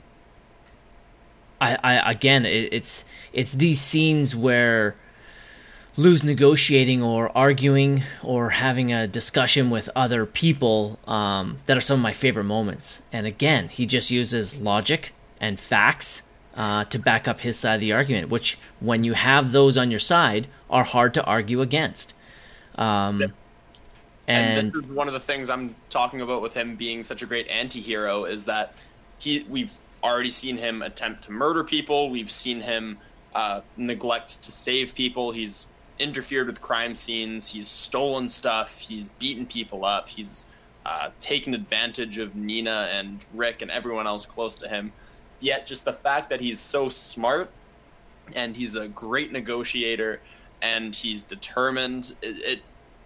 I, 1.60 1.78
I 1.84 2.12
again, 2.12 2.45
it, 2.45 2.70
it's 2.72 3.04
it's 3.34 3.54
these 3.54 3.82
scenes 3.82 4.36
where 4.36 4.95
Lou's 6.00 6.24
negotiating 6.24 7.04
or 7.04 7.30
arguing 7.38 8.04
or 8.24 8.52
having 8.52 8.93
a 8.93 9.06
discussion 9.06 9.70
with 9.70 9.89
other 9.97 10.26
people 10.26 10.97
um, 11.06 11.58
that 11.66 11.76
are 11.76 11.82
some 11.82 12.00
of 12.00 12.02
my 12.02 12.14
favorite 12.14 12.45
moments. 12.45 13.02
And 13.12 13.28
again, 13.28 13.68
he 13.68 13.86
just 13.86 14.10
uses 14.10 14.56
logic 14.56 15.12
and 15.41 15.60
facts 15.60 16.22
uh, 16.56 16.86
to 16.86 16.97
back 17.00 17.28
up 17.28 17.41
his 17.41 17.60
side 17.60 17.76
of 17.76 17.82
the 17.82 17.91
argument, 17.91 18.30
which, 18.30 18.58
when 18.80 19.04
you 19.04 19.12
have 19.12 19.52
those 19.52 19.76
on 19.76 19.91
your 19.91 20.00
side, 20.00 20.47
are 20.70 20.86
hard 20.86 21.14
to 21.16 21.24
argue 21.26 21.60
against. 21.60 22.14
Um, 22.76 23.22
and, 23.22 23.34
and, 24.28 24.72
this 24.72 24.86
is 24.86 24.89
one 24.91 25.08
of 25.08 25.14
the 25.14 25.20
things 25.20 25.50
I'm 25.50 25.76
talking 25.89 26.22
about 26.22 26.41
with 26.41 26.54
him 26.54 26.78
being 26.78 27.04
such 27.04 27.24
a 27.24 27.26
great 27.26 27.50
anti-hero 27.50 28.24
is 28.24 28.45
that 28.45 28.74
he 29.18 29.45
we've 29.50 29.72
already 30.02 30.32
seen 30.32 30.56
him 30.56 30.82
attempt 30.82 31.26
to 31.26 31.34
murder 31.34 31.66
people. 31.66 32.10
We've 32.10 32.32
seen 32.32 32.62
him 32.62 33.00
uh, 33.36 33.62
neglect 33.76 34.41
to 34.43 34.52
save 34.52 34.95
people. 34.95 35.34
He's 35.34 35.68
interfered 36.00 36.47
with 36.47 36.62
crime 36.62 36.95
scenes. 36.95 37.47
He's 37.47 37.68
stolen 37.68 38.30
stuff. 38.30 38.78
He's 38.78 39.10
beaten 39.20 39.45
people 39.45 39.86
up. 39.86 40.08
He's 40.08 40.45
uh, 40.86 41.10
taken 41.20 41.54
advantage 41.54 42.18
of 42.18 42.36
Nina 42.36 42.89
and 42.91 43.24
Rick 43.34 43.62
and 43.62 43.70
everyone 43.70 44.08
else 44.08 44.26
close 44.26 44.56
to 44.56 44.68
him. 44.68 44.91
Yet, 45.41 45.68
just 45.68 45.86
the 45.86 45.93
fact 45.93 46.30
that 46.30 46.41
he's 46.41 46.60
so 46.60 46.89
smart 46.89 47.52
and 48.34 48.56
he's 48.56 48.76
a 48.76 48.88
great 48.88 49.32
negotiator 49.32 50.22
and 50.62 50.95
he's 50.95 51.24
determined, 51.24 52.16
it, 52.22 52.38
it 52.38 52.62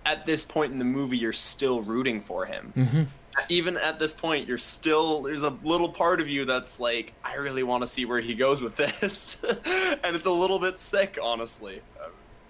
at 0.06 0.26
this 0.26 0.44
point 0.44 0.72
in 0.72 0.80
the 0.80 0.86
movie, 0.86 1.18
you're 1.18 1.34
still 1.34 1.82
rooting 1.82 2.22
for 2.22 2.46
him. 2.46 2.74
Mm-hmm. 2.76 3.04
Even 3.50 3.78
at 3.78 4.00
this 4.00 4.14
point, 4.14 4.48
you're 4.48 4.60
still 4.60 5.24
there's 5.24 5.42
a 5.42 5.58
little 5.64 5.90
part 5.90 6.22
of 6.22 6.30
you 6.30 6.46
that's 6.46 6.80
like, 6.80 7.14
I 7.24 7.36
really 7.36 7.64
want 7.64 7.84
to 7.84 7.88
see 7.88 8.06
where 8.06 8.20
he 8.20 8.36
goes 8.36 8.62
with 8.62 8.76
this, 8.76 9.38
and 10.04 10.16
it's 10.16 10.28
a 10.28 10.32
little 10.32 10.60
bit 10.60 10.78
sick, 10.78 11.18
honestly 11.22 11.82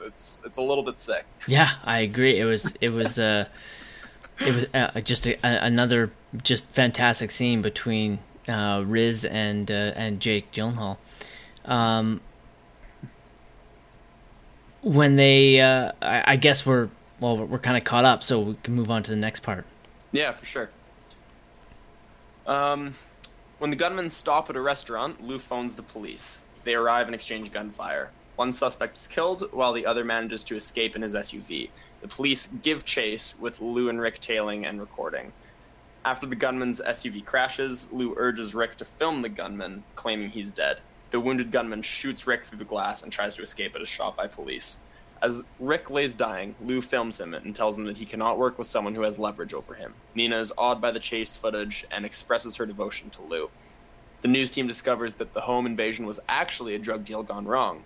it's 0.06 0.41
it's 0.45 0.58
a 0.58 0.62
little 0.62 0.84
bit 0.84 0.99
sick. 0.99 1.26
Yeah, 1.47 1.72
I 1.84 1.99
agree. 1.99 2.39
It 2.39 2.45
was 2.45 2.76
it 2.82 2.91
was 2.91 3.20
uh 3.20 3.45
it 4.39 4.56
was 4.56 4.66
uh, 4.74 5.01
just 5.01 5.28
a, 5.28 5.38
another 5.43 6.12
just 6.41 6.66
fantastic 6.66 7.32
scene 7.32 7.62
between 7.62 8.20
uh, 8.47 8.84
Riz 8.86 9.26
and 9.26 9.70
uh, 9.70 9.93
and 9.95 10.20
Jake 10.20 10.51
Gyllenhaal. 10.51 10.97
Um, 11.66 12.22
when 14.82 15.16
they, 15.16 15.62
uh, 15.62 15.93
I, 16.01 16.34
I 16.34 16.36
guess 16.36 16.66
we're 16.66 16.89
well, 17.20 17.38
we're 17.38 17.60
kind 17.60 17.78
of 17.78 17.84
caught 17.84 18.06
up, 18.06 18.24
so 18.24 18.39
we 18.39 18.58
can 18.64 18.74
move 18.74 18.91
on 18.91 19.04
to 19.04 19.10
the 19.10 19.18
next 19.18 19.41
part. 19.41 19.66
Yeah, 20.12 20.32
for 20.32 20.45
sure. 20.45 20.70
Um, 22.45 22.95
when 23.60 23.70
the 23.70 23.76
gunmen 23.76 24.10
stop 24.10 24.49
at 24.49 24.56
a 24.56 24.62
restaurant, 24.62 25.24
Lou 25.24 25.39
phones 25.39 25.76
the 25.76 25.84
police. 25.84 26.43
They 26.66 26.76
arrive 26.76 27.08
and 27.08 27.16
exchange 27.16 27.51
gunfire. 27.51 28.12
One 28.36 28.52
suspect 28.52 28.98
is 28.98 29.08
killed, 29.08 29.50
while 29.52 29.74
the 29.74 29.86
other 29.86 30.04
manages 30.04 30.44
to 30.46 30.56
escape 30.56 30.96
in 30.96 31.04
his 31.04 31.14
SUV. 31.14 31.70
The 32.02 32.08
police 32.08 32.48
give 32.64 32.84
chase, 32.84 33.36
with 33.40 33.62
Lou 33.62 33.90
and 33.90 34.02
Rick 34.02 34.20
tailing 34.20 34.66
and 34.66 34.80
recording. 34.80 35.32
After 36.04 36.26
the 36.26 36.36
gunman's 36.36 36.82
SUV 36.82 37.24
crashes, 37.24 37.88
Lou 37.92 38.16
urges 38.18 38.56
Rick 38.56 38.78
to 38.78 38.86
film 38.86 39.22
the 39.22 39.30
gunman, 39.30 39.84
claiming 39.96 40.30
he's 40.30 40.52
dead. 40.52 40.80
The 41.12 41.20
wounded 41.20 41.52
gunman 41.52 41.84
shoots 41.84 42.26
Rick 42.26 42.44
through 42.44 42.58
the 42.58 42.66
glass 42.66 43.04
and 43.04 43.12
tries 43.12 43.36
to 43.36 43.44
escape 43.44 43.74
but 43.74 43.84
is 43.84 43.90
shot 43.90 44.18
by 44.18 44.26
police. 44.26 44.80
As 45.22 45.44
Rick 45.60 45.90
lays 45.92 46.16
dying, 46.16 46.56
Lou 46.60 46.82
films 46.82 47.20
him 47.20 47.34
and 47.36 47.56
tells 47.56 47.78
him 47.78 47.86
that 47.86 47.98
he 47.98 48.06
cannot 48.06 48.40
work 48.40 48.58
with 48.58 48.68
someone 48.68 48.96
who 48.96 49.04
has 49.04 49.20
leverage 49.20 49.54
over 49.54 49.76
him. 49.76 49.94
Nina 50.16 50.38
is 50.40 50.52
awed 50.58 50.82
by 50.82 50.92
the 50.92 51.00
chase 51.00 51.38
footage 51.38 51.86
and 51.92 52.04
expresses 52.04 52.56
her 52.56 52.66
devotion 52.66 53.10
to 53.12 53.22
Lou. 53.22 53.50
The 54.24 54.28
news 54.28 54.52
team 54.52 54.68
discovers 54.68 55.16
that 55.16 55.34
the 55.34 55.42
home 55.42 55.66
invasion 55.66 56.06
was 56.06 56.20
actually 56.28 56.76
a 56.76 56.80
drug 56.80 57.06
deal 57.06 57.24
gone 57.24 57.46
wrong. 57.46 57.84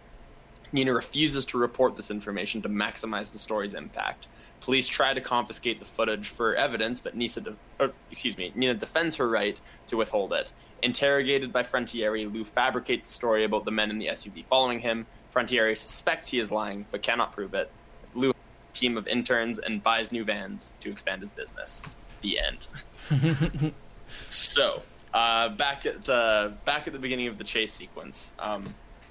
Nina 0.72 0.94
refuses 0.94 1.46
to 1.48 1.58
report 1.58 1.96
this 1.96 2.12
information 2.12 2.62
to 2.62 2.70
maximize 2.70 3.32
the 3.32 3.40
story's 3.40 3.74
impact. 3.74 4.28
Police 4.62 4.88
try 4.88 5.14
to 5.14 5.22
confiscate 5.22 5.80
the 5.80 5.86
footage 5.86 6.30
for 6.30 6.56
evidence, 6.56 7.00
but 7.00 7.16
Nisa 7.16 7.42
de- 7.42 7.56
or, 7.80 7.92
excuse 8.12 8.38
me, 8.38 8.52
Nina 8.56 8.74
defends 8.74 9.16
her 9.16 9.30
right 9.30 9.60
to 9.88 9.98
withhold 9.98 10.34
it. 10.34 10.52
Interrogated 10.84 11.54
by 11.54 11.64
Frontieri, 11.64 12.32
Lou 12.32 12.44
fabricates 12.44 13.08
a 13.08 13.12
story 13.12 13.44
about 13.44 13.66
the 13.66 13.72
men 13.72 13.90
in 13.90 13.98
the 13.98 14.08
SUV 14.08 14.46
following 14.46 14.80
him. 14.80 15.06
Frontieri 15.34 15.76
suspects 15.76 16.28
he 16.28 16.40
is 16.40 16.52
lying, 16.52 16.86
but 16.92 17.02
cannot 17.02 17.32
prove 17.32 17.54
it. 17.54 17.72
Lou 18.14 18.32
a 18.32 18.34
team 18.74 18.98
of 18.98 19.08
interns 19.08 19.60
and 19.60 19.82
buys 19.82 20.12
new 20.12 20.24
vans 20.24 20.74
to 20.82 20.90
expand 20.90 21.22
his 21.22 21.32
business. 21.32 21.84
The 22.22 22.40
end. 22.40 23.74
so, 24.26 24.82
uh, 25.14 25.50
back 25.50 25.86
at 25.86 26.10
uh, 26.10 26.50
back 26.66 26.88
at 26.88 26.94
the 26.94 27.00
beginning 27.00 27.28
of 27.28 27.38
the 27.38 27.44
chase 27.44 27.74
sequence, 27.74 28.34
um, 28.40 28.64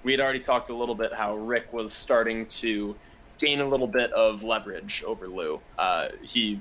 we 0.07 0.13
had 0.13 0.21
already 0.21 0.39
talked 0.39 0.71
a 0.71 0.75
little 0.75 0.95
bit 0.95 1.13
how 1.13 1.35
Rick 1.35 1.73
was 1.73 1.93
starting 1.93 2.47
to 2.47 2.95
gain 3.39 3.61
a 3.61 3.69
little 3.69 3.89
bit 3.89 4.13
of 4.13 4.45
leverage 4.45 5.03
over 5.05 5.27
Lou. 5.27 5.61
Uh, 5.77 6.11
he, 6.23 6.61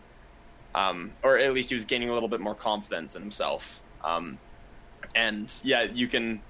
um, 0.73 1.11
or 1.21 1.37
at 1.37 1.53
least 1.53 1.69
he 1.69 1.75
was 1.75 1.85
gaining 1.85 2.09
a 2.09 2.13
little 2.13 2.27
bit 2.27 2.41
more 2.41 2.55
confidence 2.55 3.15
in 3.15 3.21
himself. 3.21 3.83
Um, 4.03 4.39
and 5.13 5.53
yeah, 5.63 5.83
you 5.83 6.07
can 6.07 6.41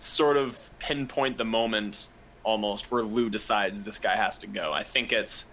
sort 0.00 0.36
of 0.36 0.68
pinpoint 0.80 1.38
the 1.38 1.44
moment 1.44 2.08
almost 2.42 2.90
where 2.90 3.04
Lou 3.04 3.30
decides 3.30 3.80
this 3.84 4.00
guy 4.00 4.16
has 4.16 4.36
to 4.38 4.48
go. 4.48 4.72
I 4.72 4.82
think 4.82 5.12
it's 5.12 5.46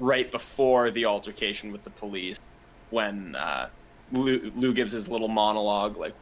right 0.00 0.32
before 0.32 0.90
the 0.90 1.04
altercation 1.04 1.72
with 1.72 1.84
the 1.84 1.90
police 1.90 2.40
when 2.88 3.36
uh, 3.36 3.68
Lou, 4.12 4.50
Lou 4.56 4.72
gives 4.72 4.92
his 4.92 5.08
little 5.08 5.28
monologue, 5.28 5.98
like 5.98 6.14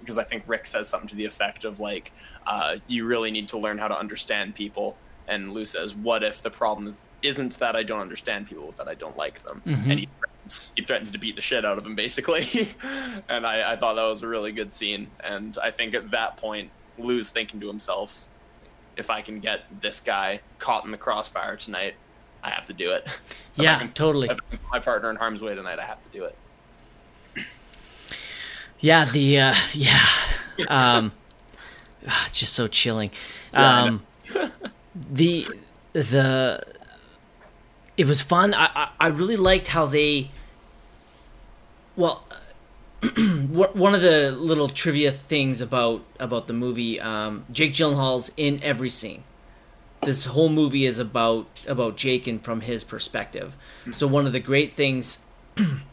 because 0.00 0.18
I 0.18 0.24
think 0.24 0.44
Rick 0.46 0.66
says 0.66 0.88
something 0.88 1.08
to 1.08 1.14
the 1.16 1.24
effect 1.24 1.64
of 1.64 1.80
like, 1.80 2.12
uh, 2.46 2.76
"You 2.86 3.06
really 3.06 3.30
need 3.30 3.48
to 3.50 3.58
learn 3.58 3.78
how 3.78 3.88
to 3.88 3.98
understand 3.98 4.54
people." 4.54 4.96
And 5.28 5.52
Lou 5.52 5.64
says, 5.64 5.94
"What 5.94 6.22
if 6.22 6.42
the 6.42 6.50
problem 6.50 6.86
is, 6.88 6.98
isn't 7.22 7.58
that 7.58 7.76
I 7.76 7.82
don't 7.82 8.00
understand 8.00 8.48
people, 8.48 8.66
but 8.76 8.84
that 8.84 8.90
I 8.90 8.94
don't 8.94 9.16
like 9.16 9.42
them?" 9.44 9.62
Mhm. 9.66 9.90
And 9.90 9.98
he 10.00 10.08
threatens, 10.18 10.72
he 10.76 10.82
threatens 10.82 11.12
to 11.12 11.18
beat 11.18 11.36
the 11.36 11.42
shit 11.42 11.64
out 11.64 11.78
of 11.78 11.86
him, 11.86 11.94
basically. 11.94 12.74
and 13.28 13.46
I, 13.46 13.72
I 13.72 13.76
thought 13.76 13.94
that 13.94 14.02
was 14.04 14.22
a 14.22 14.28
really 14.28 14.52
good 14.52 14.72
scene. 14.72 15.08
And 15.22 15.56
I 15.62 15.70
think 15.70 15.94
at 15.94 16.10
that 16.10 16.36
point, 16.36 16.70
Lou's 16.98 17.28
thinking 17.30 17.60
to 17.60 17.68
himself, 17.68 18.28
"If 18.96 19.10
I 19.10 19.20
can 19.22 19.40
get 19.40 19.60
this 19.80 20.00
guy 20.00 20.40
caught 20.58 20.84
in 20.84 20.90
the 20.90 20.98
crossfire 20.98 21.56
tonight, 21.56 21.94
I 22.42 22.50
have 22.50 22.66
to 22.66 22.72
do 22.72 22.92
it." 22.92 23.06
If 23.56 23.64
Yeah, 23.64 23.78
can- 23.80 23.92
totally. 23.92 24.28
If 24.28 24.32
I 24.32 24.34
can 24.48 24.58
put 24.58 24.70
my 24.70 24.78
partner 24.78 25.10
in 25.10 25.16
harm's 25.16 25.40
way 25.42 25.54
tonight, 25.54 25.78
I 25.78 25.84
have 25.84 26.00
to 26.02 26.08
do 26.08 26.24
it. 26.24 26.34
Yeah, 28.80 29.04
the 29.04 29.38
uh, 29.38 29.54
yeah, 29.72 30.04
um, 30.68 31.12
ah, 32.08 32.28
just 32.32 32.52
so 32.52 32.66
chilling. 32.66 33.10
Yeah, 33.52 33.82
Um, 33.84 34.02
the 34.94 35.46
the 35.92 36.62
it 37.96 38.06
was 38.06 38.22
fun. 38.22 38.54
I, 38.54 38.66
I 38.74 38.88
I 39.00 39.06
really 39.08 39.36
liked 39.36 39.68
how 39.68 39.86
they. 39.86 40.30
Well, 41.96 42.24
one 43.48 43.70
one 43.70 43.94
of 43.94 44.00
the 44.02 44.30
little 44.30 44.68
trivia 44.68 45.12
things 45.12 45.60
about 45.60 46.02
about 46.18 46.46
the 46.46 46.54
movie, 46.54 47.00
um, 47.00 47.44
Jake 47.52 47.72
Gyllenhaal's 47.74 48.30
in 48.36 48.62
every 48.62 48.90
scene. 48.90 49.24
This 50.02 50.24
whole 50.24 50.48
movie 50.48 50.86
is 50.86 50.98
about 50.98 51.46
about 51.68 51.96
Jake 51.96 52.26
and 52.26 52.42
from 52.42 52.62
his 52.62 52.84
perspective. 52.84 53.56
So 53.92 54.06
one 54.06 54.26
of 54.26 54.32
the 54.32 54.40
great 54.40 54.72
things 54.72 55.18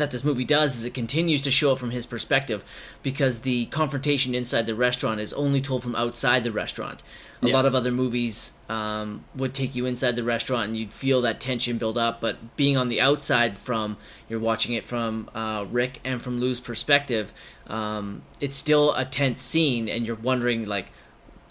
that 0.00 0.10
this 0.10 0.24
movie 0.24 0.44
does 0.44 0.76
is 0.76 0.84
it 0.84 0.94
continues 0.94 1.42
to 1.42 1.50
show 1.50 1.72
it 1.72 1.78
from 1.78 1.90
his 1.90 2.06
perspective 2.06 2.64
because 3.02 3.40
the 3.40 3.66
confrontation 3.66 4.34
inside 4.34 4.66
the 4.66 4.74
restaurant 4.74 5.20
is 5.20 5.32
only 5.32 5.60
told 5.60 5.82
from 5.82 5.94
outside 5.94 6.44
the 6.44 6.52
restaurant. 6.52 7.02
A 7.42 7.48
Yeah. 7.48 7.54
lot 7.54 7.66
of 7.66 7.74
other 7.74 7.90
movies 7.92 8.52
um, 8.68 9.24
would 9.34 9.52
take 9.54 9.74
you 9.74 9.84
inside 9.86 10.16
the 10.16 10.22
restaurant 10.24 10.68
and 10.68 10.78
you'd 10.78 10.92
feel 10.92 11.20
that 11.22 11.40
tension 11.40 11.76
build 11.78 11.98
up, 11.98 12.20
but 12.20 12.56
being 12.56 12.76
on 12.76 12.88
the 12.88 13.00
outside 13.00 13.58
from 13.58 13.96
you're 14.28 14.40
watching 14.40 14.72
it 14.74 14.86
from 14.86 15.28
uh, 15.34 15.66
Rick 15.70 16.00
and 16.04 16.22
from 16.22 16.40
Lou's 16.40 16.60
perspective, 16.60 17.32
um, 17.66 18.22
it's 18.40 18.56
still 18.56 18.94
a 18.94 19.04
tense 19.04 19.42
scene, 19.42 19.88
and 19.88 20.06
you're 20.06 20.16
wondering 20.16 20.64
like, 20.64 20.86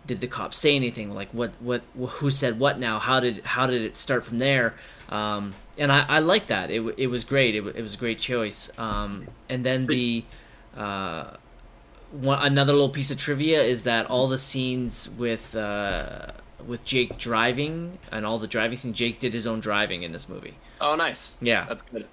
did 0.05 0.19
the 0.19 0.27
cops 0.27 0.57
say 0.57 0.75
anything? 0.75 1.13
Like 1.13 1.29
what 1.31 1.51
what 1.59 1.81
who 1.95 2.29
said 2.31 2.59
what 2.59 2.77
now? 2.79 2.99
How 2.99 3.19
did 3.19 3.41
how 3.45 3.67
did 3.67 3.83
it 3.83 3.95
start 3.95 4.23
from 4.25 4.39
there? 4.39 4.73
Um, 5.09 5.53
and 5.77 5.91
I, 5.91 6.05
I 6.07 6.19
like 6.19 6.47
that. 6.47 6.71
It, 6.71 6.81
it 6.97 7.07
was 7.07 7.23
great. 7.23 7.55
It, 7.55 7.65
it 7.75 7.81
was 7.81 7.95
a 7.95 7.97
great 7.97 8.19
choice. 8.19 8.71
Um, 8.77 9.27
and 9.49 9.65
then 9.65 9.85
the 9.85 10.23
uh, 10.75 11.31
one, 12.11 12.39
another 12.45 12.73
little 12.73 12.89
piece 12.89 13.11
of 13.11 13.17
trivia 13.17 13.61
is 13.63 13.83
that 13.83 14.05
all 14.07 14.27
the 14.27 14.37
scenes 14.37 15.09
with 15.17 15.55
uh, 15.55 16.27
with 16.65 16.85
Jake 16.85 17.17
driving 17.17 17.97
and 18.11 18.25
all 18.25 18.39
the 18.39 18.47
driving 18.47 18.77
scenes, 18.77 18.97
Jake 18.97 19.19
did 19.19 19.33
his 19.33 19.47
own 19.47 19.59
driving 19.59 20.03
in 20.03 20.11
this 20.11 20.29
movie. 20.29 20.55
Oh, 20.79 20.95
nice. 20.95 21.35
Yeah. 21.41 21.65
That's 21.67 21.81
good. 21.81 22.07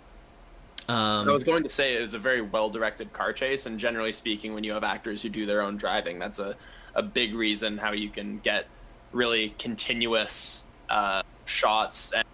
Um, 0.88 1.28
I 1.28 1.32
was 1.32 1.44
going 1.44 1.62
to 1.62 1.68
say 1.68 1.94
it 1.96 2.00
was 2.00 2.14
a 2.14 2.18
very 2.18 2.40
well 2.40 2.68
directed 2.68 3.12
car 3.12 3.32
chase, 3.32 3.66
and 3.66 3.78
generally 3.78 4.12
speaking, 4.12 4.54
when 4.54 4.64
you 4.64 4.72
have 4.72 4.82
actors 4.82 5.22
who 5.22 5.28
do 5.28 5.46
their 5.46 5.62
own 5.62 5.76
driving, 5.76 6.18
that's 6.18 6.40
a, 6.40 6.56
a 6.94 7.02
big 7.02 7.34
reason 7.34 7.78
how 7.78 7.92
you 7.92 8.08
can 8.08 8.38
get 8.40 8.66
really 9.12 9.54
continuous 9.58 10.64
uh, 10.88 11.22
shots 11.44 12.12
and 12.12 12.24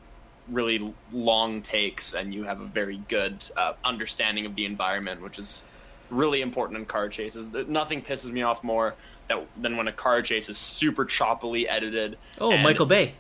really 0.51 0.93
long 1.13 1.63
takes, 1.63 2.15
and 2.15 2.33
you 2.33 2.45
have 2.45 2.61
a 2.61 2.67
very 2.67 2.99
good 3.09 3.45
uh, 3.57 3.75
understanding 3.85 4.47
of 4.47 4.55
the 4.55 4.65
environment, 4.65 5.23
which 5.23 5.39
is 5.39 5.65
really 6.11 6.41
important 6.41 6.79
in 6.79 6.87
car 6.87 7.09
chases. 7.09 7.51
Nothing 7.69 8.03
pisses 8.03 8.31
me 8.31 8.43
off 8.43 8.63
more 8.63 8.95
that, 9.29 9.45
than 9.61 9.77
when 9.77 9.89
a 9.89 9.93
car 9.93 10.23
chase 10.23 10.49
is 10.49 10.57
super 10.59 11.05
choppily 11.05 11.67
edited. 11.69 12.17
oh, 12.41 12.53
and- 12.53 12.63
Michael 12.63 12.87
Bay. 12.87 13.15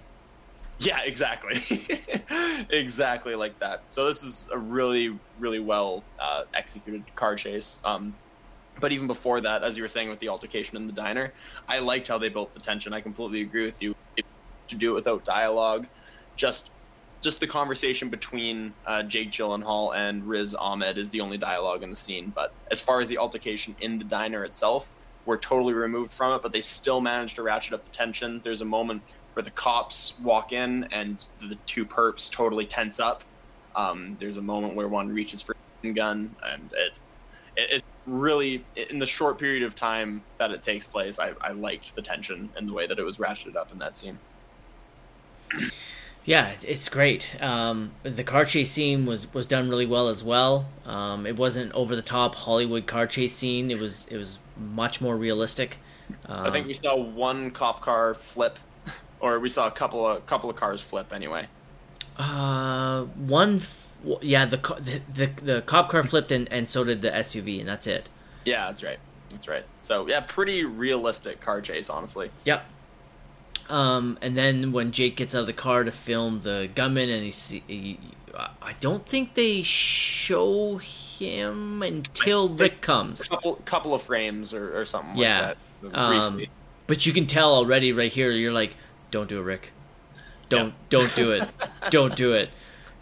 yeah, 0.78 1.00
exactly. 1.02 1.62
exactly 2.70 3.34
like 3.34 3.58
that. 3.58 3.82
So 3.90 4.06
this 4.06 4.22
is 4.22 4.46
a 4.52 4.58
really, 4.58 5.18
really 5.38 5.58
well 5.60 6.04
uh, 6.20 6.44
executed 6.54 7.02
car 7.16 7.34
chase. 7.34 7.78
Um, 7.84 8.14
but 8.78 8.92
even 8.92 9.06
before 9.06 9.40
that, 9.40 9.64
as 9.64 9.76
you 9.76 9.82
were 9.82 9.88
saying 9.88 10.10
with 10.10 10.20
the 10.20 10.28
altercation 10.28 10.76
in 10.76 10.86
the 10.86 10.92
diner, 10.92 11.32
I 11.66 11.78
liked 11.78 12.08
how 12.08 12.18
they 12.18 12.28
built 12.28 12.52
the 12.52 12.60
tension. 12.60 12.92
I 12.92 13.00
completely 13.00 13.40
agree 13.40 13.64
with 13.64 13.80
you. 13.82 13.94
To 14.68 14.74
do 14.74 14.90
it 14.90 14.94
without 14.94 15.24
dialogue, 15.24 15.86
just 16.34 16.72
just 17.20 17.40
the 17.40 17.46
conversation 17.46 18.08
between 18.08 18.72
uh, 18.86 19.02
Jake 19.02 19.30
Gyllenhaal 19.30 19.96
and 19.96 20.26
Riz 20.26 20.54
Ahmed 20.54 20.98
is 20.98 21.10
the 21.10 21.20
only 21.20 21.38
dialogue 21.38 21.82
in 21.82 21.90
the 21.90 21.96
scene. 21.96 22.32
But 22.34 22.52
as 22.70 22.80
far 22.80 23.00
as 23.00 23.08
the 23.08 23.18
altercation 23.18 23.74
in 23.80 23.98
the 23.98 24.04
diner 24.04 24.44
itself, 24.44 24.94
we're 25.24 25.38
totally 25.38 25.74
removed 25.74 26.12
from 26.12 26.34
it. 26.34 26.42
But 26.42 26.52
they 26.52 26.60
still 26.60 27.00
managed 27.00 27.36
to 27.36 27.42
ratchet 27.42 27.74
up 27.74 27.84
the 27.84 27.90
tension. 27.90 28.40
There's 28.44 28.60
a 28.60 28.66
moment 28.66 29.02
where 29.34 29.42
the 29.42 29.50
cops 29.50 30.14
walk 30.22 30.52
in 30.52 30.84
and 30.92 31.22
the 31.40 31.56
two 31.66 31.84
perps 31.84 32.30
totally 32.30 32.64
tense 32.66 33.00
up. 33.00 33.22
Um, 33.74 34.16
there's 34.18 34.38
a 34.38 34.42
moment 34.42 34.74
where 34.74 34.88
one 34.88 35.12
reaches 35.12 35.42
for 35.42 35.54
a 35.84 35.90
gun, 35.90 36.34
and 36.42 36.70
it's 36.74 37.00
it's 37.56 37.84
really 38.06 38.64
in 38.76 38.98
the 38.98 39.06
short 39.06 39.38
period 39.38 39.62
of 39.62 39.74
time 39.74 40.22
that 40.38 40.50
it 40.50 40.62
takes 40.62 40.86
place. 40.86 41.18
I, 41.18 41.32
I 41.40 41.52
liked 41.52 41.94
the 41.94 42.02
tension 42.02 42.48
and 42.56 42.68
the 42.68 42.72
way 42.72 42.86
that 42.86 42.98
it 42.98 43.02
was 43.02 43.18
ratcheted 43.18 43.56
up 43.56 43.72
in 43.72 43.78
that 43.78 43.96
scene. 43.96 44.18
Yeah, 46.26 46.54
it's 46.62 46.88
great. 46.88 47.40
Um, 47.40 47.92
the 48.02 48.24
car 48.24 48.44
chase 48.44 48.72
scene 48.72 49.06
was, 49.06 49.32
was 49.32 49.46
done 49.46 49.68
really 49.70 49.86
well 49.86 50.08
as 50.08 50.24
well. 50.24 50.66
Um, 50.84 51.24
it 51.26 51.36
wasn't 51.36 51.72
over 51.72 51.94
the 51.96 52.02
top 52.02 52.34
Hollywood 52.34 52.86
car 52.86 53.06
chase 53.06 53.32
scene. 53.34 53.70
It 53.70 53.78
was 53.78 54.06
it 54.10 54.16
was 54.16 54.40
much 54.56 55.00
more 55.00 55.16
realistic. 55.16 55.78
Um, 56.26 56.46
I 56.46 56.50
think 56.50 56.66
we 56.66 56.74
saw 56.74 56.96
one 56.96 57.52
cop 57.52 57.80
car 57.80 58.12
flip, 58.14 58.58
or 59.20 59.38
we 59.38 59.48
saw 59.48 59.68
a 59.68 59.70
couple 59.70 60.04
of 60.06 60.26
couple 60.26 60.50
of 60.50 60.56
cars 60.56 60.80
flip 60.80 61.12
anyway. 61.12 61.46
uh, 62.16 63.02
one, 63.04 63.56
f- 63.56 63.92
yeah, 64.20 64.44
the, 64.46 64.56
the 64.56 65.02
the 65.26 65.42
the 65.42 65.62
cop 65.62 65.90
car 65.90 66.02
flipped 66.04 66.32
and, 66.32 66.50
and 66.52 66.68
so 66.68 66.82
did 66.84 67.02
the 67.02 67.10
SUV, 67.10 67.60
and 67.60 67.68
that's 67.68 67.86
it. 67.86 68.08
Yeah, 68.44 68.66
that's 68.66 68.82
right. 68.82 68.98
That's 69.30 69.48
right. 69.48 69.64
So 69.80 70.08
yeah, 70.08 70.20
pretty 70.26 70.64
realistic 70.64 71.40
car 71.40 71.60
chase, 71.60 71.88
honestly. 71.90 72.30
Yep. 72.44 72.64
Um, 73.68 74.18
and 74.22 74.36
then 74.36 74.72
when 74.72 74.92
Jake 74.92 75.16
gets 75.16 75.34
out 75.34 75.40
of 75.40 75.46
the 75.46 75.52
car 75.52 75.84
to 75.84 75.92
film 75.92 76.40
the 76.40 76.70
gunman, 76.74 77.08
and 77.10 77.24
he, 77.24 77.62
he 77.66 77.98
I 78.62 78.74
don't 78.80 79.06
think 79.06 79.34
they 79.34 79.62
show 79.62 80.76
him 80.78 81.82
until 81.82 82.48
Rick 82.48 82.80
comes. 82.80 83.22
A 83.26 83.28
couple 83.30 83.54
couple 83.64 83.94
of 83.94 84.02
frames 84.02 84.52
or, 84.54 84.78
or 84.78 84.84
something 84.84 85.16
Yeah. 85.16 85.54
like 85.82 85.92
that. 85.92 85.98
Um, 85.98 86.42
but 86.86 87.06
you 87.06 87.12
can 87.12 87.26
tell 87.26 87.54
already 87.54 87.92
right 87.92 88.12
here. 88.12 88.30
You're 88.30 88.52
like, 88.52 88.76
don't 89.10 89.28
do 89.28 89.38
it, 89.40 89.42
Rick. 89.42 89.72
Don't 90.48 90.74
don't 90.90 91.14
do 91.16 91.32
it. 91.32 91.48
don't 91.90 92.14
do 92.14 92.34
it. 92.34 92.50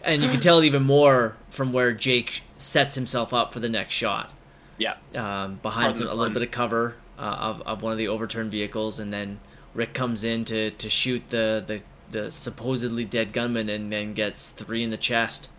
and 0.03 0.23
you 0.23 0.29
can 0.29 0.39
tell 0.39 0.63
even 0.63 0.83
more 0.83 1.35
from 1.49 1.73
where 1.73 1.91
Jake 1.91 2.41
sets 2.57 2.95
himself 2.95 3.33
up 3.33 3.51
for 3.53 3.59
the 3.59 3.69
next 3.69 3.93
shot. 3.93 4.31
Yeah. 4.77 4.95
Um, 5.15 5.59
behind 5.61 5.97
some, 5.97 6.07
a 6.07 6.13
little 6.13 6.33
bit 6.33 6.41
of 6.43 6.51
cover 6.51 6.95
uh, 7.19 7.21
of 7.21 7.61
of 7.63 7.81
one 7.83 7.91
of 7.91 7.97
the 7.97 8.07
overturned 8.07 8.51
vehicles, 8.51 8.99
and 8.99 9.11
then 9.13 9.39
Rick 9.75 9.93
comes 9.93 10.23
in 10.23 10.45
to, 10.45 10.71
to 10.71 10.89
shoot 10.89 11.21
the, 11.29 11.63
the 11.67 11.81
the 12.11 12.31
supposedly 12.31 13.03
dead 13.03 13.33
gunman, 13.33 13.69
and 13.69 13.91
then 13.91 14.13
gets 14.13 14.49
three 14.49 14.83
in 14.83 14.89
the 14.89 14.97
chest. 14.97 15.49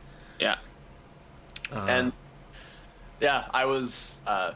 Yeah. 0.40 0.56
Uh, 1.72 1.86
and 1.88 2.12
yeah, 3.20 3.44
I 3.52 3.66
was 3.66 4.18
uh, 4.26 4.52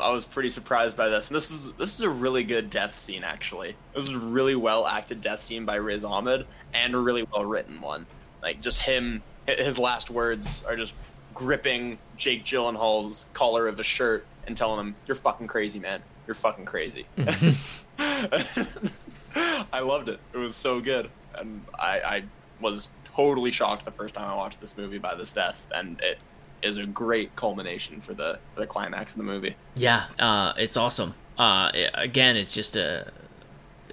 I 0.00 0.10
was 0.10 0.24
pretty 0.24 0.48
surprised 0.48 0.96
by 0.96 1.08
this. 1.08 1.28
And 1.28 1.36
this 1.36 1.50
is 1.50 1.72
this 1.72 1.94
is 1.94 2.00
a 2.00 2.10
really 2.10 2.44
good 2.44 2.70
death 2.70 2.96
scene 2.96 3.24
actually. 3.24 3.76
This 3.94 4.04
is 4.04 4.10
a 4.10 4.18
really 4.18 4.56
well 4.56 4.86
acted 4.86 5.20
death 5.20 5.42
scene 5.42 5.64
by 5.64 5.76
Riz 5.76 6.04
Ahmed 6.04 6.46
and 6.74 6.94
a 6.94 6.98
really 6.98 7.24
well 7.32 7.44
written 7.44 7.80
one. 7.80 8.06
Like 8.42 8.60
just 8.60 8.80
him, 8.80 9.22
his 9.46 9.78
last 9.78 10.10
words 10.10 10.64
are 10.64 10.76
just 10.76 10.94
gripping 11.34 11.98
Jake 12.16 12.44
Gyllenhaal's 12.44 13.26
collar 13.34 13.68
of 13.68 13.78
his 13.78 13.86
shirt 13.86 14.26
and 14.46 14.56
telling 14.56 14.80
him, 14.80 14.94
"You're 15.06 15.16
fucking 15.16 15.46
crazy, 15.46 15.78
man. 15.78 16.02
You're 16.26 16.34
fucking 16.34 16.64
crazy." 16.64 17.06
I 17.98 19.80
loved 19.80 20.08
it. 20.08 20.18
It 20.32 20.38
was 20.38 20.56
so 20.56 20.80
good, 20.80 21.10
and 21.34 21.62
I, 21.78 22.00
I 22.00 22.24
was 22.60 22.88
totally 23.14 23.50
shocked 23.50 23.84
the 23.84 23.90
first 23.90 24.14
time 24.14 24.28
I 24.30 24.34
watched 24.34 24.60
this 24.60 24.76
movie 24.76 24.98
by 24.98 25.14
this 25.14 25.32
death, 25.32 25.66
and 25.74 26.00
it 26.00 26.18
is 26.62 26.76
a 26.78 26.86
great 26.86 27.34
culmination 27.36 28.00
for 28.00 28.14
the 28.14 28.38
for 28.54 28.60
the 28.60 28.66
climax 28.66 29.12
of 29.12 29.18
the 29.18 29.24
movie. 29.24 29.56
Yeah, 29.74 30.06
uh, 30.18 30.52
it's 30.56 30.76
awesome. 30.76 31.14
Uh, 31.38 31.70
it- 31.74 31.90
again, 31.94 32.36
it's 32.36 32.52
just 32.54 32.76
a, 32.76 33.10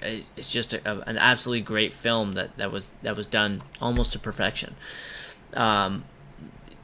a- 0.01 0.23
it's 0.37 0.51
just 0.51 0.73
a, 0.73 1.01
an 1.07 1.17
absolutely 1.17 1.61
great 1.63 1.93
film 1.93 2.33
that, 2.33 2.55
that 2.57 2.71
was 2.71 2.89
that 3.01 3.15
was 3.17 3.27
done 3.27 3.61
almost 3.81 4.13
to 4.13 4.19
perfection. 4.19 4.75
Um, 5.53 6.05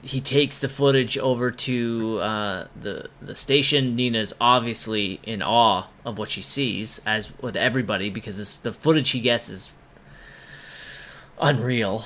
he 0.01 0.21
takes 0.21 0.59
the 0.59 0.69
footage 0.69 1.17
over 1.17 1.51
to 1.51 2.19
uh, 2.19 2.67
the 2.79 3.09
the 3.21 3.35
station. 3.35 3.95
Nina's 3.95 4.33
obviously 4.39 5.19
in 5.23 5.41
awe 5.41 5.87
of 6.05 6.17
what 6.17 6.29
she 6.29 6.41
sees, 6.41 7.01
as 7.05 7.29
would 7.41 7.57
everybody, 7.57 8.09
because 8.09 8.37
this, 8.37 8.55
the 8.55 8.71
footage 8.73 9.11
he 9.11 9.19
gets 9.19 9.49
is 9.49 9.71
unreal. 11.39 12.05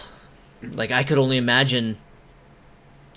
Like 0.62 0.92
I 0.92 1.04
could 1.04 1.18
only 1.18 1.38
imagine 1.38 1.98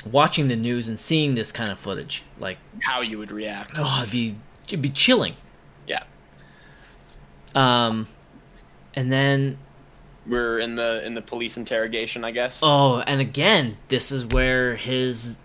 watching 0.04 0.48
the 0.48 0.56
news 0.56 0.88
and 0.88 0.98
seeing 1.00 1.34
this 1.34 1.52
kind 1.52 1.70
of 1.70 1.78
footage. 1.78 2.22
Like 2.38 2.58
How 2.82 3.00
you 3.00 3.18
would 3.18 3.30
react? 3.32 3.72
Oh, 3.76 4.00
it'd 4.02 4.12
be 4.12 4.36
it'd 4.66 4.82
be 4.82 4.90
chilling. 4.90 5.36
Yeah, 5.86 6.02
Um, 7.54 8.08
and 8.94 9.12
then 9.12 9.58
we're 10.28 10.58
in 10.58 10.74
the 10.76 11.04
in 11.06 11.14
the 11.14 11.22
police 11.22 11.56
interrogation, 11.56 12.24
I 12.24 12.30
guess. 12.32 12.60
oh, 12.62 13.00
and 13.06 13.20
again, 13.20 13.76
this 13.88 14.10
is 14.12 14.26
where 14.26 14.76
his 14.76 15.36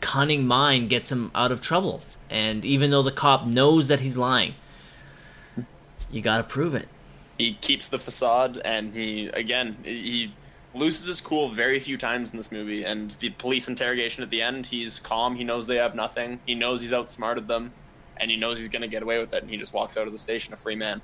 cunning 0.00 0.46
mind 0.46 0.88
gets 0.90 1.10
him 1.12 1.30
out 1.34 1.52
of 1.52 1.60
trouble. 1.60 2.02
And 2.30 2.64
even 2.64 2.90
though 2.90 3.02
the 3.02 3.12
cop 3.12 3.46
knows 3.46 3.88
that 3.88 4.00
he's 4.00 4.16
lying, 4.16 4.54
you 6.10 6.22
got 6.22 6.38
to 6.38 6.44
prove 6.44 6.74
it. 6.74 6.88
he 7.38 7.54
keeps 7.54 7.88
the 7.88 7.98
facade 7.98 8.60
and 8.64 8.94
he 8.94 9.26
again 9.28 9.76
he 9.84 10.32
loses 10.74 11.06
his 11.06 11.20
cool 11.20 11.48
very 11.50 11.80
few 11.80 11.96
times 11.96 12.30
in 12.30 12.36
this 12.36 12.52
movie 12.52 12.84
and 12.84 13.12
the 13.20 13.30
police 13.30 13.66
interrogation 13.66 14.22
at 14.22 14.30
the 14.30 14.40
end 14.42 14.66
he's 14.66 15.00
calm 15.00 15.34
he 15.34 15.42
knows 15.42 15.66
they 15.66 15.76
have 15.76 15.94
nothing 15.94 16.38
he 16.46 16.54
knows 16.54 16.80
he's 16.80 16.92
outsmarted 16.92 17.48
them 17.48 17.72
and 18.18 18.30
he 18.30 18.36
knows 18.36 18.58
he's 18.58 18.68
going 18.68 18.82
to 18.82 18.88
get 18.88 19.02
away 19.02 19.18
with 19.18 19.32
it 19.34 19.42
and 19.42 19.50
he 19.50 19.56
just 19.56 19.72
walks 19.72 19.96
out 19.96 20.06
of 20.06 20.12
the 20.12 20.18
station 20.18 20.52
a 20.52 20.56
free 20.56 20.76
man 20.76 21.00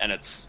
and 0.00 0.12
it's 0.12 0.46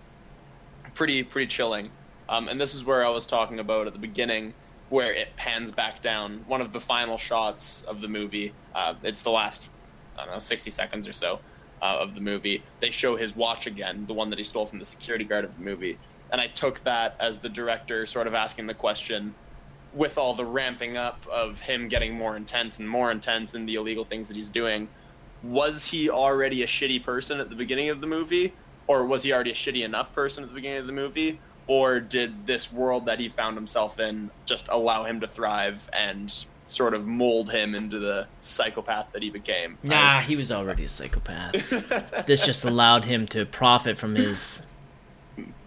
pretty 0.94 1.24
pretty 1.24 1.48
chilling 1.48 1.90
um, 2.30 2.48
and 2.48 2.60
this 2.60 2.74
is 2.74 2.84
where 2.84 3.06
i 3.06 3.10
was 3.10 3.26
talking 3.26 3.60
about 3.60 3.88
at 3.88 3.94
the 3.94 4.00
beginning 4.00 4.54
where 4.90 5.14
it 5.14 5.30
pans 5.36 5.72
back 5.72 6.02
down 6.02 6.44
one 6.48 6.62
of 6.62 6.72
the 6.72 6.80
final 6.80 7.18
shots 7.18 7.84
of 7.88 8.02
the 8.02 8.08
movie 8.08 8.54
uh, 8.76 8.94
it's 9.04 9.22
the 9.22 9.32
last 9.32 9.70
i 10.18 10.26
don't 10.26 10.34
know 10.34 10.40
60 10.40 10.70
seconds 10.70 11.08
or 11.08 11.14
so 11.14 11.40
uh, 11.84 11.98
of 12.00 12.16
the 12.16 12.22
movie, 12.22 12.64
they 12.80 12.90
show 12.90 13.18
his 13.18 13.36
watch 13.36 13.68
again, 13.68 14.06
the 14.08 14.14
one 14.14 14.30
that 14.30 14.40
he 14.40 14.44
stole 14.44 14.66
from 14.66 14.80
the 14.80 14.86
security 14.86 15.26
guard 15.26 15.44
of 15.44 15.56
the 15.56 15.62
movie. 15.62 16.00
And 16.32 16.40
I 16.40 16.48
took 16.48 16.82
that 16.86 17.16
as 17.20 17.40
the 17.40 17.50
director 17.50 18.06
sort 18.06 18.26
of 18.26 18.34
asking 18.34 18.68
the 18.68 18.74
question 18.74 19.36
with 19.94 20.18
all 20.18 20.34
the 20.34 20.46
ramping 20.46 20.96
up 20.96 21.28
of 21.30 21.60
him 21.60 21.90
getting 21.90 22.14
more 22.14 22.38
intense 22.38 22.80
and 22.80 22.90
more 22.90 23.12
intense 23.12 23.54
in 23.54 23.66
the 23.66 23.76
illegal 23.76 24.06
things 24.06 24.30
that 24.30 24.38
he's 24.38 24.50
doing. 24.50 24.88
Was 25.44 25.84
he 25.84 26.10
already 26.10 26.64
a 26.64 26.68
shitty 26.68 27.04
person 27.04 27.42
at 27.42 27.50
the 27.50 27.56
beginning 27.56 27.90
of 27.90 28.00
the 28.00 28.08
movie? 28.08 28.54
Or 28.88 29.06
was 29.06 29.24
he 29.24 29.34
already 29.34 29.52
a 29.52 29.56
shitty 29.56 29.84
enough 29.84 30.14
person 30.14 30.44
at 30.44 30.50
the 30.50 30.56
beginning 30.56 30.80
of 30.80 30.88
the 30.88 30.94
movie? 30.94 31.40
Or 31.68 32.00
did 32.00 32.46
this 32.46 32.72
world 32.72 33.06
that 33.06 33.20
he 33.20 33.30
found 33.30 33.56
himself 33.56 34.00
in 34.00 34.30
just 34.46 34.68
allow 34.68 35.04
him 35.04 35.22
to 35.22 35.28
thrive 35.28 35.90
and 35.94 36.34
sort 36.68 36.94
of 36.94 37.06
mold 37.06 37.52
him 37.52 37.76
into 37.76 38.00
the 38.00 38.28
psychopath 38.42 39.08
that 39.14 39.24
he 39.24 39.30
became? 39.30 39.78
Nah, 39.84 40.20
he 40.20 40.36
was 40.36 40.52
already 40.52 40.84
a 40.84 40.90
psychopath. 40.90 41.70
this 42.28 42.46
just 42.46 42.66
allowed 42.66 43.06
him 43.06 43.28
to 43.28 43.46
profit 43.46 43.98
from 43.98 44.16
his 44.16 44.64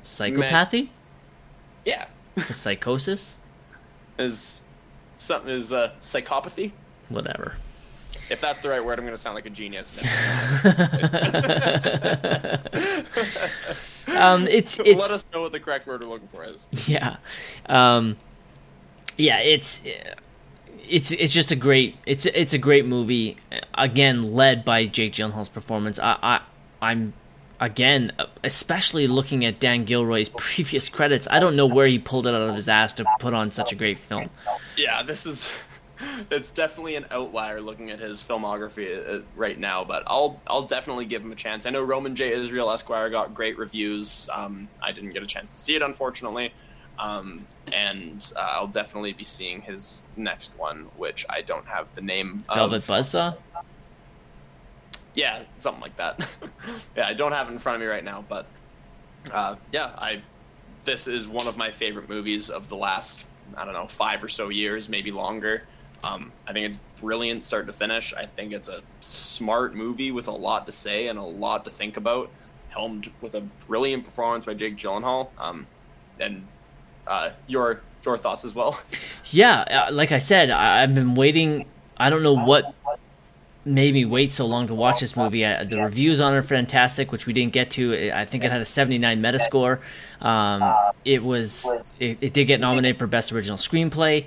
psychopathy, 0.04 0.90
yeah. 1.84 2.06
his 2.34 2.56
psychosis, 2.56 3.38
is 4.18 4.60
something 5.18 5.50
is 5.50 5.72
uh, 5.72 5.92
psychopathy. 6.02 6.72
whatever. 7.08 7.56
If 8.28 8.40
that's 8.40 8.60
the 8.60 8.68
right 8.68 8.84
word, 8.84 8.98
I'm 8.98 9.04
going 9.04 9.14
to 9.14 9.22
sound 9.22 9.34
like 9.34 9.46
a 9.46 9.50
genius. 9.50 9.96
Um, 14.16 14.48
it's 14.48 14.78
it's 14.78 14.98
Let 14.98 15.10
us 15.10 15.24
know 15.32 15.42
what 15.42 15.52
the 15.52 15.60
correct 15.60 15.86
word 15.86 16.02
we're 16.02 16.08
looking 16.08 16.28
for 16.28 16.44
is. 16.44 16.66
yeah, 16.86 17.16
um, 17.66 18.16
yeah. 19.18 19.40
It's 19.40 19.82
it's 20.88 21.10
it's 21.10 21.32
just 21.32 21.50
a 21.50 21.56
great 21.56 21.96
it's 22.06 22.26
it's 22.26 22.52
a 22.52 22.58
great 22.58 22.86
movie. 22.86 23.36
Again, 23.74 24.34
led 24.34 24.64
by 24.64 24.86
Jake 24.86 25.12
Gyllenhaal's 25.12 25.48
performance. 25.48 25.98
I, 25.98 26.18
I 26.22 26.40
I'm 26.80 27.12
again 27.60 28.12
especially 28.44 29.06
looking 29.06 29.44
at 29.44 29.60
Dan 29.60 29.84
Gilroy's 29.84 30.28
previous 30.36 30.88
credits. 30.88 31.26
I 31.30 31.40
don't 31.40 31.56
know 31.56 31.66
where 31.66 31.86
he 31.86 31.98
pulled 31.98 32.26
it 32.26 32.34
out 32.34 32.48
of 32.48 32.54
his 32.54 32.68
ass 32.68 32.92
to 32.94 33.04
put 33.18 33.34
on 33.34 33.50
such 33.50 33.72
a 33.72 33.74
great 33.74 33.98
film. 33.98 34.30
Yeah, 34.76 35.02
this 35.02 35.26
is. 35.26 35.48
It's 36.30 36.50
definitely 36.50 36.96
an 36.96 37.06
outlier 37.10 37.60
looking 37.60 37.90
at 37.90 38.00
his 38.00 38.22
filmography 38.22 39.16
uh, 39.16 39.22
right 39.34 39.58
now, 39.58 39.84
but 39.84 40.02
I'll 40.06 40.40
I'll 40.46 40.62
definitely 40.62 41.04
give 41.06 41.22
him 41.22 41.32
a 41.32 41.36
chance. 41.36 41.66
I 41.66 41.70
know 41.70 41.82
Roman 41.82 42.16
J. 42.16 42.32
Israel 42.32 42.70
Esquire 42.70 43.10
got 43.10 43.34
great 43.34 43.58
reviews. 43.58 44.28
Um, 44.32 44.68
I 44.82 44.92
didn't 44.92 45.10
get 45.10 45.22
a 45.22 45.26
chance 45.26 45.54
to 45.54 45.60
see 45.60 45.74
it, 45.76 45.82
unfortunately, 45.82 46.52
um, 46.98 47.46
and 47.72 48.32
uh, 48.36 48.40
I'll 48.40 48.66
definitely 48.66 49.12
be 49.12 49.24
seeing 49.24 49.62
his 49.62 50.02
next 50.16 50.52
one, 50.58 50.86
which 50.96 51.24
I 51.30 51.42
don't 51.42 51.66
have 51.66 51.94
the 51.94 52.02
name. 52.02 52.44
Velvet 52.52 52.76
of. 52.76 52.86
Buzzsaw. 52.86 53.36
Yeah, 55.14 55.44
something 55.58 55.80
like 55.80 55.96
that. 55.96 56.28
yeah, 56.96 57.06
I 57.06 57.14
don't 57.14 57.32
have 57.32 57.48
it 57.48 57.52
in 57.52 57.58
front 57.58 57.76
of 57.76 57.80
me 57.80 57.86
right 57.86 58.04
now, 58.04 58.24
but 58.28 58.46
uh, 59.32 59.56
yeah, 59.72 59.92
I 59.96 60.22
this 60.84 61.06
is 61.06 61.26
one 61.26 61.48
of 61.48 61.56
my 61.56 61.70
favorite 61.70 62.08
movies 62.08 62.50
of 62.50 62.68
the 62.68 62.76
last 62.76 63.18
I 63.56 63.64
don't 63.64 63.74
know 63.74 63.86
five 63.86 64.22
or 64.22 64.28
so 64.28 64.48
years, 64.48 64.88
maybe 64.88 65.10
longer. 65.10 65.62
Um, 66.06 66.32
I 66.46 66.52
think 66.52 66.66
it's 66.66 66.78
brilliant, 67.00 67.44
start 67.44 67.66
to 67.66 67.72
finish. 67.72 68.14
I 68.14 68.26
think 68.26 68.52
it's 68.52 68.68
a 68.68 68.82
smart 69.00 69.74
movie 69.74 70.10
with 70.12 70.28
a 70.28 70.32
lot 70.32 70.66
to 70.66 70.72
say 70.72 71.08
and 71.08 71.18
a 71.18 71.22
lot 71.22 71.64
to 71.64 71.70
think 71.70 71.96
about, 71.96 72.30
helmed 72.68 73.10
with 73.20 73.34
a 73.34 73.40
brilliant 73.66 74.04
performance 74.04 74.44
by 74.44 74.54
Jake 74.54 74.76
Gyllenhaal. 74.76 75.28
Um, 75.38 75.66
and 76.20 76.46
uh, 77.06 77.30
your 77.46 77.80
your 78.04 78.16
thoughts 78.16 78.44
as 78.44 78.54
well. 78.54 78.78
Yeah, 79.32 79.86
uh, 79.88 79.92
like 79.92 80.12
I 80.12 80.18
said, 80.18 80.50
I- 80.50 80.84
I've 80.84 80.94
been 80.94 81.16
waiting. 81.16 81.66
I 81.96 82.10
don't 82.10 82.22
know 82.22 82.36
what 82.36 82.72
made 83.64 83.92
me 83.92 84.04
wait 84.04 84.32
so 84.32 84.46
long 84.46 84.68
to 84.68 84.74
watch 84.74 85.00
this 85.00 85.16
movie. 85.16 85.44
I, 85.44 85.64
the 85.64 85.78
reviews 85.82 86.20
on 86.20 86.32
it 86.32 86.36
are 86.36 86.42
fantastic, 86.44 87.10
which 87.10 87.26
we 87.26 87.32
didn't 87.32 87.52
get 87.52 87.72
to. 87.72 88.12
I 88.12 88.24
think 88.24 88.44
it 88.44 88.52
had 88.52 88.60
a 88.60 88.64
79 88.64 89.20
Metascore. 89.20 89.80
Um, 90.20 90.72
it 91.04 91.24
was 91.24 91.66
it, 91.98 92.18
it 92.20 92.32
did 92.32 92.44
get 92.44 92.60
nominated 92.60 93.00
for 93.00 93.08
Best 93.08 93.32
Original 93.32 93.58
Screenplay. 93.58 94.26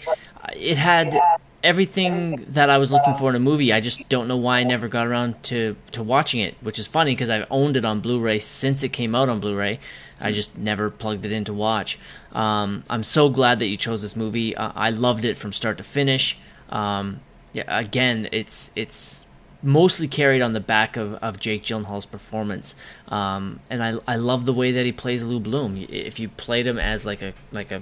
It 0.54 0.76
had 0.76 1.18
everything 1.64 2.46
that 2.50 2.70
I 2.70 2.78
was 2.78 2.92
looking 2.92 3.16
for 3.16 3.30
in 3.30 3.36
a 3.36 3.40
movie. 3.40 3.74
I 3.74 3.82
just 3.82 4.08
don't 4.10 4.28
know 4.28 4.38
why 4.38 4.60
I 4.60 4.64
never 4.64 4.88
got 4.88 5.08
around 5.08 5.42
to 5.44 5.76
to 5.92 6.04
watching 6.04 6.42
it, 6.42 6.56
which 6.62 6.80
is 6.80 6.88
funny 6.88 7.12
because 7.12 7.30
I've 7.30 7.48
owned 7.50 7.78
it 7.78 7.86
on 7.86 8.00
Blu-ray 8.00 8.40
since 8.40 8.84
it 8.84 8.90
came 8.90 9.16
out 9.16 9.30
on 9.30 9.40
Blu-ray. 9.40 9.80
I 10.20 10.32
just 10.32 10.58
never 10.58 10.90
plugged 10.90 11.26
it 11.26 11.32
in 11.32 11.46
to 11.46 11.54
watch. 11.54 11.98
Um, 12.34 12.84
I'm 12.90 13.04
so 13.04 13.30
glad 13.30 13.60
that 13.60 13.68
you 13.68 13.78
chose 13.78 14.02
this 14.02 14.16
movie. 14.16 14.56
Uh, 14.56 14.72
I 14.76 14.90
loved 14.90 15.24
it 15.26 15.38
from 15.38 15.54
start 15.54 15.78
to 15.78 15.84
finish. 15.84 16.38
Um, 16.70 17.22
yeah, 17.54 17.64
again, 17.68 18.30
it's 18.32 18.72
it's 18.76 19.26
mostly 19.62 20.08
carried 20.08 20.42
on 20.42 20.54
the 20.54 20.60
back 20.60 20.96
of, 20.96 21.16
of 21.16 21.40
Jake 21.40 21.64
Gyllenhaal's 21.64 22.06
performance, 22.06 22.76
um, 23.08 23.60
and 23.70 23.84
I 23.84 23.96
I 24.08 24.16
love 24.16 24.46
the 24.46 24.54
way 24.54 24.72
that 24.72 24.86
he 24.86 24.92
plays 24.92 25.24
Lou 25.24 25.40
Bloom. 25.40 25.86
If 25.90 26.20
you 26.20 26.30
played 26.30 26.68
him 26.68 26.78
as 26.78 27.06
like 27.06 27.22
a 27.22 27.34
like 27.52 27.72
a 27.72 27.82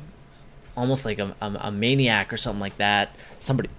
almost 0.78 1.04
like 1.04 1.20
a, 1.20 1.36
a, 1.42 1.58
a 1.62 1.72
maniac 1.72 2.32
or 2.32 2.38
something 2.38 2.62
like 2.62 2.78
that, 2.78 3.14
somebody 3.40 3.70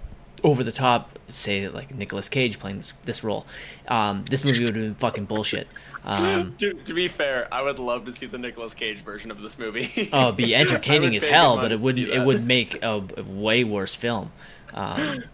over 0.43 0.63
the 0.63 0.71
top, 0.71 1.17
say 1.29 1.67
like 1.67 1.93
Nicolas 1.93 2.29
Cage 2.29 2.59
playing 2.59 2.77
this 2.77 2.93
this 3.05 3.23
role. 3.23 3.45
Um, 3.87 4.25
this 4.29 4.45
movie 4.45 4.65
would 4.65 4.75
have 4.75 4.85
been 4.85 4.95
fucking 4.95 5.25
bullshit. 5.25 5.67
Um, 6.01 6.55
to, 6.59 6.73
to, 6.73 6.93
be 6.93 7.09
fair, 7.09 7.49
I 7.51 7.61
would 7.61 7.77
love 7.77 8.05
to 8.05 8.13
see 8.13 8.25
the 8.25 8.37
Nicolas 8.37 8.73
Cage 8.73 8.99
version 8.99 9.31
of 9.31 9.41
this 9.41 9.59
movie. 9.59 10.09
oh, 10.13 10.27
it'd 10.27 10.37
be 10.37 10.55
entertaining 10.65 11.13
as 11.15 11.25
hell, 11.25 11.57
but 11.57 11.73
it 11.73 11.81
wouldn't. 11.81 12.07
It 12.07 12.25
would 12.25 12.47
make 12.47 12.75
a, 12.81 13.03
a, 13.17 13.23
way 13.23 13.65
worse 13.65 13.95
film. 13.95 14.31
Um, 14.73 15.25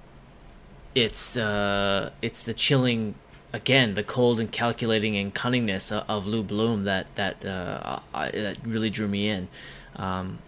it's 0.96 1.38
uh, 1.38 2.10
it's 2.22 2.42
the 2.42 2.56
chilling, 2.56 3.14
again, 3.54 3.94
the 3.94 4.04
cold 4.04 4.40
and 4.40 4.52
calculating 4.52 5.16
and 5.16 5.34
cunningness 5.36 5.92
of, 5.92 6.10
of 6.10 6.26
Lou 6.26 6.42
Bloom 6.42 6.84
that 6.86 7.14
that 7.14 7.46
uh, 7.46 8.00
I, 8.14 8.32
that 8.32 8.58
really 8.66 8.90
drew 8.90 9.08
me 9.08 9.30
in. 9.30 9.48
Um, 9.96 10.40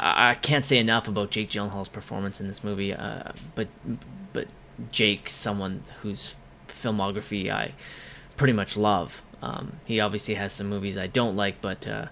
I, 0.00 0.30
I, 0.30 0.34
can't 0.34 0.64
say 0.64 0.78
enough 0.78 1.08
about 1.08 1.30
Jake 1.30 1.50
Gyllenhaal's 1.50 1.88
performance 1.88 2.40
in 2.40 2.48
this 2.48 2.62
movie, 2.64 2.92
uh, 2.92 3.32
but 3.54 3.68
but 4.32 4.48
Jake, 4.90 5.28
someone 5.28 5.82
whose 6.02 6.34
filmography 6.68 7.50
I 7.50 7.72
pretty 8.36 8.52
much 8.52 8.76
love. 8.76 9.22
Um, 9.42 9.74
he 9.84 10.00
obviously 10.00 10.34
has 10.34 10.52
some 10.52 10.68
movies 10.68 10.96
I 10.96 11.06
don't 11.06 11.36
like, 11.36 11.60
but 11.60 11.86
uh, 11.86 12.06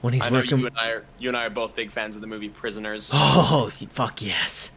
when 0.00 0.14
he's 0.14 0.30
working, 0.30 0.58
you 0.58 0.66
and, 0.66 0.78
I 0.78 0.90
are, 0.90 1.04
you 1.18 1.28
and 1.28 1.36
I 1.36 1.46
are 1.46 1.50
both 1.50 1.74
big 1.76 1.90
fans 1.90 2.16
of 2.16 2.22
the 2.22 2.28
movie 2.28 2.48
Prisoners. 2.48 3.10
Oh, 3.12 3.70
fuck 3.90 4.22
yes! 4.22 4.70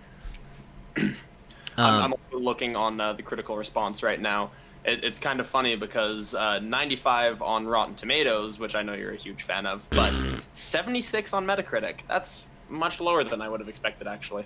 I'm, 0.96 1.16
I'm 1.78 2.14
um, 2.14 2.20
looking 2.32 2.76
on 2.76 3.00
uh, 3.00 3.14
the 3.14 3.24
critical 3.24 3.58
response 3.58 4.04
right 4.04 4.20
now. 4.20 4.52
It, 4.86 5.04
it's 5.04 5.20
kind 5.20 5.40
of 5.40 5.48
funny 5.48 5.76
because 5.76 6.34
uh, 6.34 6.60
95 6.60 7.42
on 7.42 7.68
Rotten 7.68 7.96
Tomatoes, 7.96 8.60
which 8.60 8.76
I 8.76 8.82
know 8.82 8.94
you're 8.94 9.12
a 9.12 9.18
huge 9.18 9.44
fan 9.44 9.66
of, 9.66 9.88
but 9.90 10.14
76 10.52 11.34
on 11.34 11.46
Metacritic. 11.46 12.00
That's 12.08 12.46
much 12.70 13.00
lower 13.02 13.24
than 13.24 13.42
I 13.42 13.50
would 13.50 13.60
have 13.60 13.70
expected, 13.70 14.08
actually. 14.08 14.46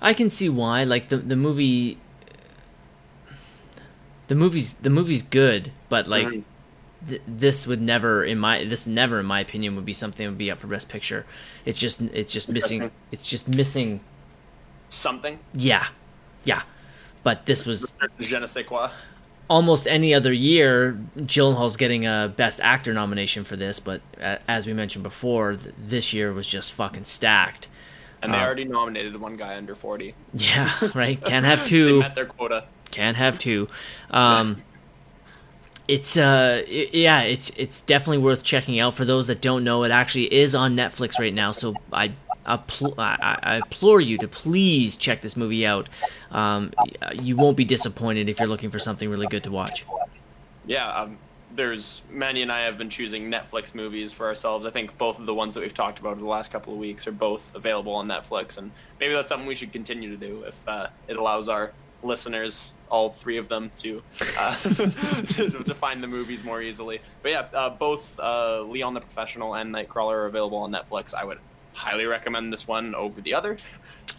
I 0.00 0.14
can 0.14 0.30
see 0.30 0.48
why. 0.48 0.84
Like 0.84 1.08
the 1.08 1.16
the 1.16 1.36
movie, 1.36 1.98
the 4.28 4.34
movie's 4.34 4.74
the 4.74 4.90
movie's 4.90 5.22
good, 5.22 5.72
but 5.88 6.06
like. 6.06 6.26
Mm-hmm. 6.26 6.40
Th- 7.08 7.22
this 7.28 7.68
would 7.68 7.80
never, 7.80 8.24
in 8.24 8.38
my 8.38 8.64
this 8.64 8.86
never, 8.86 9.20
in 9.20 9.26
my 9.26 9.38
opinion, 9.38 9.76
would 9.76 9.84
be 9.84 9.92
something 9.92 10.24
that 10.24 10.30
would 10.30 10.38
be 10.38 10.50
up 10.50 10.58
for 10.58 10.66
Best 10.66 10.88
Picture. 10.88 11.24
It's 11.64 11.78
just, 11.78 12.00
it's 12.00 12.32
just 12.32 12.48
missing, 12.48 12.90
it's 13.12 13.26
just 13.26 13.46
missing 13.46 14.00
something. 14.88 15.38
Yeah, 15.54 15.86
yeah, 16.44 16.62
but 17.22 17.46
this 17.46 17.64
was 17.66 17.92
je 18.18 18.38
ne 18.38 18.46
sais 18.46 18.66
quoi. 18.66 18.90
Almost 19.48 19.86
any 19.86 20.12
other 20.12 20.32
year, 20.32 20.98
Gyllenhaal's 21.16 21.76
getting 21.76 22.04
a 22.04 22.32
Best 22.34 22.58
Actor 22.60 22.92
nomination 22.92 23.44
for 23.44 23.54
this, 23.54 23.78
but 23.78 24.00
as 24.18 24.66
we 24.66 24.72
mentioned 24.72 25.04
before, 25.04 25.56
this 25.56 26.12
year 26.12 26.32
was 26.32 26.48
just 26.48 26.72
fucking 26.72 27.04
stacked. 27.04 27.68
And 28.22 28.32
they 28.32 28.38
uh, 28.38 28.44
already 28.44 28.64
nominated 28.64 29.16
one 29.20 29.36
guy 29.36 29.56
under 29.56 29.74
forty. 29.74 30.14
Yeah, 30.32 30.70
right. 30.94 31.22
Can't 31.22 31.44
have 31.44 31.64
two. 31.64 31.94
they 31.94 32.00
met 32.00 32.14
their 32.14 32.26
quota. 32.26 32.64
Can't 32.90 33.16
have 33.16 33.38
two. 33.38 33.68
Um, 34.10 34.62
it's 35.88 36.16
uh, 36.16 36.62
it, 36.66 36.94
yeah, 36.94 37.20
it's 37.20 37.50
it's 37.50 37.82
definitely 37.82 38.18
worth 38.18 38.42
checking 38.42 38.80
out 38.80 38.94
for 38.94 39.04
those 39.04 39.26
that 39.26 39.40
don't 39.40 39.64
know. 39.64 39.84
It 39.84 39.90
actually 39.90 40.32
is 40.32 40.54
on 40.54 40.76
Netflix 40.76 41.18
right 41.18 41.34
now, 41.34 41.52
so 41.52 41.74
I 41.92 42.12
I, 42.46 43.38
I, 43.42 43.56
implore 43.56 44.00
you 44.00 44.18
to 44.18 44.28
please 44.28 44.96
check 44.96 45.20
this 45.20 45.36
movie 45.36 45.66
out. 45.66 45.88
Um, 46.30 46.72
you 47.20 47.36
won't 47.36 47.56
be 47.56 47.64
disappointed 47.64 48.28
if 48.28 48.38
you're 48.38 48.48
looking 48.48 48.70
for 48.70 48.78
something 48.78 49.08
really 49.10 49.26
good 49.26 49.42
to 49.44 49.50
watch. 49.50 49.84
Yeah, 50.66 50.88
um, 50.88 51.18
there's 51.54 52.02
Manny 52.10 52.42
and 52.42 52.52
I 52.52 52.60
have 52.60 52.78
been 52.78 52.90
choosing 52.90 53.30
Netflix 53.30 53.74
movies 53.74 54.12
for 54.12 54.26
ourselves. 54.26 54.66
I 54.66 54.70
think 54.70 54.96
both 54.98 55.18
of 55.18 55.26
the 55.26 55.34
ones 55.34 55.54
that 55.54 55.60
we've 55.60 55.74
talked 55.74 55.98
about 55.98 56.12
over 56.12 56.20
the 56.20 56.26
last 56.26 56.52
couple 56.52 56.72
of 56.72 56.78
weeks 56.78 57.06
are 57.06 57.12
both 57.12 57.54
available 57.54 57.94
on 57.94 58.06
Netflix, 58.06 58.58
and 58.58 58.70
maybe 59.00 59.14
that's 59.14 59.28
something 59.28 59.48
we 59.48 59.54
should 59.54 59.72
continue 59.72 60.10
to 60.10 60.16
do 60.16 60.42
if 60.42 60.68
uh, 60.68 60.88
it 61.08 61.16
allows 61.16 61.48
our 61.48 61.72
listeners, 62.02 62.74
all 62.90 63.10
three 63.10 63.38
of 63.38 63.48
them, 63.48 63.70
to 63.78 64.02
uh, 64.38 64.54
to 64.62 65.74
find 65.74 66.02
the 66.02 66.08
movies 66.08 66.44
more 66.44 66.62
easily. 66.62 67.00
But 67.22 67.32
yeah, 67.32 67.46
uh, 67.52 67.70
both 67.70 68.18
uh, 68.20 68.62
Leon 68.62 68.94
the 68.94 69.00
Professional 69.00 69.54
and 69.54 69.74
Nightcrawler 69.74 70.12
are 70.12 70.26
available 70.26 70.58
on 70.58 70.70
Netflix. 70.70 71.14
I 71.14 71.24
would 71.24 71.38
highly 71.76 72.06
recommend 72.06 72.52
this 72.52 72.66
one 72.66 72.94
over 72.94 73.20
the 73.20 73.34
other, 73.34 73.58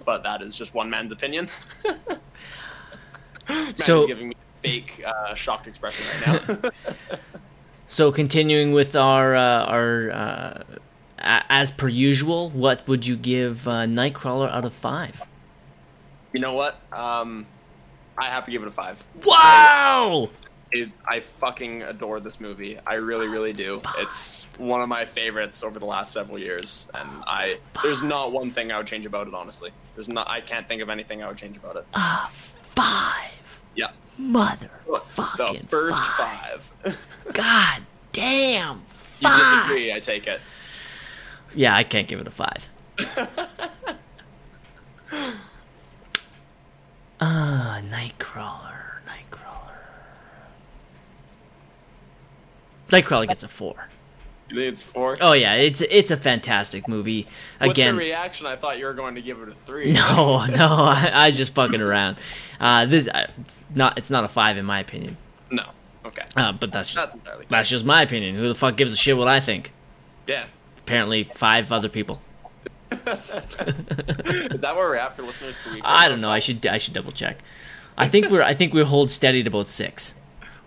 but 0.06 0.24
that 0.24 0.42
is 0.42 0.56
just 0.56 0.74
one 0.74 0.90
man's 0.90 1.12
opinion. 1.12 1.50
so 3.76 4.08
giving 4.08 4.30
me 4.30 4.36
fake 4.62 5.04
uh, 5.06 5.34
shocked 5.34 5.68
expression 5.68 6.06
right 6.08 6.64
now. 6.64 6.72
so 7.88 8.12
continuing 8.12 8.72
with 8.72 8.96
our 8.96 9.36
uh, 9.36 9.66
our 9.66 10.12
uh, 10.12 10.64
as 11.20 11.72
per 11.72 11.88
usual, 11.88 12.50
what 12.52 12.88
would 12.88 13.06
you 13.06 13.18
give 13.18 13.68
uh, 13.68 13.86
Nightcrawler 13.86 14.52
out 14.52 14.66
of 14.66 14.74
five? 14.74 15.22
You 16.34 16.40
know 16.40 16.54
what? 16.54 16.80
Um, 16.94 17.48
I 18.18 18.26
have 18.26 18.46
to 18.46 18.52
give 18.52 18.62
it 18.62 18.68
a 18.68 18.72
five. 18.72 19.04
Wow! 19.26 20.30
It, 20.72 20.90
I 21.06 21.20
fucking 21.20 21.84
adore 21.84 22.20
this 22.20 22.40
movie. 22.40 22.78
I 22.86 22.96
really, 22.96 23.28
really 23.28 23.54
do. 23.54 23.82
It's 23.98 24.46
one 24.58 24.82
of 24.82 24.90
my 24.90 25.06
favorites 25.06 25.64
over 25.64 25.80
the 25.80 25.86
last 25.86 26.12
several 26.12 26.40
years, 26.40 26.88
and 26.94 27.10
I 27.26 27.58
there's 27.84 28.04
not 28.04 28.32
one 28.32 28.52
thing 28.52 28.72
I 28.72 28.78
would 28.78 28.88
change 28.88 29.06
about 29.06 29.28
it. 29.28 29.34
Honestly, 29.34 29.72
there's 29.96 30.10
not. 30.10 30.30
I 30.30 30.42
can't 30.42 30.68
think 30.68 30.82
of 30.82 30.90
anything 30.90 31.24
I 31.24 31.28
would 31.28 31.38
change 31.38 31.58
about 31.58 31.78
it. 31.78 31.86
Uh, 31.94 32.28
five. 32.76 33.62
Yeah. 33.76 33.92
Mother 34.18 34.72
fucking 35.18 35.62
the 35.62 35.68
first 35.68 36.04
five. 36.04 36.72
five. 36.84 36.98
God 37.34 37.82
damn. 38.14 38.82
Five. 39.22 39.38
You 39.40 39.44
disagree? 39.44 39.94
I 39.94 40.00
take 40.00 40.28
it. 40.28 40.42
Yeah, 41.56 41.76
I 41.76 41.84
can't 41.84 42.08
give 42.08 42.20
it 42.20 42.28
a 42.28 42.32
five. 42.32 42.70
Ah, 47.20 47.78
uh, 47.78 47.82
Nightcrawler. 47.82 49.00
Nightcrawler 49.08 49.47
gets 52.90 53.44
a 53.44 53.48
four. 53.48 53.90
You 54.50 54.56
think 54.56 54.74
it's 54.74 54.82
four? 54.82 55.18
Oh 55.20 55.34
yeah, 55.34 55.56
it's 55.56 55.82
it's 55.82 56.10
a 56.10 56.18
fantastic 56.18 56.88
movie. 56.88 57.28
Again, 57.60 57.96
With 57.96 58.04
the 58.06 58.10
reaction, 58.10 58.46
I 58.46 58.56
thought 58.56 58.80
you 58.80 58.86
were 58.86 58.94
going 58.94 59.16
to 59.16 59.22
give 59.22 59.42
it 59.42 59.50
a 59.50 59.56
three. 59.56 59.92
No, 59.98 60.46
no, 60.46 60.68
I, 60.74 61.12
I 61.14 61.32
just 61.32 61.54
fucking 61.54 61.82
around. 61.82 62.18
Uh, 62.60 62.86
this 62.86 63.08
uh, 63.08 63.28
not 63.76 63.98
it's 63.98 64.10
not 64.10 64.24
a 64.24 64.30
five 64.30 64.58
in 64.58 64.66
my 64.66 64.80
opinion. 64.80 65.18
No, 65.52 65.66
okay. 66.06 66.24
Uh, 66.36 66.54
but 66.54 66.72
that's 66.72 66.94
just 66.94 67.14
that's, 67.24 67.48
that's 67.50 67.70
just 67.70 67.86
my 67.86 68.02
opinion. 68.02 68.36
Who 68.36 68.48
the 68.48 68.56
fuck 68.56 68.78
gives 68.78 68.94
a 68.94 68.96
shit 68.96 69.18
what 69.18 69.28
I 69.28 69.42
think? 69.42 69.74
Yeah. 70.28 70.46
Apparently, 70.78 71.26
five 71.26 71.72
other 71.72 71.90
people. 71.90 72.22
Is 72.92 73.02
that 74.62 74.76
where 74.76 74.88
we're 74.88 74.96
at 74.96 75.14
for 75.14 75.24
listeners 75.24 75.56
per 75.62 75.74
week? 75.74 75.82
I 75.84 76.08
don't 76.08 76.22
know. 76.22 76.32
I 76.32 76.40
should 76.40 76.66
I 76.66 76.78
should 76.78 76.94
double 76.94 77.12
check. 77.12 77.40
I 77.98 78.08
think 78.08 78.30
we're 78.30 78.44
I 78.44 78.54
think 78.54 78.74
we 78.74 78.84
hold 78.84 79.12
steady 79.12 79.42
at 79.42 79.48
about 79.48 79.68
six. 79.68 80.16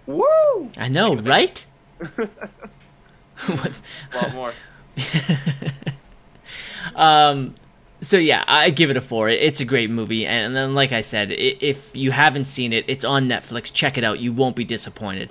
Woo! 0.05 0.71
I 0.77 0.89
know, 0.89 1.14
right? 1.14 1.64
what? 3.47 3.81
A 4.13 4.17
lot 4.17 4.35
more. 4.35 4.53
um, 6.95 7.55
so 8.01 8.17
yeah, 8.17 8.45
I 8.47 8.71
give 8.71 8.91
it 8.91 8.97
a 8.97 9.01
four. 9.01 9.29
It's 9.29 9.61
a 9.61 9.65
great 9.65 9.91
movie, 9.91 10.27
and 10.27 10.57
then 10.57 10.75
like 10.75 10.93
I 10.93 11.03
said, 11.03 11.33
if 11.33 11.95
you 11.95 12.11
haven't 12.11 12.47
seen 12.47 12.73
it, 12.73 12.85
it's 12.89 13.05
on 13.05 13.29
Netflix. 13.29 13.73
Check 13.73 13.99
it 13.99 14.05
out. 14.05 14.21
You 14.21 14.33
won't 14.33 14.57
be 14.57 14.65
disappointed. 14.65 15.31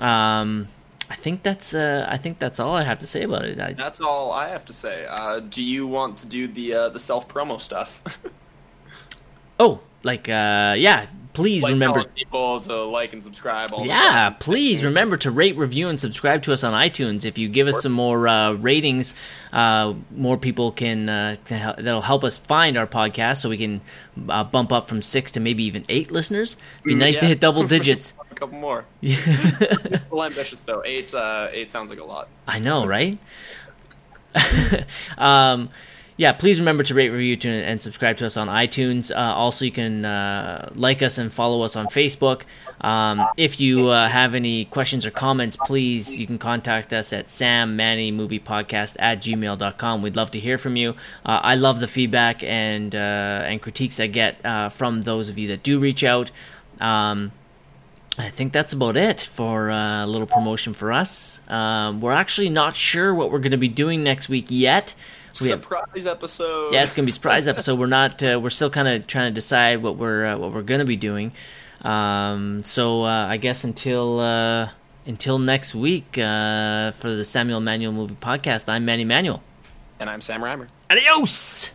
Um, 0.00 0.68
I 1.10 1.14
think 1.16 1.42
that's 1.42 1.74
uh, 1.74 2.06
I 2.08 2.16
think 2.16 2.38
that's 2.38 2.60
all 2.60 2.74
I 2.74 2.84
have 2.84 2.98
to 3.00 3.06
say 3.06 3.24
about 3.24 3.44
it. 3.44 3.60
I... 3.60 3.72
That's 3.72 4.00
all 4.00 4.32
I 4.32 4.48
have 4.48 4.64
to 4.66 4.72
say. 4.72 5.06
Uh, 5.08 5.40
do 5.40 5.62
you 5.62 5.86
want 5.86 6.18
to 6.18 6.26
do 6.26 6.46
the 6.46 6.74
uh, 6.74 6.88
the 6.88 7.00
self 7.00 7.28
promo 7.28 7.60
stuff? 7.60 8.02
oh, 9.60 9.80
like 10.04 10.28
uh, 10.28 10.74
yeah, 10.78 11.06
please 11.32 11.62
like 11.62 11.72
remember 11.72 12.04
people 12.04 12.60
to 12.60 12.82
like 12.84 13.12
and 13.12 13.24
subscribe. 13.24 13.70
yeah, 13.84 14.30
please 14.30 14.84
remember 14.84 15.16
to 15.18 15.30
rate, 15.30 15.56
review, 15.56 15.88
and 15.88 15.98
subscribe 15.98 16.42
to 16.44 16.52
us 16.52 16.64
on 16.64 16.72
iTunes. 16.72 17.24
If 17.24 17.38
you 17.38 17.48
give 17.48 17.68
us 17.68 17.82
some 17.82 17.92
more 17.92 18.28
uh, 18.28 18.52
ratings, 18.52 19.14
uh, 19.52 19.94
more 20.10 20.36
people 20.36 20.72
can 20.72 21.08
uh, 21.08 21.36
that'll 21.46 22.02
help 22.02 22.24
us 22.24 22.36
find 22.36 22.76
our 22.76 22.86
podcast, 22.86 23.38
so 23.38 23.48
we 23.48 23.58
can 23.58 23.80
uh, 24.28 24.44
bump 24.44 24.72
up 24.72 24.88
from 24.88 25.02
six 25.02 25.30
to 25.32 25.40
maybe 25.40 25.64
even 25.64 25.84
eight 25.88 26.10
listeners. 26.10 26.56
Be 26.84 26.94
mm, 26.94 26.98
nice 26.98 27.14
yeah. 27.16 27.20
to 27.20 27.26
hit 27.26 27.40
double 27.40 27.64
digits. 27.64 28.14
a 28.30 28.34
couple 28.34 28.58
more. 28.58 28.84
a 29.02 29.06
little 29.06 30.24
ambitious 30.24 30.60
though. 30.60 30.82
Eight, 30.84 31.12
uh, 31.14 31.48
eight 31.52 31.70
sounds 31.70 31.90
like 31.90 32.00
a 32.00 32.04
lot. 32.04 32.28
I 32.46 32.58
know, 32.58 32.86
right? 32.86 33.18
um, 35.18 35.70
yeah, 36.16 36.32
please 36.32 36.60
remember 36.60 36.82
to 36.82 36.94
rate, 36.94 37.08
review, 37.08 37.36
tune, 37.36 37.62
and 37.62 37.80
subscribe 37.80 38.16
to 38.18 38.26
us 38.26 38.36
on 38.36 38.48
iTunes. 38.48 39.10
Uh, 39.14 39.34
also, 39.34 39.64
you 39.64 39.72
can 39.72 40.04
uh, 40.04 40.70
like 40.74 41.02
us 41.02 41.16
and 41.16 41.32
follow 41.32 41.62
us 41.62 41.74
on 41.74 41.86
Facebook. 41.86 42.42
Um, 42.82 43.26
if 43.36 43.60
you 43.60 43.88
uh, 43.88 44.08
have 44.08 44.34
any 44.34 44.66
questions 44.66 45.06
or 45.06 45.10
comments, 45.10 45.56
please, 45.56 46.18
you 46.18 46.26
can 46.26 46.38
contact 46.38 46.92
us 46.92 47.12
at 47.12 47.28
sammanymoviepodcast 47.28 48.96
at 48.98 49.22
gmail.com. 49.22 50.02
We'd 50.02 50.16
love 50.16 50.30
to 50.32 50.40
hear 50.40 50.58
from 50.58 50.76
you. 50.76 50.90
Uh, 51.24 51.40
I 51.42 51.54
love 51.54 51.80
the 51.80 51.88
feedback 51.88 52.42
and, 52.42 52.94
uh, 52.94 52.98
and 53.44 53.62
critiques 53.62 53.98
I 53.98 54.08
get 54.08 54.44
uh, 54.44 54.68
from 54.68 55.02
those 55.02 55.28
of 55.28 55.38
you 55.38 55.48
that 55.48 55.62
do 55.62 55.80
reach 55.80 56.04
out. 56.04 56.30
Um, 56.80 57.32
I 58.18 58.28
think 58.28 58.52
that's 58.52 58.74
about 58.74 58.98
it 58.98 59.22
for 59.22 59.70
a 59.70 60.04
little 60.06 60.26
promotion 60.26 60.74
for 60.74 60.92
us. 60.92 61.40
Um, 61.48 62.02
we're 62.02 62.12
actually 62.12 62.50
not 62.50 62.76
sure 62.76 63.14
what 63.14 63.32
we're 63.32 63.38
going 63.38 63.52
to 63.52 63.56
be 63.56 63.68
doing 63.68 64.04
next 64.04 64.28
week 64.28 64.46
yet. 64.50 64.94
We 65.40 65.48
surprise 65.48 66.04
have, 66.04 66.06
episode. 66.18 66.72
Yeah, 66.72 66.84
it's 66.84 66.94
gonna 66.94 67.06
be 67.06 67.12
surprise 67.12 67.48
episode. 67.54 67.78
We're 67.78 67.86
not. 67.86 68.22
Uh, 68.22 68.40
we're 68.42 68.50
still 68.50 68.70
kind 68.70 68.88
of 68.88 69.06
trying 69.06 69.30
to 69.30 69.34
decide 69.34 69.82
what 69.82 69.96
we're 69.96 70.26
uh, 70.26 70.38
what 70.38 70.52
we're 70.52 70.62
gonna 70.62 70.84
be 70.84 70.96
doing. 70.96 71.32
Um, 71.82 72.62
so 72.64 73.04
uh, 73.04 73.26
I 73.26 73.36
guess 73.36 73.64
until 73.64 74.20
uh, 74.20 74.70
until 75.06 75.38
next 75.38 75.74
week 75.74 76.18
uh, 76.18 76.92
for 76.92 77.10
the 77.10 77.24
Samuel 77.24 77.60
Manuel 77.60 77.92
Movie 77.92 78.16
Podcast, 78.20 78.68
I'm 78.68 78.84
Manny 78.84 79.04
Manuel, 79.04 79.42
and 79.98 80.08
I'm 80.08 80.20
Sam 80.20 80.40
Reimer. 80.40 80.68
Adios. 80.90 81.72